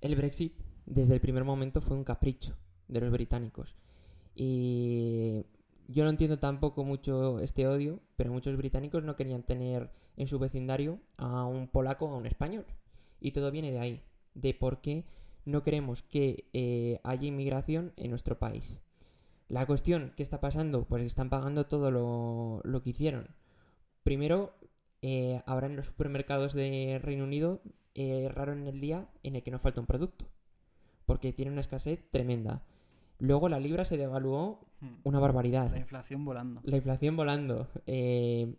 el 0.00 0.14
Brexit 0.14 0.56
desde 0.86 1.14
el 1.14 1.20
primer 1.20 1.42
momento 1.42 1.80
fue 1.80 1.96
un 1.96 2.04
capricho 2.04 2.56
de 2.86 3.00
los 3.00 3.10
británicos. 3.10 3.74
Y 4.36 5.44
yo 5.92 6.04
no 6.04 6.10
entiendo 6.10 6.38
tampoco 6.38 6.84
mucho 6.84 7.38
este 7.40 7.66
odio, 7.66 8.00
pero 8.16 8.32
muchos 8.32 8.56
británicos 8.56 9.04
no 9.04 9.16
querían 9.16 9.42
tener 9.42 9.90
en 10.16 10.26
su 10.26 10.38
vecindario 10.38 10.98
a 11.16 11.44
un 11.44 11.68
polaco 11.68 12.06
o 12.06 12.14
a 12.14 12.16
un 12.16 12.26
español. 12.26 12.64
Y 13.20 13.32
todo 13.32 13.50
viene 13.50 13.70
de 13.70 13.78
ahí, 13.78 14.02
de 14.34 14.54
por 14.54 14.80
qué 14.80 15.04
no 15.44 15.62
queremos 15.62 16.02
que 16.02 16.48
eh, 16.52 17.00
haya 17.04 17.26
inmigración 17.26 17.92
en 17.96 18.10
nuestro 18.10 18.38
país. 18.38 18.80
La 19.48 19.66
cuestión, 19.66 20.12
¿qué 20.16 20.22
está 20.22 20.40
pasando? 20.40 20.84
Pues 20.84 21.02
están 21.04 21.28
pagando 21.28 21.66
todo 21.66 21.90
lo, 21.90 22.60
lo 22.64 22.82
que 22.82 22.90
hicieron. 22.90 23.28
Primero, 24.02 24.54
eh, 25.02 25.42
ahora 25.46 25.66
en 25.66 25.76
los 25.76 25.86
supermercados 25.86 26.54
de 26.54 27.00
Reino 27.02 27.24
Unido 27.24 27.60
eh, 27.94 28.30
raro 28.32 28.52
en 28.52 28.66
el 28.66 28.80
día 28.80 29.08
en 29.22 29.36
el 29.36 29.42
que 29.42 29.50
no 29.50 29.58
falta 29.58 29.80
un 29.80 29.86
producto. 29.86 30.26
Porque 31.06 31.32
tiene 31.32 31.50
una 31.50 31.60
escasez 31.60 32.02
tremenda. 32.10 32.64
Luego 33.18 33.48
la 33.48 33.60
libra 33.60 33.84
se 33.84 33.96
devaluó 33.96 34.71
Hmm. 34.82 34.96
una 35.04 35.20
barbaridad. 35.20 35.70
La 35.70 35.78
inflación 35.78 36.24
volando. 36.24 36.60
La 36.64 36.76
inflación 36.76 37.16
volando. 37.16 37.68
Eh, 37.86 38.56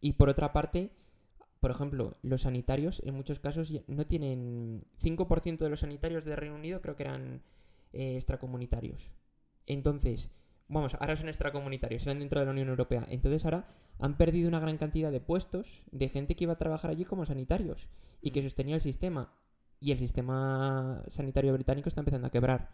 y 0.00 0.12
por 0.12 0.28
otra 0.28 0.52
parte, 0.52 0.92
por 1.58 1.72
ejemplo, 1.72 2.16
los 2.22 2.42
sanitarios 2.42 3.02
en 3.04 3.14
muchos 3.14 3.40
casos 3.40 3.72
no 3.88 4.06
tienen... 4.06 4.84
5% 5.02 5.58
de 5.58 5.68
los 5.68 5.80
sanitarios 5.80 6.24
de 6.24 6.36
Reino 6.36 6.54
Unido 6.54 6.80
creo 6.80 6.94
que 6.94 7.02
eran 7.02 7.42
eh, 7.92 8.14
extracomunitarios. 8.14 9.10
Entonces, 9.66 10.30
vamos, 10.68 10.94
ahora 10.94 11.16
son 11.16 11.26
extracomunitarios, 11.26 12.06
eran 12.06 12.20
dentro 12.20 12.38
de 12.38 12.46
la 12.46 12.52
Unión 12.52 12.68
Europea. 12.68 13.04
Entonces 13.08 13.44
ahora 13.44 13.66
han 13.98 14.16
perdido 14.16 14.48
una 14.48 14.60
gran 14.60 14.78
cantidad 14.78 15.10
de 15.10 15.20
puestos 15.20 15.82
de 15.90 16.08
gente 16.08 16.36
que 16.36 16.44
iba 16.44 16.52
a 16.52 16.58
trabajar 16.58 16.92
allí 16.92 17.04
como 17.04 17.26
sanitarios 17.26 17.88
y 18.22 18.30
que 18.30 18.44
sostenía 18.44 18.76
el 18.76 18.82
sistema. 18.82 19.32
Y 19.80 19.90
el 19.90 19.98
sistema 19.98 21.02
sanitario 21.08 21.52
británico 21.52 21.88
está 21.88 22.02
empezando 22.02 22.28
a 22.28 22.30
quebrar. 22.30 22.70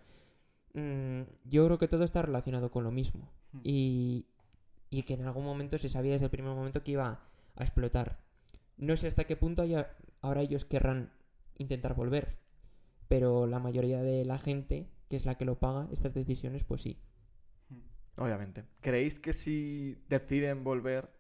Mm, 0.75 1.23
yo 1.45 1.67
creo 1.67 1.79
que 1.79 1.89
todo 1.89 2.05
está 2.05 2.23
relacionado 2.23 2.71
con 2.71 2.85
lo 2.85 2.91
mismo. 2.91 3.31
Hmm. 3.53 3.61
Y, 3.65 4.27
y 4.91 5.03
que 5.03 5.15
en 5.15 5.25
algún 5.27 5.45
momento 5.45 5.79
se 5.79 5.89
sabía 5.89 6.13
desde 6.13 6.27
el 6.27 6.31
primer 6.31 6.55
momento 6.55 6.83
que 6.83 6.93
iba 6.93 7.21
a 7.57 7.63
explotar. 7.63 8.21
No 8.77 8.97
sé 8.97 9.07
hasta 9.07 9.25
qué 9.25 9.37
punto 9.37 9.63
haya- 9.63 9.95
ahora 10.21 10.41
ellos 10.43 10.65
querrán 10.65 11.13
intentar 11.59 11.95
volver, 11.95 12.39
pero 13.09 13.47
la 13.47 13.59
mayoría 13.59 14.03
de 14.03 14.25
la 14.25 14.39
gente, 14.39 14.89
que 15.09 15.17
es 15.17 15.27
la 15.27 15.37
que 15.37 15.45
lo 15.45 15.59
paga, 15.59 15.89
estas 15.93 16.15
decisiones, 16.15 16.65
pues 16.65 16.83
sí. 16.83 16.99
Hmm. 17.69 17.81
Obviamente. 18.17 18.65
¿Creéis 18.81 19.19
que 19.19 19.33
si 19.33 20.03
deciden 20.09 20.65
volver, 20.65 21.11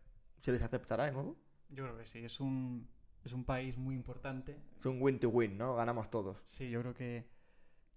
se 0.40 0.52
les 0.52 0.62
aceptará 0.62 1.04
de 1.04 1.12
nuevo? 1.12 1.36
Yo 1.68 1.84
creo 1.84 1.96
que 1.96 2.06
sí, 2.06 2.18
es 2.18 2.40
un, 2.40 2.88
es 3.24 3.32
un 3.32 3.44
país 3.44 3.76
muy 3.78 3.94
importante. 3.94 4.58
Es 4.78 4.86
un 4.86 5.00
win 5.00 5.18
to 5.18 5.28
win, 5.28 5.56
¿no? 5.58 5.74
Ganamos 5.74 6.10
todos. 6.10 6.40
Sí, 6.44 6.70
yo 6.70 6.80
creo 6.80 6.94
que... 6.94 7.26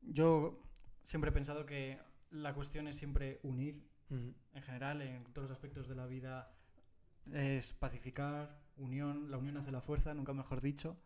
Yo 0.01 0.59
siempre 1.05 1.29
he 1.29 1.33
pensado 1.33 1.65
que 1.65 1.99
la 2.31 2.53
cuestión 2.53 2.87
es 2.87 2.97
siempre 2.97 3.39
unir, 3.43 3.87
en 4.09 4.61
general, 4.61 5.01
en 5.01 5.23
todos 5.25 5.49
los 5.49 5.51
aspectos 5.51 5.87
de 5.87 5.95
la 5.95 6.05
vida, 6.07 6.45
es 7.31 7.73
pacificar, 7.73 8.59
unión, 8.75 9.31
la 9.31 9.37
unión 9.37 9.57
hace 9.57 9.71
la 9.71 9.81
fuerza, 9.81 10.13
nunca 10.13 10.33
mejor 10.33 10.61
dicho. 10.61 10.97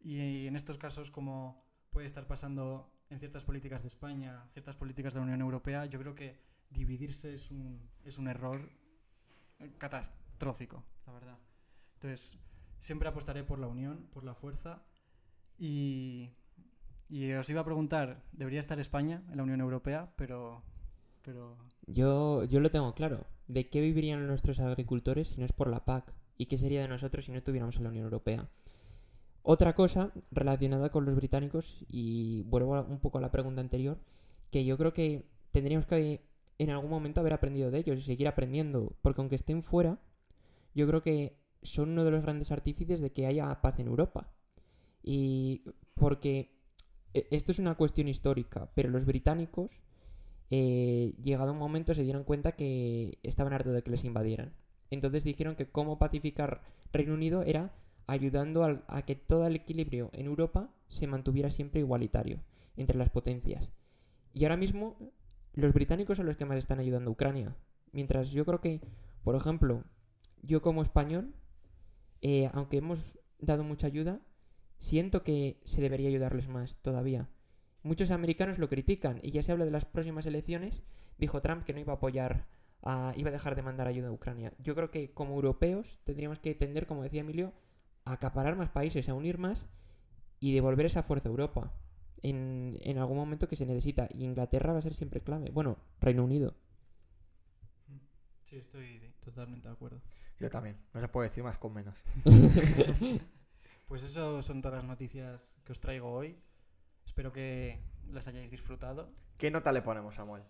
Y 0.00 0.46
en 0.46 0.56
estos 0.56 0.78
casos, 0.78 1.10
como 1.10 1.64
puede 1.90 2.06
estar 2.06 2.26
pasando 2.26 2.92
en 3.08 3.18
ciertas 3.18 3.44
políticas 3.44 3.82
de 3.82 3.88
España, 3.88 4.46
ciertas 4.50 4.76
políticas 4.76 5.14
de 5.14 5.20
la 5.20 5.24
Unión 5.24 5.40
Europea, 5.40 5.86
yo 5.86 5.98
creo 5.98 6.14
que 6.14 6.38
dividirse 6.70 7.34
es 7.34 7.50
un, 7.50 7.90
es 8.04 8.18
un 8.18 8.28
error 8.28 8.70
catastrófico, 9.78 10.84
la 11.06 11.12
verdad. 11.12 11.38
Entonces, 11.94 12.38
siempre 12.78 13.08
apostaré 13.08 13.42
por 13.42 13.58
la 13.58 13.66
unión, 13.66 14.08
por 14.12 14.22
la 14.24 14.34
fuerza. 14.34 14.82
Y, 15.58 16.30
y 17.10 17.32
os 17.32 17.50
iba 17.50 17.60
a 17.60 17.64
preguntar, 17.64 18.22
¿debería 18.32 18.60
estar 18.60 18.78
España 18.78 19.22
en 19.30 19.36
la 19.36 19.42
Unión 19.42 19.60
Europea? 19.60 20.12
Pero... 20.16 20.62
pero 21.22 21.56
Yo, 21.86 22.44
yo 22.44 22.60
lo 22.60 22.70
tengo 22.70 22.94
claro. 22.94 23.26
¿De 23.48 23.68
qué 23.68 23.80
vivirían 23.80 24.26
nuestros 24.26 24.60
agricultores 24.60 25.28
si 25.28 25.38
no 25.38 25.44
es 25.44 25.52
por 25.52 25.68
la 25.68 25.84
PAC? 25.84 26.14
¿Y 26.36 26.46
qué 26.46 26.56
sería 26.56 26.80
de 26.80 26.88
nosotros 26.88 27.24
si 27.24 27.32
no 27.32 27.38
estuviéramos 27.38 27.76
en 27.76 27.82
la 27.82 27.90
Unión 27.90 28.04
Europea? 28.04 28.48
Otra 29.42 29.74
cosa 29.74 30.12
relacionada 30.30 30.90
con 30.90 31.04
los 31.04 31.16
británicos, 31.16 31.84
y 31.88 32.42
vuelvo 32.44 32.80
un 32.82 33.00
poco 33.00 33.18
a 33.18 33.20
la 33.20 33.32
pregunta 33.32 33.60
anterior, 33.60 33.98
que 34.50 34.64
yo 34.64 34.78
creo 34.78 34.92
que 34.92 35.26
tendríamos 35.50 35.86
que 35.86 36.24
en 36.58 36.70
algún 36.70 36.90
momento 36.90 37.20
haber 37.20 37.32
aprendido 37.32 37.70
de 37.70 37.78
ellos 37.78 37.98
y 37.98 38.02
seguir 38.02 38.28
aprendiendo, 38.28 38.94
porque 39.02 39.20
aunque 39.20 39.36
estén 39.36 39.62
fuera, 39.62 39.98
yo 40.74 40.86
creo 40.86 41.02
que 41.02 41.40
son 41.62 41.90
uno 41.90 42.04
de 42.04 42.10
los 42.10 42.22
grandes 42.22 42.52
artífices 42.52 43.00
de 43.00 43.12
que 43.12 43.26
haya 43.26 43.60
paz 43.60 43.78
en 43.80 43.88
Europa. 43.88 44.30
Y 45.02 45.64
porque 45.94 46.59
esto 47.12 47.52
es 47.52 47.58
una 47.58 47.74
cuestión 47.74 48.08
histórica, 48.08 48.70
pero 48.74 48.88
los 48.88 49.04
británicos, 49.04 49.80
eh, 50.50 51.14
llegado 51.22 51.52
un 51.52 51.58
momento, 51.58 51.94
se 51.94 52.02
dieron 52.02 52.24
cuenta 52.24 52.52
que 52.52 53.18
estaban 53.22 53.52
hartos 53.52 53.72
de 53.72 53.82
que 53.82 53.90
les 53.90 54.04
invadieran. 54.04 54.52
Entonces 54.90 55.24
dijeron 55.24 55.54
que 55.54 55.70
cómo 55.70 55.98
pacificar 55.98 56.62
Reino 56.92 57.14
Unido 57.14 57.42
era 57.42 57.72
ayudando 58.06 58.64
a 58.64 59.02
que 59.02 59.14
todo 59.14 59.46
el 59.46 59.54
equilibrio 59.54 60.10
en 60.12 60.26
Europa 60.26 60.74
se 60.88 61.06
mantuviera 61.06 61.48
siempre 61.48 61.80
igualitario 61.80 62.40
entre 62.76 62.98
las 62.98 63.10
potencias. 63.10 63.72
Y 64.34 64.44
ahora 64.44 64.56
mismo 64.56 64.96
los 65.54 65.72
británicos 65.72 66.16
son 66.16 66.26
los 66.26 66.36
que 66.36 66.44
más 66.44 66.58
están 66.58 66.80
ayudando 66.80 67.10
a 67.10 67.12
Ucrania. 67.12 67.56
Mientras 67.92 68.30
yo 68.30 68.44
creo 68.44 68.60
que, 68.60 68.80
por 69.22 69.36
ejemplo, 69.36 69.84
yo 70.42 70.62
como 70.62 70.82
español, 70.82 71.34
eh, 72.22 72.50
aunque 72.52 72.78
hemos 72.78 73.12
dado 73.38 73.64
mucha 73.64 73.86
ayuda, 73.86 74.20
siento 74.80 75.22
que 75.22 75.60
se 75.64 75.80
debería 75.80 76.08
ayudarles 76.08 76.48
más 76.48 76.78
todavía. 76.82 77.28
Muchos 77.84 78.10
americanos 78.10 78.58
lo 78.58 78.68
critican 78.68 79.20
y 79.22 79.30
ya 79.30 79.42
se 79.44 79.52
habla 79.52 79.64
de 79.64 79.70
las 79.70 79.84
próximas 79.84 80.26
elecciones. 80.26 80.82
Dijo 81.18 81.40
Trump 81.40 81.64
que 81.64 81.72
no 81.72 81.78
iba 81.80 81.92
a 81.92 81.96
apoyar, 81.96 82.48
a- 82.82 83.12
iba 83.16 83.28
a 83.28 83.32
dejar 83.32 83.54
de 83.54 83.62
mandar 83.62 83.86
ayuda 83.86 84.08
a 84.08 84.12
Ucrania. 84.12 84.52
Yo 84.58 84.74
creo 84.74 84.90
que 84.90 85.12
como 85.14 85.34
europeos 85.36 86.00
tendríamos 86.04 86.40
que 86.40 86.54
tender, 86.56 86.86
como 86.88 87.04
decía 87.04 87.20
Emilio, 87.20 87.52
a 88.04 88.14
acaparar 88.14 88.56
más 88.56 88.70
países, 88.70 89.08
a 89.08 89.14
unir 89.14 89.38
más 89.38 89.68
y 90.40 90.52
devolver 90.54 90.86
esa 90.86 91.02
fuerza 91.02 91.28
a 91.28 91.32
Europa 91.32 91.72
en, 92.22 92.78
en 92.82 92.98
algún 92.98 93.16
momento 93.18 93.48
que 93.48 93.56
se 93.56 93.66
necesita. 93.66 94.08
Y 94.12 94.24
Inglaterra 94.24 94.72
va 94.72 94.78
a 94.80 94.82
ser 94.82 94.94
siempre 94.94 95.20
clave. 95.22 95.50
Bueno, 95.50 95.78
Reino 96.00 96.24
Unido. 96.24 96.54
sí, 98.44 98.56
estoy 98.56 99.00
totalmente 99.24 99.68
de 99.68 99.74
acuerdo. 99.74 100.00
Yo 100.38 100.50
también. 100.50 100.76
No 100.94 101.00
se 101.00 101.08
puede 101.08 101.28
decir 101.28 101.44
más 101.44 101.58
con 101.58 101.72
menos. 101.74 101.94
Pues 103.90 104.04
eso 104.04 104.40
son 104.40 104.62
todas 104.62 104.76
las 104.76 104.88
noticias 104.88 105.50
que 105.64 105.72
os 105.72 105.80
traigo 105.80 106.12
hoy. 106.12 106.40
Espero 107.04 107.32
que 107.32 107.82
las 108.12 108.28
hayáis 108.28 108.52
disfrutado. 108.52 109.10
¿Qué 109.36 109.50
nota 109.50 109.72
le 109.72 109.82
ponemos, 109.82 110.14
Samuel? 110.14 110.44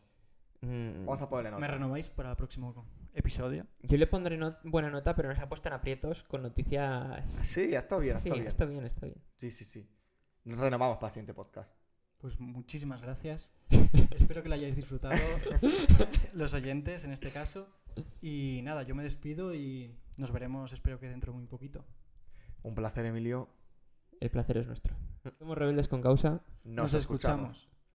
Mm, 0.60 1.06
Vamos 1.06 1.22
a 1.22 1.30
ponerle 1.30 1.52
nota. 1.52 1.60
¿Me 1.62 1.68
renováis 1.68 2.10
para 2.10 2.32
el 2.32 2.36
próximo 2.36 2.86
episodio? 3.14 3.66
Yo 3.80 3.96
le 3.96 4.06
pondré 4.06 4.38
buena 4.64 4.90
nota, 4.90 5.16
pero 5.16 5.30
nos 5.30 5.38
ha 5.38 5.48
puesto 5.48 5.70
en 5.70 5.72
aprietos 5.72 6.22
con 6.24 6.42
noticias. 6.42 7.30
Sí, 7.30 7.74
está 7.74 7.96
bien, 7.96 8.18
sí, 8.18 8.28
está 8.28 8.34
bien. 8.34 8.46
está 8.46 8.66
bien, 8.66 8.84
está 8.84 9.06
bien. 9.06 9.24
Sí, 9.38 9.50
sí, 9.50 9.64
sí. 9.64 9.88
Nos 10.44 10.58
renovamos 10.58 10.98
para 10.98 11.06
el 11.06 11.12
siguiente 11.12 11.32
podcast. 11.32 11.72
Pues 12.18 12.38
muchísimas 12.38 13.00
gracias. 13.00 13.54
Espero 14.10 14.42
que 14.42 14.50
lo 14.50 14.56
hayáis 14.56 14.76
disfrutado 14.76 15.14
los 16.34 16.52
oyentes 16.52 17.04
en 17.04 17.12
este 17.12 17.30
caso. 17.30 17.66
Y 18.20 18.60
nada, 18.64 18.82
yo 18.82 18.94
me 18.94 19.02
despido 19.02 19.54
y 19.54 19.96
nos 20.18 20.30
veremos, 20.30 20.74
espero 20.74 21.00
que 21.00 21.08
dentro 21.08 21.32
de 21.32 21.38
muy 21.38 21.46
poquito. 21.46 21.86
Un 22.62 22.74
placer, 22.74 23.06
Emilio. 23.06 23.48
El 24.20 24.30
placer 24.30 24.58
es 24.58 24.66
nuestro. 24.66 24.94
Somos 25.38 25.56
rebeldes 25.56 25.88
con 25.88 26.00
causa. 26.02 26.42
Nos, 26.64 26.92
Nos 26.92 26.94
escuchamos. 26.94 27.56
escuchamos. 27.58 27.70